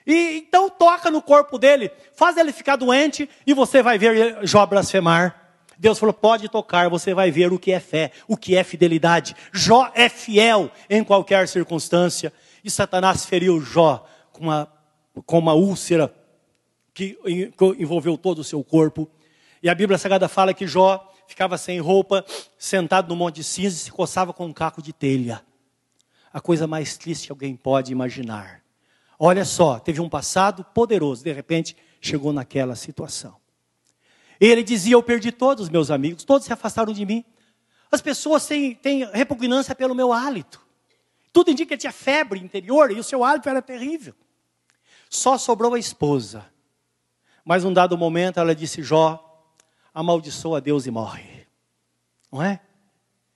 E 0.05 0.37
então 0.37 0.69
toca 0.69 1.09
no 1.09 1.21
corpo 1.21 1.57
dele, 1.57 1.91
faz 2.13 2.37
ele 2.37 2.51
ficar 2.51 2.75
doente 2.75 3.27
e 3.45 3.53
você 3.53 3.81
vai 3.81 3.97
ver 3.97 4.39
Jó 4.45 4.65
blasfemar. 4.65 5.41
Deus 5.77 5.97
falou: 5.97 6.13
pode 6.13 6.47
tocar, 6.47 6.89
você 6.89 7.13
vai 7.13 7.31
ver 7.31 7.51
o 7.51 7.59
que 7.59 7.71
é 7.71 7.79
fé, 7.79 8.11
o 8.27 8.37
que 8.37 8.55
é 8.55 8.63
fidelidade. 8.63 9.35
Jó 9.51 9.91
é 9.95 10.07
fiel 10.07 10.71
em 10.89 11.03
qualquer 11.03 11.47
circunstância. 11.47 12.31
E 12.63 12.69
Satanás 12.69 13.25
feriu 13.25 13.59
Jó 13.59 14.05
com 14.31 14.45
uma, 14.45 14.71
com 15.25 15.39
uma 15.39 15.53
úlcera 15.53 16.13
que 16.93 17.17
envolveu 17.77 18.17
todo 18.17 18.39
o 18.39 18.43
seu 18.43 18.63
corpo. 18.63 19.09
E 19.61 19.69
a 19.69 19.75
Bíblia 19.75 19.97
Sagrada 19.97 20.27
fala 20.27 20.53
que 20.53 20.67
Jó 20.67 21.11
ficava 21.27 21.57
sem 21.57 21.79
roupa, 21.79 22.23
sentado 22.57 23.09
no 23.09 23.15
monte 23.15 23.37
de 23.37 23.43
cinza 23.43 23.75
e 23.75 23.79
se 23.79 23.91
coçava 23.91 24.31
com 24.31 24.45
um 24.45 24.53
caco 24.53 24.81
de 24.81 24.93
telha 24.93 25.41
a 26.35 26.41
coisa 26.41 26.67
mais 26.67 26.97
triste 26.97 27.27
que 27.27 27.31
alguém 27.31 27.55
pode 27.55 27.93
imaginar. 27.93 28.61
Olha 29.17 29.45
só, 29.45 29.79
teve 29.79 30.01
um 30.01 30.09
passado 30.09 30.65
poderoso, 30.65 31.23
de 31.23 31.31
repente 31.31 31.77
chegou 32.01 32.33
naquela 32.33 32.75
situação. 32.75 33.37
Ele 34.37 34.61
dizia: 34.61 34.95
Eu 34.95 35.01
perdi 35.01 35.31
todos 35.31 35.63
os 35.63 35.69
meus 35.69 35.89
amigos, 35.89 36.25
todos 36.25 36.45
se 36.45 36.51
afastaram 36.51 36.91
de 36.91 37.05
mim. 37.05 37.23
As 37.89 38.01
pessoas 38.01 38.45
têm, 38.45 38.75
têm 38.75 39.05
repugnância 39.13 39.73
pelo 39.73 39.95
meu 39.95 40.11
hálito. 40.11 40.59
Tudo 41.31 41.51
indica 41.51 41.69
que 41.69 41.77
tinha 41.77 41.93
febre 41.93 42.37
interior 42.37 42.91
e 42.91 42.99
o 42.99 43.03
seu 43.03 43.23
hálito 43.23 43.47
era 43.47 43.61
terrível. 43.61 44.13
Só 45.09 45.37
sobrou 45.37 45.73
a 45.73 45.79
esposa. 45.79 46.45
Mas 47.45 47.63
num 47.63 47.71
dado 47.71 47.97
momento 47.97 48.41
ela 48.41 48.53
disse: 48.53 48.83
Jó, 48.83 49.47
amaldiçoa 49.93 50.59
Deus 50.59 50.85
e 50.85 50.91
morre. 50.91 51.47
Não 52.29 52.43
é? 52.43 52.59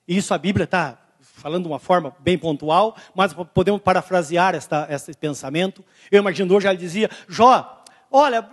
Isso 0.06 0.34
a 0.34 0.38
Bíblia 0.38 0.64
está 0.64 1.00
falando 1.40 1.64
de 1.64 1.68
uma 1.68 1.78
forma 1.78 2.14
bem 2.20 2.38
pontual, 2.38 2.94
mas 3.14 3.32
podemos 3.32 3.80
parafrasear 3.80 4.54
esta, 4.54 4.86
esse 4.90 5.12
pensamento. 5.14 5.84
Eu 6.10 6.20
imagino 6.20 6.54
hoje 6.54 6.66
ela 6.66 6.76
dizia: 6.76 7.10
Jó, 7.28 7.82
olha, 8.10 8.48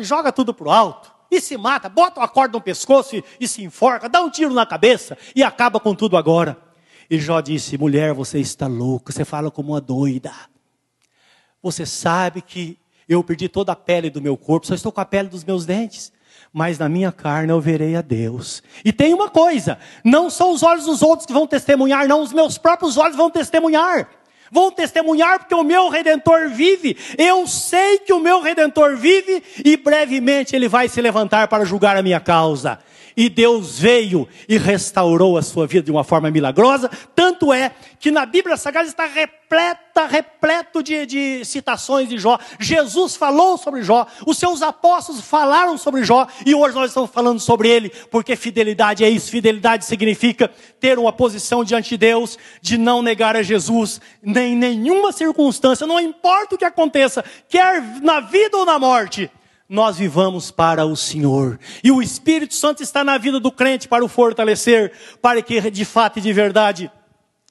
joga 0.00 0.32
tudo 0.32 0.52
para 0.52 0.68
o 0.68 0.70
alto 0.70 1.12
e 1.30 1.40
se 1.40 1.56
mata, 1.56 1.88
bota 1.88 2.20
uma 2.20 2.28
corda 2.28 2.52
no 2.52 2.60
pescoço 2.60 3.16
e, 3.16 3.24
e 3.40 3.48
se 3.48 3.62
enforca, 3.62 4.08
dá 4.08 4.20
um 4.20 4.30
tiro 4.30 4.52
na 4.52 4.66
cabeça 4.66 5.16
e 5.34 5.42
acaba 5.42 5.80
com 5.80 5.94
tudo 5.94 6.16
agora. 6.16 6.58
E 7.08 7.18
Jó 7.18 7.40
disse: 7.40 7.78
mulher, 7.78 8.12
você 8.12 8.40
está 8.40 8.66
louca, 8.66 9.12
você 9.12 9.24
fala 9.24 9.50
como 9.50 9.72
uma 9.72 9.80
doida. 9.80 10.32
Você 11.62 11.86
sabe 11.86 12.42
que 12.42 12.78
eu 13.08 13.22
perdi 13.22 13.48
toda 13.48 13.72
a 13.72 13.76
pele 13.76 14.10
do 14.10 14.20
meu 14.20 14.36
corpo, 14.36 14.66
só 14.66 14.74
estou 14.74 14.90
com 14.90 15.00
a 15.00 15.04
pele 15.04 15.28
dos 15.28 15.44
meus 15.44 15.64
dentes 15.64 16.12
mas 16.54 16.78
na 16.78 16.88
minha 16.88 17.10
carne 17.10 17.50
eu 17.50 17.60
verei 17.60 17.96
a 17.96 18.00
Deus. 18.00 18.62
E 18.84 18.92
tem 18.92 19.12
uma 19.12 19.28
coisa: 19.28 19.76
não 20.04 20.30
são 20.30 20.52
os 20.52 20.62
olhos 20.62 20.84
dos 20.84 21.02
outros 21.02 21.26
que 21.26 21.32
vão 21.32 21.48
testemunhar, 21.48 22.06
não, 22.06 22.22
os 22.22 22.32
meus 22.32 22.56
próprios 22.56 22.96
olhos 22.96 23.16
vão 23.16 23.28
testemunhar. 23.28 24.08
Vão 24.52 24.70
testemunhar 24.70 25.40
porque 25.40 25.54
o 25.54 25.64
meu 25.64 25.88
redentor 25.88 26.48
vive. 26.48 26.96
Eu 27.18 27.44
sei 27.48 27.98
que 27.98 28.12
o 28.12 28.20
meu 28.20 28.40
redentor 28.40 28.94
vive 28.94 29.42
e 29.64 29.76
brevemente 29.76 30.54
ele 30.54 30.68
vai 30.68 30.88
se 30.88 31.00
levantar 31.00 31.48
para 31.48 31.64
julgar 31.64 31.96
a 31.96 32.02
minha 32.02 32.20
causa 32.20 32.78
e 33.16 33.28
Deus 33.28 33.78
veio 33.78 34.28
e 34.48 34.58
restaurou 34.58 35.38
a 35.38 35.42
sua 35.42 35.66
vida 35.66 35.84
de 35.84 35.90
uma 35.90 36.04
forma 36.04 36.30
milagrosa. 36.30 36.90
Tanto 37.14 37.52
é 37.52 37.72
que 37.98 38.10
na 38.10 38.26
Bíblia 38.26 38.56
Sagrada 38.56 38.88
está 38.88 39.06
repleta, 39.06 40.06
repleto 40.06 40.82
de, 40.82 41.06
de 41.06 41.44
citações 41.44 42.08
de 42.08 42.18
Jó. 42.18 42.38
Jesus 42.58 43.16
falou 43.16 43.56
sobre 43.56 43.82
Jó, 43.82 44.06
os 44.26 44.36
seus 44.38 44.62
apóstolos 44.62 45.20
falaram 45.20 45.78
sobre 45.78 46.04
Jó, 46.04 46.26
e 46.44 46.54
hoje 46.54 46.74
nós 46.74 46.90
estamos 46.90 47.10
falando 47.10 47.40
sobre 47.40 47.68
ele, 47.68 47.90
porque 48.10 48.36
fidelidade 48.36 49.04
é 49.04 49.08
isso. 49.08 49.30
Fidelidade 49.30 49.84
significa 49.84 50.50
ter 50.80 50.98
uma 50.98 51.12
posição 51.12 51.64
diante 51.64 51.90
de 51.90 51.98
Deus, 51.98 52.38
de 52.60 52.76
não 52.76 53.02
negar 53.02 53.36
a 53.36 53.42
Jesus, 53.42 54.00
nem 54.22 54.54
em 54.54 54.56
nenhuma 54.56 55.12
circunstância, 55.12 55.86
não 55.86 56.00
importa 56.00 56.54
o 56.54 56.58
que 56.58 56.64
aconteça, 56.64 57.24
quer 57.48 57.82
na 58.02 58.20
vida 58.20 58.56
ou 58.56 58.64
na 58.64 58.78
morte 58.78 59.30
nós 59.68 59.96
vivamos 59.96 60.50
para 60.50 60.84
o 60.84 60.96
Senhor. 60.96 61.58
E 61.82 61.90
o 61.90 62.02
Espírito 62.02 62.54
Santo 62.54 62.82
está 62.82 63.02
na 63.02 63.18
vida 63.18 63.40
do 63.40 63.50
crente 63.50 63.88
para 63.88 64.04
o 64.04 64.08
fortalecer, 64.08 64.92
para 65.22 65.40
que 65.42 65.70
de 65.70 65.84
fato 65.84 66.18
e 66.18 66.22
de 66.22 66.32
verdade 66.32 66.90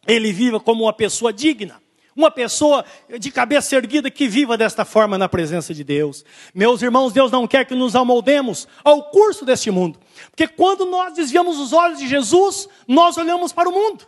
ele 0.08 0.32
viva 0.32 0.60
como 0.60 0.84
uma 0.84 0.94
pessoa 0.94 1.34
digna. 1.34 1.82
Uma 2.16 2.30
pessoa 2.30 2.86
de 3.20 3.32
cabeça 3.32 3.76
erguida 3.76 4.12
que 4.12 4.28
viva 4.28 4.56
desta 4.56 4.86
forma 4.86 5.18
na 5.18 5.28
presença 5.28 5.74
de 5.74 5.84
Deus. 5.84 6.24
Meus 6.54 6.84
irmãos, 6.84 7.12
Deus 7.12 7.32
não 7.32 7.48
quer 7.48 7.66
que 7.66 7.74
nos 7.74 7.96
amoldemos 7.96 8.68
ao 8.84 9.10
curso 9.10 9.44
deste 9.44 9.72
mundo. 9.72 10.00
Porque 10.30 10.48
quando 10.48 10.86
nós 10.86 11.14
desviamos 11.14 11.58
os 11.58 11.74
olhos 11.74 11.98
de 11.98 12.08
Jesus, 12.08 12.70
nós 12.88 13.18
olhamos 13.18 13.52
para 13.52 13.68
o 13.68 13.74
mundo. 13.74 14.08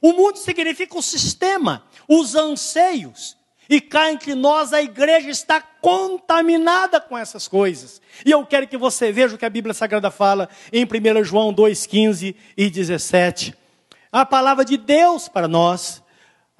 O 0.00 0.14
mundo 0.14 0.38
significa 0.38 0.96
o 0.96 1.02
sistema, 1.02 1.84
os 2.08 2.34
anseios. 2.34 3.37
E 3.68 3.80
cá 3.80 4.10
entre 4.10 4.34
nós 4.34 4.72
a 4.72 4.82
igreja 4.82 5.28
está 5.28 5.60
contaminada 5.60 7.00
com 7.00 7.16
essas 7.16 7.46
coisas. 7.46 8.00
E 8.24 8.30
eu 8.30 8.44
quero 8.46 8.66
que 8.66 8.78
você 8.78 9.12
veja 9.12 9.34
o 9.34 9.38
que 9.38 9.44
a 9.44 9.50
Bíblia 9.50 9.74
Sagrada 9.74 10.10
fala 10.10 10.48
em 10.72 10.84
1 10.84 11.24
João 11.24 11.52
2, 11.52 11.86
15 11.86 12.34
e 12.56 12.70
17. 12.70 13.54
A 14.10 14.24
palavra 14.24 14.64
de 14.64 14.76
Deus 14.78 15.28
para 15.28 15.46
nós 15.46 16.02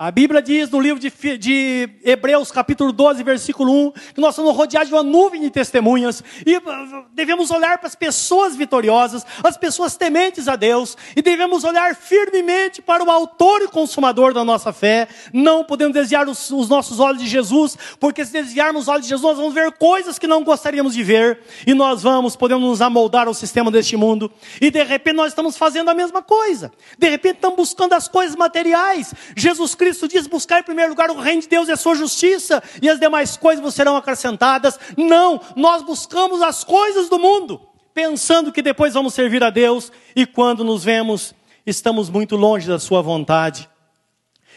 a 0.00 0.12
Bíblia 0.12 0.40
diz 0.40 0.70
no 0.70 0.78
livro 0.78 1.00
de, 1.00 1.10
de, 1.36 1.88
Hebreus, 2.04 2.52
capítulo 2.52 2.92
12, 2.92 3.20
versículo 3.24 3.88
1, 3.88 3.90
que 4.14 4.20
nós 4.20 4.32
somos 4.32 4.54
rodeados 4.54 4.90
de 4.90 4.94
uma 4.94 5.02
nuvem 5.02 5.40
de 5.40 5.50
testemunhas 5.50 6.22
e 6.46 6.56
uh, 6.56 7.04
devemos 7.12 7.50
olhar 7.50 7.78
para 7.78 7.88
as 7.88 7.96
pessoas 7.96 8.54
vitoriosas, 8.54 9.26
as 9.42 9.56
pessoas 9.56 9.96
tementes 9.96 10.46
a 10.46 10.54
Deus, 10.54 10.96
e 11.16 11.20
devemos 11.20 11.64
olhar 11.64 11.96
firmemente 11.96 12.80
para 12.80 13.02
o 13.02 13.10
autor 13.10 13.62
e 13.62 13.66
consumador 13.66 14.32
da 14.32 14.44
nossa 14.44 14.72
fé. 14.72 15.08
Não 15.32 15.64
podemos 15.64 15.94
desviar 15.94 16.28
os, 16.28 16.48
os 16.52 16.68
nossos 16.68 17.00
olhos 17.00 17.20
de 17.20 17.26
Jesus, 17.26 17.76
porque 17.98 18.24
se 18.24 18.30
desviarmos 18.30 18.82
os 18.82 18.88
olhos 18.88 19.02
de 19.02 19.08
Jesus, 19.08 19.26
nós 19.26 19.36
vamos 19.36 19.52
ver 19.52 19.72
coisas 19.72 20.16
que 20.16 20.28
não 20.28 20.44
gostaríamos 20.44 20.94
de 20.94 21.02
ver, 21.02 21.40
e 21.66 21.74
nós 21.74 22.04
vamos, 22.04 22.36
podemos 22.36 22.68
nos 22.68 22.80
amoldar 22.80 23.26
ao 23.26 23.34
sistema 23.34 23.68
deste 23.68 23.96
mundo, 23.96 24.30
e 24.60 24.70
de 24.70 24.84
repente 24.84 25.16
nós 25.16 25.32
estamos 25.32 25.56
fazendo 25.56 25.88
a 25.88 25.94
mesma 25.94 26.22
coisa. 26.22 26.70
De 26.96 27.08
repente 27.08 27.38
estamos 27.38 27.56
buscando 27.56 27.94
as 27.94 28.06
coisas 28.06 28.36
materiais. 28.36 29.12
Jesus 29.34 29.74
Cristo 29.74 29.87
Cristo 29.88 30.06
diz: 30.06 30.26
buscar 30.26 30.60
em 30.60 30.62
primeiro 30.62 30.90
lugar 30.90 31.10
o 31.10 31.18
reino 31.18 31.40
de 31.40 31.48
Deus 31.48 31.68
e 31.68 31.72
a 31.72 31.76
sua 31.76 31.94
justiça, 31.94 32.62
e 32.82 32.88
as 32.88 33.00
demais 33.00 33.36
coisas 33.36 33.62
vos 33.62 33.74
serão 33.74 33.96
acrescentadas. 33.96 34.78
Não, 34.96 35.40
nós 35.56 35.82
buscamos 35.82 36.42
as 36.42 36.62
coisas 36.62 37.08
do 37.08 37.18
mundo, 37.18 37.60
pensando 37.94 38.52
que 38.52 38.60
depois 38.60 38.92
vamos 38.92 39.14
servir 39.14 39.42
a 39.42 39.48
Deus, 39.48 39.90
e 40.14 40.26
quando 40.26 40.62
nos 40.62 40.84
vemos, 40.84 41.34
estamos 41.64 42.10
muito 42.10 42.36
longe 42.36 42.68
da 42.68 42.78
sua 42.78 43.00
vontade. 43.00 43.68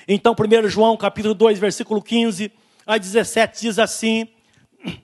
Então, 0.07 0.33
1 0.33 0.67
João 0.67 0.97
capítulo 0.97 1.33
2, 1.33 1.59
versículo 1.59 2.01
15 2.01 2.51
a 2.85 2.97
17 2.97 3.61
diz 3.61 3.79
assim: 3.79 4.27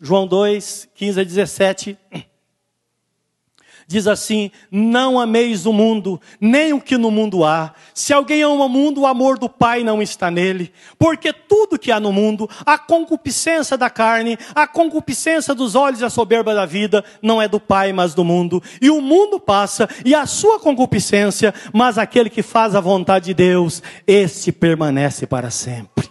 João 0.00 0.26
2, 0.26 0.88
15 0.92 1.20
a 1.20 1.24
17 1.24 1.98
diz 3.86 4.06
assim: 4.06 4.50
Não 4.70 5.18
ameis 5.20 5.66
o 5.66 5.72
mundo, 5.72 6.20
nem 6.40 6.72
o 6.72 6.80
que 6.80 6.96
no 6.96 7.10
mundo 7.10 7.44
há. 7.44 7.74
Se 7.92 8.12
alguém 8.12 8.42
ama 8.42 8.64
o 8.64 8.68
mundo, 8.68 9.02
o 9.02 9.06
amor 9.06 9.38
do 9.38 9.48
Pai 9.48 9.82
não 9.82 10.02
está 10.02 10.30
nele. 10.30 10.72
Porque 10.98 11.32
tudo 11.32 11.78
que 11.78 11.92
há 11.92 12.00
no 12.00 12.12
mundo, 12.12 12.48
a 12.64 12.78
concupiscência 12.78 13.76
da 13.76 13.90
carne, 13.90 14.38
a 14.54 14.66
concupiscência 14.66 15.54
dos 15.54 15.74
olhos 15.74 16.00
e 16.00 16.04
a 16.04 16.10
soberba 16.10 16.54
da 16.54 16.66
vida, 16.66 17.04
não 17.22 17.40
é 17.40 17.48
do 17.48 17.60
Pai, 17.60 17.92
mas 17.92 18.14
do 18.14 18.24
mundo. 18.24 18.62
E 18.80 18.90
o 18.90 19.00
mundo 19.00 19.38
passa, 19.38 19.88
e 20.04 20.14
a 20.14 20.26
sua 20.26 20.58
concupiscência, 20.58 21.54
mas 21.72 21.98
aquele 21.98 22.30
que 22.30 22.42
faz 22.42 22.74
a 22.74 22.80
vontade 22.80 23.26
de 23.26 23.34
Deus, 23.34 23.82
este 24.06 24.52
permanece 24.52 25.26
para 25.26 25.50
sempre. 25.50 26.08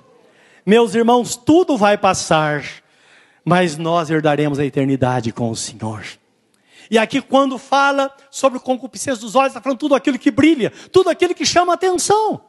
Meus 0.65 0.95
irmãos, 0.95 1.35
tudo 1.35 1.75
vai 1.75 1.97
passar, 1.97 2.63
mas 3.43 3.77
nós 3.77 4.09
herdaremos 4.09 4.59
a 4.59 4.65
eternidade 4.65 5.31
com 5.31 5.49
o 5.49 5.55
Senhor. 5.55 6.03
E 6.89 6.97
aqui, 6.97 7.21
quando 7.21 7.57
fala 7.57 8.13
sobre 8.29 8.59
concupiscência 8.59 9.21
dos 9.21 9.35
olhos, 9.35 9.49
está 9.49 9.61
falando 9.61 9.79
tudo 9.79 9.95
aquilo 9.95 10.19
que 10.19 10.31
brilha, 10.31 10.71
tudo 10.91 11.09
aquilo 11.09 11.35
que 11.35 11.45
chama 11.45 11.73
atenção. 11.73 12.41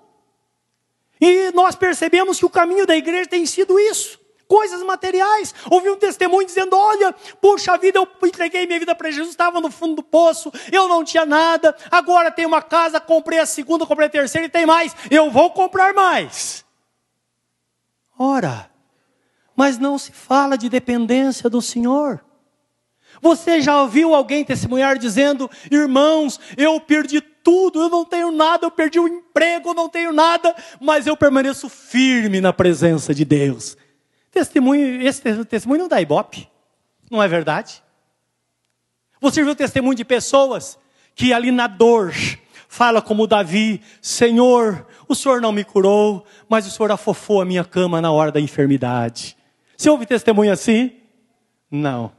E 1.21 1.53
nós 1.53 1.75
percebemos 1.75 2.39
que 2.39 2.45
o 2.45 2.51
caminho 2.51 2.87
da 2.87 2.97
igreja 2.97 3.29
tem 3.29 3.47
sido 3.47 3.79
isso. 3.79 4.21
Coisas 4.47 4.83
materiais. 4.83 5.55
Ouvi 5.71 5.89
um 5.89 5.97
testemunho 5.97 6.47
dizendo: 6.47 6.77
Olha, 6.77 7.13
puxa 7.41 7.77
vida, 7.79 7.99
eu 7.99 8.09
entreguei 8.27 8.67
minha 8.67 8.79
vida 8.79 8.95
para 8.95 9.11
Jesus, 9.11 9.31
estava 9.31 9.61
no 9.61 9.71
fundo 9.71 9.97
do 9.97 10.03
poço, 10.03 10.53
eu 10.71 10.87
não 10.87 11.03
tinha 11.03 11.25
nada, 11.25 11.75
agora 11.91 12.31
tenho 12.31 12.49
uma 12.49 12.61
casa, 12.61 13.01
comprei 13.01 13.39
a 13.39 13.47
segunda, 13.47 13.87
comprei 13.87 14.07
a 14.07 14.11
terceira 14.11 14.47
e 14.47 14.51
tem 14.51 14.67
mais, 14.67 14.95
eu 15.11 15.31
vou 15.31 15.51
comprar 15.51 15.95
mais. 15.95 16.65
Ora, 18.19 18.71
mas 19.57 19.79
não 19.79 19.99
se 19.99 20.13
fala 20.13 20.59
de 20.59 20.69
dependência 20.69 21.49
do 21.49 21.63
Senhor. 21.63 22.23
Você 23.21 23.61
já 23.61 23.81
ouviu 23.81 24.15
alguém 24.15 24.45
testemunhar 24.45 24.99
dizendo: 24.99 25.51
irmãos, 25.71 26.41
eu 26.57 26.81
perdi 26.81 27.21
tudo, 27.21 27.83
eu 27.83 27.89
não 27.89 28.05
tenho 28.05 28.31
nada, 28.31 28.67
eu 28.67 28.71
perdi 28.71 28.99
o 28.99 29.09
emprego, 29.09 29.71
eu 29.71 29.75
não 29.75 29.89
tenho 29.89 30.13
nada, 30.13 30.55
mas 30.81 31.07
eu 31.07 31.17
permaneço 31.17 31.69
firme 31.69 32.41
na 32.41 32.53
presença 32.53 33.15
de 33.15 33.25
Deus. 33.25 33.77
Testemunho, 34.31 35.03
esse 35.07 35.23
testemunho 35.45 35.83
não 35.83 35.89
dá 35.89 36.01
ibope, 36.01 36.49
não 37.11 37.23
é 37.23 37.29
verdade? 37.29 37.83
Você 39.21 39.43
viu 39.43 39.53
o 39.53 39.57
testemunho 39.57 39.95
de 39.95 40.05
pessoas 40.05 40.79
que 41.15 41.33
ali 41.33 41.51
na 41.51 41.67
dor 41.67 42.13
fala 42.69 43.01
como 43.01 43.27
Davi: 43.27 43.81
Senhor, 44.03 44.87
o 45.09 45.15
Senhor 45.15 45.41
não 45.41 45.53
me 45.53 45.65
curou, 45.65 46.27
mas 46.49 46.67
o 46.67 46.71
Senhor 46.71 46.91
afofou 46.91 47.41
a 47.41 47.45
minha 47.45 47.65
cama 47.65 48.01
na 48.01 48.11
hora 48.11 48.33
da 48.33 48.41
enfermidade. 48.41 49.37
Você 49.77 49.89
ouve 49.89 50.07
testemunho 50.07 50.53
assim? 50.53 50.93
Não. 51.71 52.13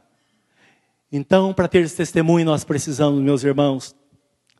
Então, 1.16 1.54
para 1.54 1.66
ter 1.66 1.82
esse 1.82 1.96
testemunho, 1.96 2.44
nós 2.44 2.62
precisamos, 2.62 3.22
meus 3.22 3.42
irmãos, 3.42 3.96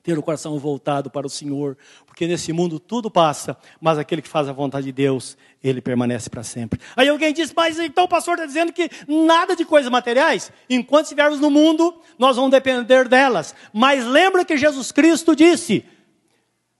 ter 0.02 0.18
o 0.18 0.22
coração 0.22 0.58
voltado 0.58 1.10
para 1.10 1.26
o 1.26 1.30
Senhor, 1.30 1.76
porque 2.06 2.26
nesse 2.26 2.52
mundo 2.52 2.78
tudo 2.78 3.10
passa, 3.10 3.56
mas 3.78 3.98
aquele 3.98 4.22
que 4.22 4.28
faz 4.28 4.48
a 4.48 4.52
vontade 4.52 4.86
de 4.86 4.92
Deus, 4.92 5.36
ele 5.62 5.82
permanece 5.82 6.30
para 6.30 6.42
sempre. 6.42 6.80
Aí 6.96 7.08
alguém 7.08 7.34
diz, 7.34 7.52
mas 7.54 7.78
então 7.78 8.04
o 8.04 8.08
pastor 8.08 8.34
está 8.34 8.46
dizendo 8.46 8.72
que 8.72 8.88
nada 9.06 9.54
de 9.54 9.64
coisas 9.64 9.90
materiais, 9.90 10.50
enquanto 10.70 11.06
estivermos 11.06 11.40
no 11.40 11.50
mundo, 11.50 11.94
nós 12.18 12.36
vamos 12.36 12.52
depender 12.52 13.06
delas. 13.06 13.54
Mas 13.72 14.06
lembra 14.06 14.44
que 14.44 14.56
Jesus 14.56 14.90
Cristo 14.92 15.36
disse: 15.36 15.84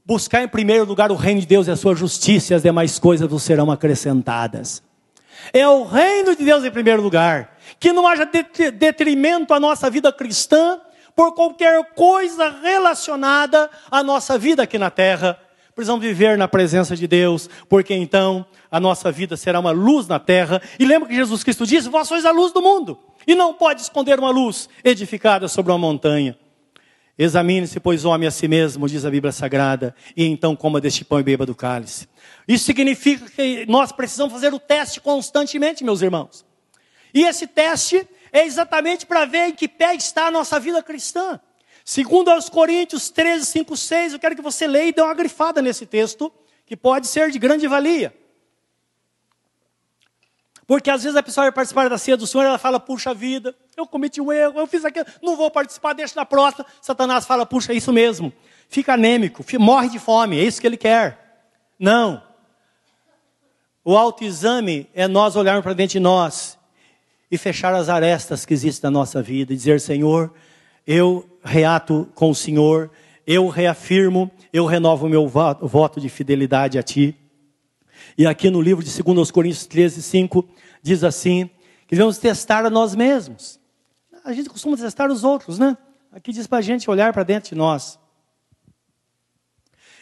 buscar 0.05 0.43
em 0.43 0.49
primeiro 0.49 0.87
lugar 0.87 1.11
o 1.11 1.17
reino 1.17 1.41
de 1.41 1.47
Deus 1.47 1.67
e 1.67 1.71
a 1.71 1.77
sua 1.77 1.95
justiça, 1.95 2.55
e 2.55 2.57
as 2.57 2.63
demais 2.63 2.99
coisas 2.99 3.29
vos 3.29 3.43
serão 3.43 3.71
acrescentadas. 3.71 4.83
É 5.53 5.69
o 5.69 5.85
reino 5.85 6.35
de 6.35 6.45
Deus 6.45 6.65
em 6.65 6.71
primeiro 6.71 7.03
lugar. 7.03 7.56
Que 7.79 7.93
não 7.93 8.07
haja 8.07 8.29
detrimento 8.75 9.53
à 9.55 9.61
nossa 9.61 9.91
vida 9.91 10.13
cristã 10.13 10.81
por 11.15 11.35
qualquer 11.35 11.95
coisa 11.95 12.55
relacionada 12.63 13.71
à 13.91 14.03
nossa 14.03 14.39
vida 14.39 14.63
aqui 14.63 14.79
na 14.79 14.91
terra. 14.91 15.41
Precisamos 15.75 16.05
viver 16.05 16.39
na 16.39 16.49
presença 16.49 16.97
de 16.97 17.07
Deus, 17.07 17.51
porque 17.69 17.95
então 17.95 18.47
a 18.71 18.81
nossa 18.81 19.13
vida 19.13 19.37
será 19.37 19.61
uma 19.61 19.71
luz 19.71 20.07
na 20.07 20.19
terra. 20.19 20.61
E 20.79 20.85
lembra 20.85 21.09
que 21.09 21.15
Jesus 21.15 21.43
Cristo 21.43 21.67
disse: 21.67 21.89
Vós 21.89 22.09
sois 22.09 22.25
a 22.25 22.31
luz 22.31 22.53
do 22.53 22.63
mundo, 22.63 22.99
e 23.27 23.35
não 23.35 23.53
pode 23.53 23.83
esconder 23.83 24.19
uma 24.19 24.31
luz 24.31 24.69
edificada 24.85 25.49
sobre 25.49 25.73
uma 25.73 25.79
montanha. 25.79 26.39
Examine-se, 27.19 27.81
pois, 27.81 28.05
homem 28.05 28.29
a 28.29 28.31
si 28.31 28.47
mesmo, 28.47 28.87
diz 28.87 29.05
a 29.07 29.11
Bíblia 29.11 29.33
Sagrada, 29.33 29.95
e 30.15 30.25
então 30.25 30.55
coma 30.55 30.81
deste 30.83 31.03
pão 31.03 31.19
e 31.19 31.23
beba 31.23 31.47
do 31.47 31.55
cálice. 31.55 32.07
Isso 32.47 32.65
significa 32.65 33.25
que 33.31 33.65
nós 33.67 33.91
precisamos 33.91 34.35
fazer 34.35 34.53
o 34.53 34.59
teste 34.59 35.01
constantemente, 35.01 35.83
meus 35.83 36.03
irmãos. 36.03 36.45
E 37.17 37.25
esse 37.25 37.47
teste 37.47 38.07
é 38.31 38.45
exatamente 38.45 39.07
para 39.07 39.25
ver 39.25 39.49
em 39.49 39.55
que 39.55 39.67
pé 39.67 39.95
está 39.95 40.27
a 40.27 40.31
nossa 40.31 40.61
vida 40.61 40.83
cristã. 40.83 41.41
Segundo 41.83 42.29
aos 42.29 42.51
Coríntios 42.51 43.09
13, 43.09 43.47
5, 43.47 43.75
6, 43.75 44.13
eu 44.13 44.19
quero 44.19 44.37
que 44.37 44.43
você 44.43 44.67
leia 44.67 44.89
e 44.89 44.93
dê 44.93 45.01
uma 45.01 45.15
grifada 45.15 45.63
nesse 45.63 45.87
texto, 45.87 46.31
que 46.67 46.77
pode 46.77 47.07
ser 47.07 47.31
de 47.31 47.39
grande 47.39 47.67
valia. 47.67 48.15
Porque 50.67 50.91
às 50.91 51.05
vezes 51.05 51.17
a 51.17 51.23
pessoa 51.23 51.47
vai 51.47 51.53
participar 51.53 51.89
da 51.89 51.97
ceia 51.97 52.19
do 52.19 52.27
Senhor 52.27 52.45
ela 52.45 52.59
fala, 52.59 52.79
puxa 52.79 53.15
vida, 53.15 53.57
eu 53.79 53.87
cometi 53.87 54.21
um 54.21 54.31
erro, 54.31 54.61
eu 54.61 54.67
fiz 54.67 54.85
aquilo, 54.85 55.07
não 55.23 55.37
vou 55.37 55.51
participar, 55.51 55.95
deixa 55.95 56.13
na 56.17 56.27
próxima. 56.27 56.67
Satanás 56.83 57.25
fala, 57.25 57.47
puxa, 57.47 57.73
é 57.73 57.77
isso 57.77 57.95
mesmo. 57.95 58.31
Fica 58.69 58.93
anêmico, 58.93 59.43
morre 59.59 59.89
de 59.89 59.99
fome, 59.99 60.39
é 60.39 60.45
isso 60.45 60.61
que 60.61 60.67
ele 60.67 60.77
quer. 60.77 61.49
Não. 61.79 62.23
O 63.83 63.97
autoexame 63.97 64.87
é 64.93 65.09
nós 65.09 65.35
olharmos 65.35 65.63
para 65.63 65.73
dentro 65.73 65.93
de 65.93 66.01
nós 66.01 66.56
e 67.31 67.37
fechar 67.37 67.75
as 67.75 67.89
arestas 67.89 68.45
que 68.45 68.55
existem 68.55 68.89
na 68.89 68.99
nossa 68.99 69.23
vida 69.23 69.53
e 69.53 69.57
dizer, 69.57 69.81
Senhor, 69.81 70.33
eu 70.87 71.29
reato 71.43 72.09
com 72.15 72.31
o 72.31 72.35
Senhor, 72.35 72.91
eu 73.27 73.49
reafirmo, 73.49 74.31
eu 74.53 74.67
renovo 74.67 75.07
o 75.07 75.09
meu 75.09 75.27
voto 75.29 76.01
de 76.01 76.09
fidelidade 76.09 76.79
a 76.79 76.83
Ti. 76.83 77.17
E 78.17 78.27
aqui 78.27 78.51
no 78.51 78.61
livro 78.61 78.85
de 78.85 79.03
2 79.03 79.31
Coríntios 79.31 79.67
13, 79.67 80.03
5, 80.03 80.49
diz 80.83 81.03
assim: 81.03 81.51
que 81.87 81.95
devemos 81.95 82.19
testar 82.19 82.67
a 82.67 82.71
nós 82.71 82.95
mesmos. 82.95 83.61
A 84.25 84.33
gente 84.33 84.49
costuma 84.49 84.77
testar 84.77 85.11
os 85.11 85.23
outros, 85.23 85.59
né? 85.59 85.77
Aqui 86.11 86.33
diz 86.33 86.47
para 86.47 86.59
a 86.59 86.63
gente 86.63 86.91
olhar 86.91 87.13
para 87.13 87.23
dentro 87.23 87.51
de 87.51 87.55
nós. 87.55 87.99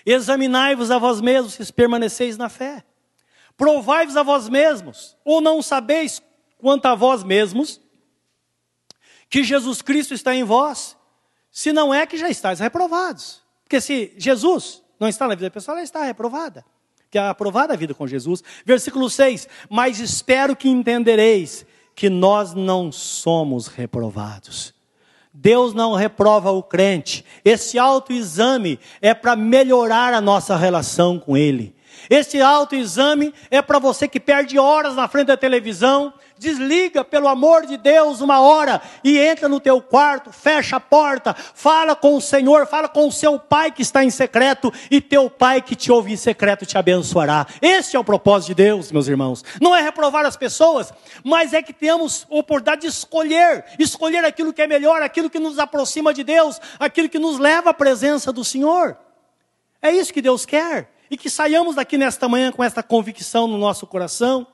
Examinai-vos 0.06 0.90
a 0.90 0.98
vós 0.98 1.20
mesmos 1.20 1.54
se 1.54 1.72
permaneceis 1.72 2.36
na 2.36 2.48
fé. 2.48 2.84
Provai-vos 3.56 4.16
a 4.16 4.22
vós 4.22 4.48
mesmos, 4.48 5.16
ou 5.24 5.40
não 5.40 5.62
sabeis 5.62 6.22
quanto 6.64 6.86
a 6.86 6.94
vós 6.94 7.22
mesmos, 7.22 7.78
que 9.28 9.44
Jesus 9.44 9.82
Cristo 9.82 10.14
está 10.14 10.34
em 10.34 10.44
vós, 10.44 10.96
se 11.50 11.74
não 11.74 11.92
é 11.92 12.06
que 12.06 12.16
já 12.16 12.30
estáis 12.30 12.58
reprovados. 12.58 13.42
Porque 13.62 13.82
se 13.82 14.14
Jesus 14.16 14.82
não 14.98 15.06
está 15.06 15.28
na 15.28 15.34
vida 15.34 15.50
pessoal, 15.50 15.76
ela 15.76 15.84
está 15.84 16.02
reprovada. 16.02 16.64
Que 17.10 17.18
é 17.18 17.28
aprovada 17.28 17.74
a 17.74 17.76
vida 17.76 17.92
com 17.92 18.06
Jesus. 18.06 18.42
Versículo 18.64 19.10
6: 19.10 19.46
Mas 19.68 20.00
espero 20.00 20.56
que 20.56 20.66
entendereis 20.66 21.66
que 21.94 22.08
nós 22.08 22.54
não 22.54 22.90
somos 22.90 23.66
reprovados. 23.66 24.72
Deus 25.34 25.74
não 25.74 25.92
reprova 25.92 26.50
o 26.50 26.62
crente. 26.62 27.26
Esse 27.44 27.78
autoexame 27.78 28.80
é 29.02 29.12
para 29.12 29.36
melhorar 29.36 30.14
a 30.14 30.20
nossa 30.22 30.56
relação 30.56 31.18
com 31.18 31.36
Ele. 31.36 31.76
Esse 32.08 32.40
autoexame 32.40 33.32
é 33.50 33.62
para 33.62 33.78
você 33.78 34.06
que 34.08 34.20
perde 34.20 34.58
horas 34.58 34.94
na 34.94 35.08
frente 35.08 35.28
da 35.28 35.36
televisão, 35.36 36.12
desliga, 36.38 37.04
pelo 37.04 37.28
amor 37.28 37.66
de 37.66 37.76
Deus, 37.76 38.20
uma 38.20 38.40
hora 38.40 38.80
e 39.02 39.18
entra 39.18 39.48
no 39.48 39.60
teu 39.60 39.80
quarto, 39.80 40.32
fecha 40.32 40.76
a 40.76 40.80
porta, 40.80 41.34
fala 41.34 41.94
com 41.94 42.16
o 42.16 42.20
Senhor, 42.20 42.66
fala 42.66 42.88
com 42.88 43.06
o 43.06 43.12
seu 43.12 43.38
pai 43.38 43.70
que 43.70 43.82
está 43.82 44.04
em 44.04 44.10
secreto 44.10 44.72
e 44.90 45.00
teu 45.00 45.30
pai 45.30 45.62
que 45.62 45.76
te 45.76 45.90
ouve 45.90 46.12
em 46.12 46.16
secreto 46.16 46.66
te 46.66 46.76
abençoará. 46.76 47.46
Esse 47.62 47.96
é 47.96 47.98
o 47.98 48.04
propósito 48.04 48.48
de 48.48 48.54
Deus, 48.54 48.90
meus 48.90 49.08
irmãos. 49.08 49.44
Não 49.60 49.74
é 49.74 49.80
reprovar 49.80 50.24
as 50.24 50.36
pessoas, 50.36 50.92
mas 51.22 51.52
é 51.52 51.62
que 51.62 51.72
temos 51.72 52.26
oportunidade 52.28 52.82
de 52.82 52.88
escolher, 52.88 53.64
escolher 53.78 54.24
aquilo 54.24 54.52
que 54.52 54.62
é 54.62 54.66
melhor, 54.66 55.02
aquilo 55.02 55.30
que 55.30 55.38
nos 55.38 55.58
aproxima 55.58 56.12
de 56.12 56.24
Deus, 56.24 56.60
aquilo 56.78 57.08
que 57.08 57.18
nos 57.18 57.38
leva 57.38 57.70
à 57.70 57.74
presença 57.74 58.32
do 58.32 58.44
Senhor. 58.44 58.96
É 59.80 59.90
isso 59.90 60.12
que 60.12 60.22
Deus 60.22 60.46
quer. 60.46 60.90
E 61.10 61.16
que 61.16 61.28
saiamos 61.28 61.76
daqui 61.76 61.98
nesta 61.98 62.26
manhã 62.28 62.50
com 62.50 62.64
esta 62.64 62.82
convicção 62.82 63.46
no 63.46 63.58
nosso 63.58 63.86
coração 63.86 64.46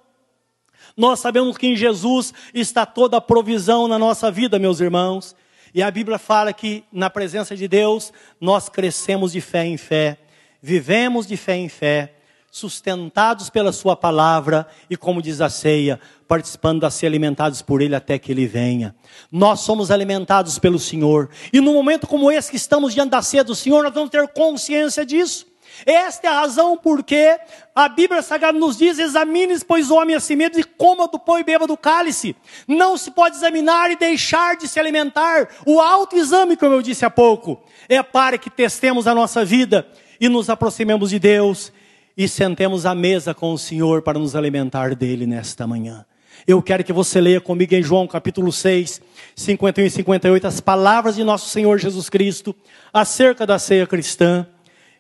nós 0.96 1.20
sabemos 1.20 1.56
que 1.56 1.66
em 1.66 1.76
Jesus 1.76 2.32
está 2.52 2.84
toda 2.84 3.16
a 3.16 3.20
provisão 3.20 3.88
na 3.88 3.98
nossa 3.98 4.30
vida, 4.30 4.58
meus 4.58 4.80
irmãos. 4.80 5.34
E 5.74 5.82
a 5.82 5.90
Bíblia 5.90 6.18
fala 6.18 6.52
que 6.52 6.84
na 6.92 7.08
presença 7.08 7.56
de 7.56 7.68
Deus 7.68 8.12
nós 8.40 8.68
crescemos 8.68 9.32
de 9.32 9.40
fé 9.40 9.64
em 9.64 9.76
fé, 9.76 10.18
vivemos 10.60 11.26
de 11.26 11.36
fé 11.36 11.56
em 11.56 11.68
fé, 11.68 12.14
sustentados 12.50 13.48
pela 13.48 13.70
Sua 13.70 13.94
palavra 13.94 14.66
e, 14.88 14.96
como 14.96 15.22
diz 15.22 15.40
a 15.40 15.48
ceia, 15.48 16.00
participando 16.26 16.84
a 16.84 16.90
ser 16.90 17.06
alimentados 17.06 17.62
por 17.62 17.80
Ele 17.80 17.94
até 17.94 18.18
que 18.18 18.32
Ele 18.32 18.46
venha. 18.46 18.94
Nós 19.30 19.60
somos 19.60 19.90
alimentados 19.90 20.58
pelo 20.58 20.78
Senhor. 20.78 21.30
E 21.52 21.60
num 21.60 21.74
momento 21.74 22.06
como 22.06 22.30
esse 22.30 22.50
que 22.50 22.56
estamos 22.56 22.92
diante 22.92 23.10
da 23.10 23.22
ceia 23.22 23.44
do 23.44 23.54
Senhor, 23.54 23.84
nós 23.84 23.94
vamos 23.94 24.10
ter 24.10 24.26
consciência 24.28 25.06
disso. 25.06 25.46
Esta 25.86 26.26
é 26.26 26.30
a 26.30 26.40
razão 26.40 26.76
porque 26.76 27.38
a 27.74 27.88
Bíblia 27.88 28.22
Sagrada 28.22 28.58
nos 28.58 28.76
diz: 28.76 28.98
examine, 28.98 29.58
pois, 29.66 29.90
o 29.90 29.96
homem 29.96 30.16
a 30.16 30.20
si 30.20 30.36
mesmo 30.36 30.60
e 30.60 30.64
coma 30.64 31.08
do 31.08 31.18
pão 31.18 31.38
e 31.38 31.44
beba 31.44 31.66
do 31.66 31.76
cálice. 31.76 32.36
Não 32.66 32.96
se 32.96 33.10
pode 33.10 33.36
examinar 33.36 33.90
e 33.90 33.96
deixar 33.96 34.56
de 34.56 34.68
se 34.68 34.78
alimentar. 34.78 35.48
O 35.66 35.80
autoexame, 35.80 36.56
como 36.56 36.74
eu 36.74 36.82
disse 36.82 37.04
há 37.04 37.10
pouco, 37.10 37.62
é 37.88 38.02
para 38.02 38.38
que 38.38 38.50
testemos 38.50 39.06
a 39.06 39.14
nossa 39.14 39.44
vida 39.44 39.86
e 40.20 40.28
nos 40.28 40.50
aproximemos 40.50 41.10
de 41.10 41.18
Deus 41.18 41.72
e 42.16 42.28
sentemos 42.28 42.84
à 42.84 42.94
mesa 42.94 43.32
com 43.32 43.52
o 43.52 43.58
Senhor 43.58 44.02
para 44.02 44.18
nos 44.18 44.36
alimentar 44.36 44.94
dele 44.94 45.26
nesta 45.26 45.66
manhã. 45.66 46.04
Eu 46.46 46.62
quero 46.62 46.82
que 46.82 46.92
você 46.92 47.20
leia 47.20 47.40
comigo 47.40 47.74
em 47.74 47.82
João 47.82 48.06
capítulo 48.06 48.50
6, 48.50 49.00
51 49.36 49.86
e 49.86 49.90
58, 49.90 50.46
as 50.46 50.60
palavras 50.60 51.16
de 51.16 51.24
nosso 51.24 51.48
Senhor 51.48 51.78
Jesus 51.78 52.08
Cristo 52.08 52.54
acerca 52.92 53.46
da 53.46 53.58
ceia 53.58 53.86
cristã. 53.86 54.46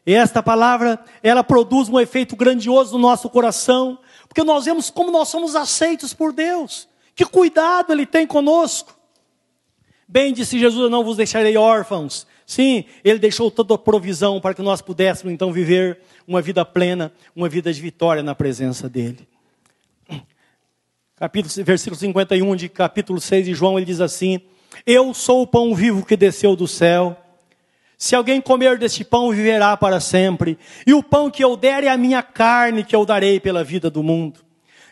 Esta 0.06 0.42
palavra, 0.42 0.98
ela 1.22 1.44
produz 1.44 1.88
um 1.88 2.00
efeito 2.00 2.34
grandioso 2.34 2.92
no 2.92 2.98
nosso 2.98 3.28
coração, 3.28 3.98
porque 4.26 4.42
nós 4.42 4.64
vemos 4.64 4.90
como 4.90 5.10
nós 5.10 5.28
somos 5.28 5.54
aceitos 5.54 6.14
por 6.14 6.32
Deus. 6.32 6.88
Que 7.14 7.24
cuidado 7.24 7.92
Ele 7.92 8.06
tem 8.06 8.26
conosco. 8.26 8.96
Bem 10.08 10.32
disse 10.32 10.58
Jesus: 10.58 10.82
Eu 10.82 10.90
não 10.90 11.04
vos 11.04 11.16
deixarei 11.16 11.56
órfãos. 11.56 12.26
Sim, 12.46 12.84
Ele 13.04 13.18
deixou 13.18 13.50
toda 13.50 13.74
a 13.74 13.78
provisão 13.78 14.40
para 14.40 14.54
que 14.54 14.62
nós 14.62 14.82
pudéssemos 14.82 15.32
então 15.32 15.52
viver 15.52 16.00
uma 16.26 16.42
vida 16.42 16.64
plena, 16.64 17.12
uma 17.36 17.48
vida 17.48 17.72
de 17.72 17.80
vitória 17.80 18.22
na 18.22 18.34
presença 18.34 18.88
dEle. 18.88 19.28
Capítulo, 21.14 21.64
versículo 21.64 21.96
51 22.00 22.56
de 22.56 22.68
capítulo 22.68 23.20
6 23.20 23.44
de 23.44 23.54
João, 23.54 23.78
ele 23.78 23.84
diz 23.84 24.00
assim: 24.00 24.40
Eu 24.86 25.12
sou 25.12 25.42
o 25.42 25.46
pão 25.46 25.74
vivo 25.74 26.04
que 26.04 26.16
desceu 26.16 26.56
do 26.56 26.66
céu. 26.66 27.16
Se 28.00 28.16
alguém 28.16 28.40
comer 28.40 28.78
deste 28.78 29.04
pão, 29.04 29.30
viverá 29.30 29.76
para 29.76 30.00
sempre. 30.00 30.58
E 30.86 30.94
o 30.94 31.02
pão 31.02 31.30
que 31.30 31.44
eu 31.44 31.54
der 31.54 31.84
é 31.84 31.88
a 31.88 31.98
minha 31.98 32.22
carne 32.22 32.82
que 32.82 32.96
eu 32.96 33.04
darei 33.04 33.38
pela 33.38 33.62
vida 33.62 33.90
do 33.90 34.02
mundo. 34.02 34.40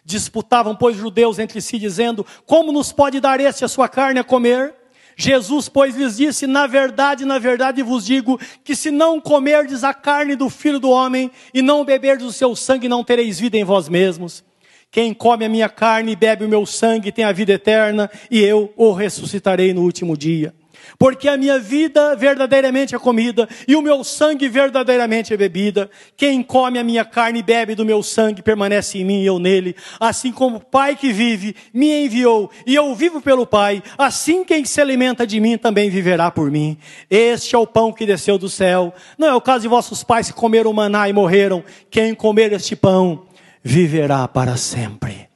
Disputavam, 0.04 0.76
pois, 0.76 0.94
judeus 0.94 1.38
entre 1.38 1.62
si, 1.62 1.78
dizendo: 1.78 2.24
Como 2.44 2.70
nos 2.70 2.92
pode 2.92 3.18
dar 3.18 3.40
este 3.40 3.64
a 3.64 3.68
sua 3.68 3.88
carne 3.88 4.20
a 4.20 4.24
comer? 4.24 4.74
Jesus, 5.16 5.70
pois, 5.70 5.96
lhes 5.96 6.18
disse: 6.18 6.46
Na 6.46 6.66
verdade, 6.66 7.24
na 7.24 7.38
verdade 7.38 7.82
vos 7.82 8.04
digo 8.04 8.38
que 8.62 8.76
se 8.76 8.90
não 8.90 9.18
comerdes 9.18 9.84
a 9.84 9.94
carne 9.94 10.36
do 10.36 10.50
filho 10.50 10.78
do 10.78 10.90
homem 10.90 11.30
e 11.54 11.62
não 11.62 11.86
beberdes 11.86 12.26
o 12.26 12.32
seu 12.32 12.54
sangue, 12.54 12.90
não 12.90 13.02
tereis 13.02 13.40
vida 13.40 13.56
em 13.56 13.64
vós 13.64 13.88
mesmos. 13.88 14.44
Quem 14.90 15.14
come 15.14 15.46
a 15.46 15.48
minha 15.48 15.70
carne 15.70 16.12
e 16.12 16.16
bebe 16.16 16.44
o 16.44 16.48
meu 16.48 16.66
sangue 16.66 17.11
tem 17.11 17.24
a 17.24 17.32
vida 17.32 17.54
eterna, 17.54 18.11
e 18.30 18.38
eu 18.44 18.70
o 18.76 18.92
ressuscitarei 18.92 19.72
no 19.72 19.80
último 19.80 20.14
dia 20.14 20.52
porque 20.99 21.28
a 21.28 21.36
minha 21.36 21.59
vida 21.59 22.14
verdadeiramente 22.14 22.95
é 22.95 22.99
comida 22.99 23.49
e 23.66 23.74
o 23.74 23.82
meu 23.82 24.05
sangue 24.05 24.49
verdadeiramente 24.49 25.34
é 25.34 25.36
bebida. 25.36 25.91
Quem 26.16 26.43
come 26.43 26.78
a 26.78 26.84
minha 26.84 27.05
carne 27.05 27.41
e 27.41 27.43
bebe 27.43 27.74
do 27.74 27.84
meu 27.84 28.03
sangue 28.03 28.43
permanece 28.43 28.99
em 28.99 29.05
mim 29.05 29.22
e 29.22 29.26
eu 29.26 29.39
nele. 29.39 29.74
Assim 29.99 30.32
como 30.32 30.57
o 30.57 30.61
Pai 30.61 30.97
que 30.97 31.12
vive 31.12 31.55
me 31.72 32.05
enviou 32.05 32.51
e 32.66 32.74
eu 32.74 32.95
vivo 32.95 33.20
pelo 33.20 33.47
Pai, 33.47 33.82
assim 33.97 34.45
quem 34.45 34.64
se 34.64 34.80
alimenta 34.80 35.26
de 35.26 35.41
mim 35.41 35.59
também 35.59 35.91
viverá 35.91 36.30
por 36.30 36.51
mim. 36.51 36.78
Este 37.11 37.55
é 37.55 37.59
o 37.59 37.66
pão 37.66 37.93
que 37.93 38.07
desceu 38.07 38.39
do 38.39 38.49
céu. 38.49 38.95
Não 39.16 39.28
é 39.28 39.34
o 39.34 39.41
caso 39.41 39.62
de 39.62 39.68
vossos 39.68 40.05
pais 40.05 40.28
que 40.28 40.36
comeram 40.36 40.72
maná 40.72 41.09
e 41.09 41.12
morreram. 41.12 41.64
Quem 41.91 42.14
comer 42.14 42.53
este 42.53 42.76
pão 42.76 43.26
viverá 43.62 44.26
para 44.28 44.57
sempre. 44.57 45.28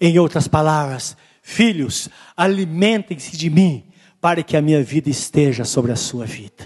Em 0.00 0.18
outras 0.18 0.46
palavras, 0.48 1.16
filhos, 1.42 2.08
alimentem-se 2.36 3.36
de 3.36 3.48
mim 3.48 3.84
para 4.24 4.42
que 4.42 4.56
a 4.56 4.62
minha 4.62 4.82
vida 4.82 5.10
esteja 5.10 5.66
sobre 5.66 5.92
a 5.92 5.96
sua 5.96 6.24
vida. 6.24 6.64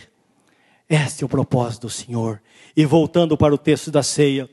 Este 0.88 1.24
é 1.24 1.26
o 1.26 1.28
propósito 1.28 1.88
do 1.88 1.90
Senhor. 1.90 2.40
E 2.76 2.86
voltando 2.86 3.36
para 3.36 3.52
o 3.52 3.59
texto 3.59 3.90
da 3.90 4.00
ceia, 4.00 4.48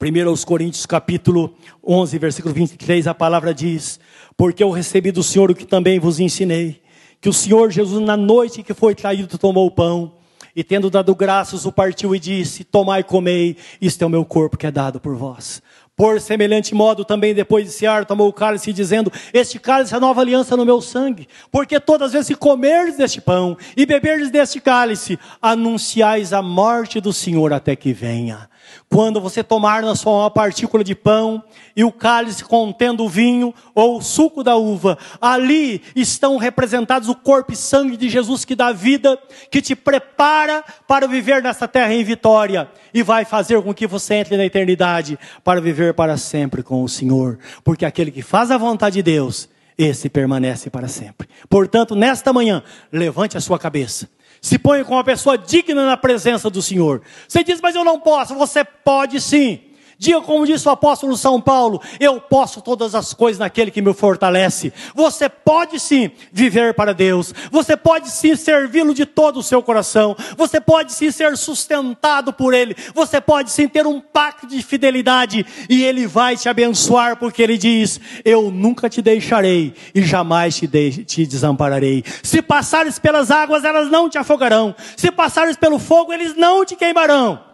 1 0.00 0.26
aos 0.26 0.42
Coríntios 0.42 0.86
capítulo 0.86 1.54
11, 1.86 2.18
versículo 2.18 2.54
23, 2.54 3.06
a 3.06 3.12
palavra 3.12 3.52
diz: 3.52 4.00
Porque 4.38 4.62
eu 4.64 4.70
recebi 4.70 5.12
do 5.12 5.22
Senhor 5.22 5.50
o 5.50 5.54
que 5.54 5.66
também 5.66 5.98
vos 5.98 6.18
ensinei, 6.18 6.80
que 7.20 7.28
o 7.28 7.32
Senhor 7.32 7.70
Jesus 7.70 8.02
na 8.02 8.16
noite 8.16 8.62
que 8.62 8.72
foi 8.72 8.94
traído 8.94 9.36
tomou 9.36 9.66
o 9.66 9.70
pão, 9.70 10.14
e 10.56 10.64
tendo 10.64 10.88
dado 10.88 11.14
graças 11.14 11.66
o 11.66 11.72
partiu 11.72 12.14
e 12.14 12.18
disse: 12.18 12.64
Tomai 12.64 13.00
e 13.00 13.04
comei, 13.04 13.54
isto 13.82 14.02
é 14.02 14.06
o 14.06 14.10
meu 14.10 14.24
corpo 14.24 14.56
que 14.56 14.66
é 14.66 14.70
dado 14.70 14.98
por 14.98 15.14
vós. 15.14 15.60
Por 15.98 16.20
semelhante 16.20 16.76
modo, 16.76 17.04
também 17.04 17.34
depois 17.34 17.64
de 17.64 17.72
cear, 17.72 18.04
tomou 18.04 18.28
o 18.28 18.32
cálice, 18.32 18.72
dizendo: 18.72 19.12
Este 19.34 19.58
cálice 19.58 19.94
é 19.94 19.96
a 19.96 20.00
nova 20.00 20.20
aliança 20.20 20.56
no 20.56 20.64
meu 20.64 20.80
sangue. 20.80 21.26
Porque 21.50 21.80
todas 21.80 22.06
as 22.06 22.12
vezes 22.12 22.28
que 22.28 22.36
comerdes 22.36 22.96
deste 22.96 23.20
pão 23.20 23.58
e 23.76 23.84
beberdes 23.84 24.30
deste 24.30 24.60
cálice, 24.60 25.18
anunciais 25.42 26.32
a 26.32 26.40
morte 26.40 27.00
do 27.00 27.12
Senhor 27.12 27.52
até 27.52 27.74
que 27.74 27.92
venha. 27.92 28.48
Quando 28.88 29.20
você 29.20 29.44
tomar 29.44 29.82
na 29.82 29.94
sua 29.94 30.12
uma 30.12 30.30
partícula 30.30 30.82
de 30.82 30.94
pão 30.94 31.42
e 31.76 31.84
o 31.84 31.92
cálice 31.92 32.44
contendo 32.44 33.04
o 33.04 33.08
vinho 33.08 33.54
ou 33.74 33.98
o 33.98 34.02
suco 34.02 34.42
da 34.42 34.56
uva, 34.56 34.96
ali 35.20 35.82
estão 35.94 36.36
representados 36.36 37.08
o 37.08 37.14
corpo 37.14 37.52
e 37.52 37.56
sangue 37.56 37.96
de 37.96 38.08
Jesus 38.08 38.44
que 38.44 38.54
dá 38.54 38.72
vida, 38.72 39.18
que 39.50 39.60
te 39.60 39.76
prepara 39.76 40.64
para 40.86 41.06
viver 41.06 41.42
nessa 41.42 41.68
terra 41.68 41.92
em 41.92 42.02
vitória 42.02 42.68
e 42.92 43.02
vai 43.02 43.24
fazer 43.24 43.60
com 43.62 43.74
que 43.74 43.86
você 43.86 44.14
entre 44.14 44.36
na 44.36 44.44
eternidade 44.44 45.18
para 45.44 45.60
viver 45.60 45.94
para 45.94 46.16
sempre 46.16 46.62
com 46.62 46.82
o 46.82 46.88
Senhor, 46.88 47.38
porque 47.62 47.84
aquele 47.84 48.10
que 48.10 48.22
faz 48.22 48.50
a 48.50 48.58
vontade 48.58 48.94
de 48.94 49.02
Deus, 49.02 49.48
esse 49.76 50.08
permanece 50.08 50.70
para 50.70 50.88
sempre. 50.88 51.28
Portanto, 51.48 51.94
nesta 51.94 52.32
manhã, 52.32 52.62
levante 52.90 53.36
a 53.36 53.40
sua 53.40 53.58
cabeça 53.58 54.08
se 54.40 54.58
ponha 54.58 54.84
como 54.84 54.96
uma 54.96 55.04
pessoa 55.04 55.36
digna 55.36 55.86
na 55.86 55.96
presença 55.96 56.48
do 56.48 56.62
Senhor. 56.62 57.02
Você 57.26 57.42
diz, 57.44 57.60
mas 57.60 57.74
eu 57.74 57.84
não 57.84 58.00
posso. 58.00 58.34
Você 58.34 58.64
pode 58.64 59.20
sim. 59.20 59.67
Diga 60.00 60.20
como 60.20 60.46
disse 60.46 60.68
o 60.68 60.70
apóstolo 60.70 61.16
São 61.16 61.40
Paulo: 61.40 61.82
Eu 61.98 62.20
posso 62.20 62.62
todas 62.62 62.94
as 62.94 63.12
coisas 63.12 63.40
naquele 63.40 63.72
que 63.72 63.82
me 63.82 63.92
fortalece. 63.92 64.72
Você 64.94 65.28
pode 65.28 65.80
sim 65.80 66.12
viver 66.32 66.72
para 66.72 66.94
Deus. 66.94 67.34
Você 67.50 67.76
pode 67.76 68.08
sim 68.08 68.36
servi-lo 68.36 68.94
de 68.94 69.04
todo 69.04 69.40
o 69.40 69.42
seu 69.42 69.60
coração. 69.60 70.16
Você 70.36 70.60
pode 70.60 70.92
sim 70.92 71.10
ser 71.10 71.36
sustentado 71.36 72.32
por 72.32 72.54
Ele. 72.54 72.76
Você 72.94 73.20
pode 73.20 73.50
sim 73.50 73.66
ter 73.66 73.88
um 73.88 74.00
pacto 74.00 74.46
de 74.46 74.62
fidelidade. 74.62 75.44
E 75.68 75.82
Ele 75.82 76.06
vai 76.06 76.36
te 76.36 76.48
abençoar, 76.48 77.16
porque 77.16 77.42
Ele 77.42 77.58
diz: 77.58 78.00
Eu 78.24 78.52
nunca 78.52 78.88
te 78.88 79.02
deixarei 79.02 79.74
e 79.92 80.02
jamais 80.02 80.56
te, 80.56 80.68
de 80.68 81.04
te 81.04 81.26
desampararei. 81.26 82.04
Se 82.22 82.40
passares 82.40 83.00
pelas 83.00 83.32
águas, 83.32 83.64
elas 83.64 83.90
não 83.90 84.08
te 84.08 84.16
afogarão. 84.16 84.76
Se 84.96 85.10
passares 85.10 85.56
pelo 85.56 85.80
fogo, 85.80 86.12
eles 86.12 86.36
não 86.36 86.64
te 86.64 86.76
queimarão 86.76 87.47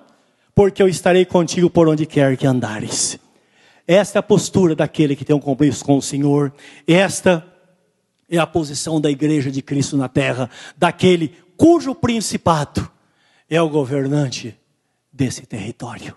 porque 0.54 0.82
eu 0.82 0.88
estarei 0.88 1.24
contigo 1.24 1.68
por 1.68 1.88
onde 1.88 2.06
quer 2.06 2.36
que 2.36 2.46
andares. 2.46 3.18
Esta 3.86 4.18
é 4.18 4.20
a 4.20 4.22
postura 4.22 4.74
daquele 4.74 5.16
que 5.16 5.24
tem 5.24 5.34
um 5.34 5.40
compromisso 5.40 5.84
com 5.84 5.96
o 5.98 6.02
Senhor. 6.02 6.52
Esta 6.86 7.46
é 8.30 8.38
a 8.38 8.46
posição 8.46 9.00
da 9.00 9.10
igreja 9.10 9.50
de 9.50 9.60
Cristo 9.60 9.96
na 9.96 10.08
terra, 10.08 10.48
daquele 10.76 11.34
cujo 11.56 11.94
principado 11.94 12.90
é 13.48 13.60
o 13.60 13.68
governante 13.68 14.58
desse 15.12 15.44
território. 15.46 16.14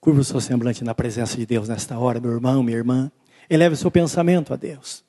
Curva 0.00 0.20
o 0.20 0.24
seu 0.24 0.40
semblante 0.40 0.82
na 0.84 0.94
presença 0.94 1.36
de 1.36 1.44
Deus 1.44 1.68
nesta 1.68 1.98
hora, 1.98 2.20
meu 2.20 2.32
irmão, 2.32 2.62
minha 2.62 2.78
irmã. 2.78 3.10
Eleve 3.50 3.74
o 3.74 3.76
seu 3.76 3.90
pensamento 3.90 4.54
a 4.54 4.56
Deus. 4.56 5.04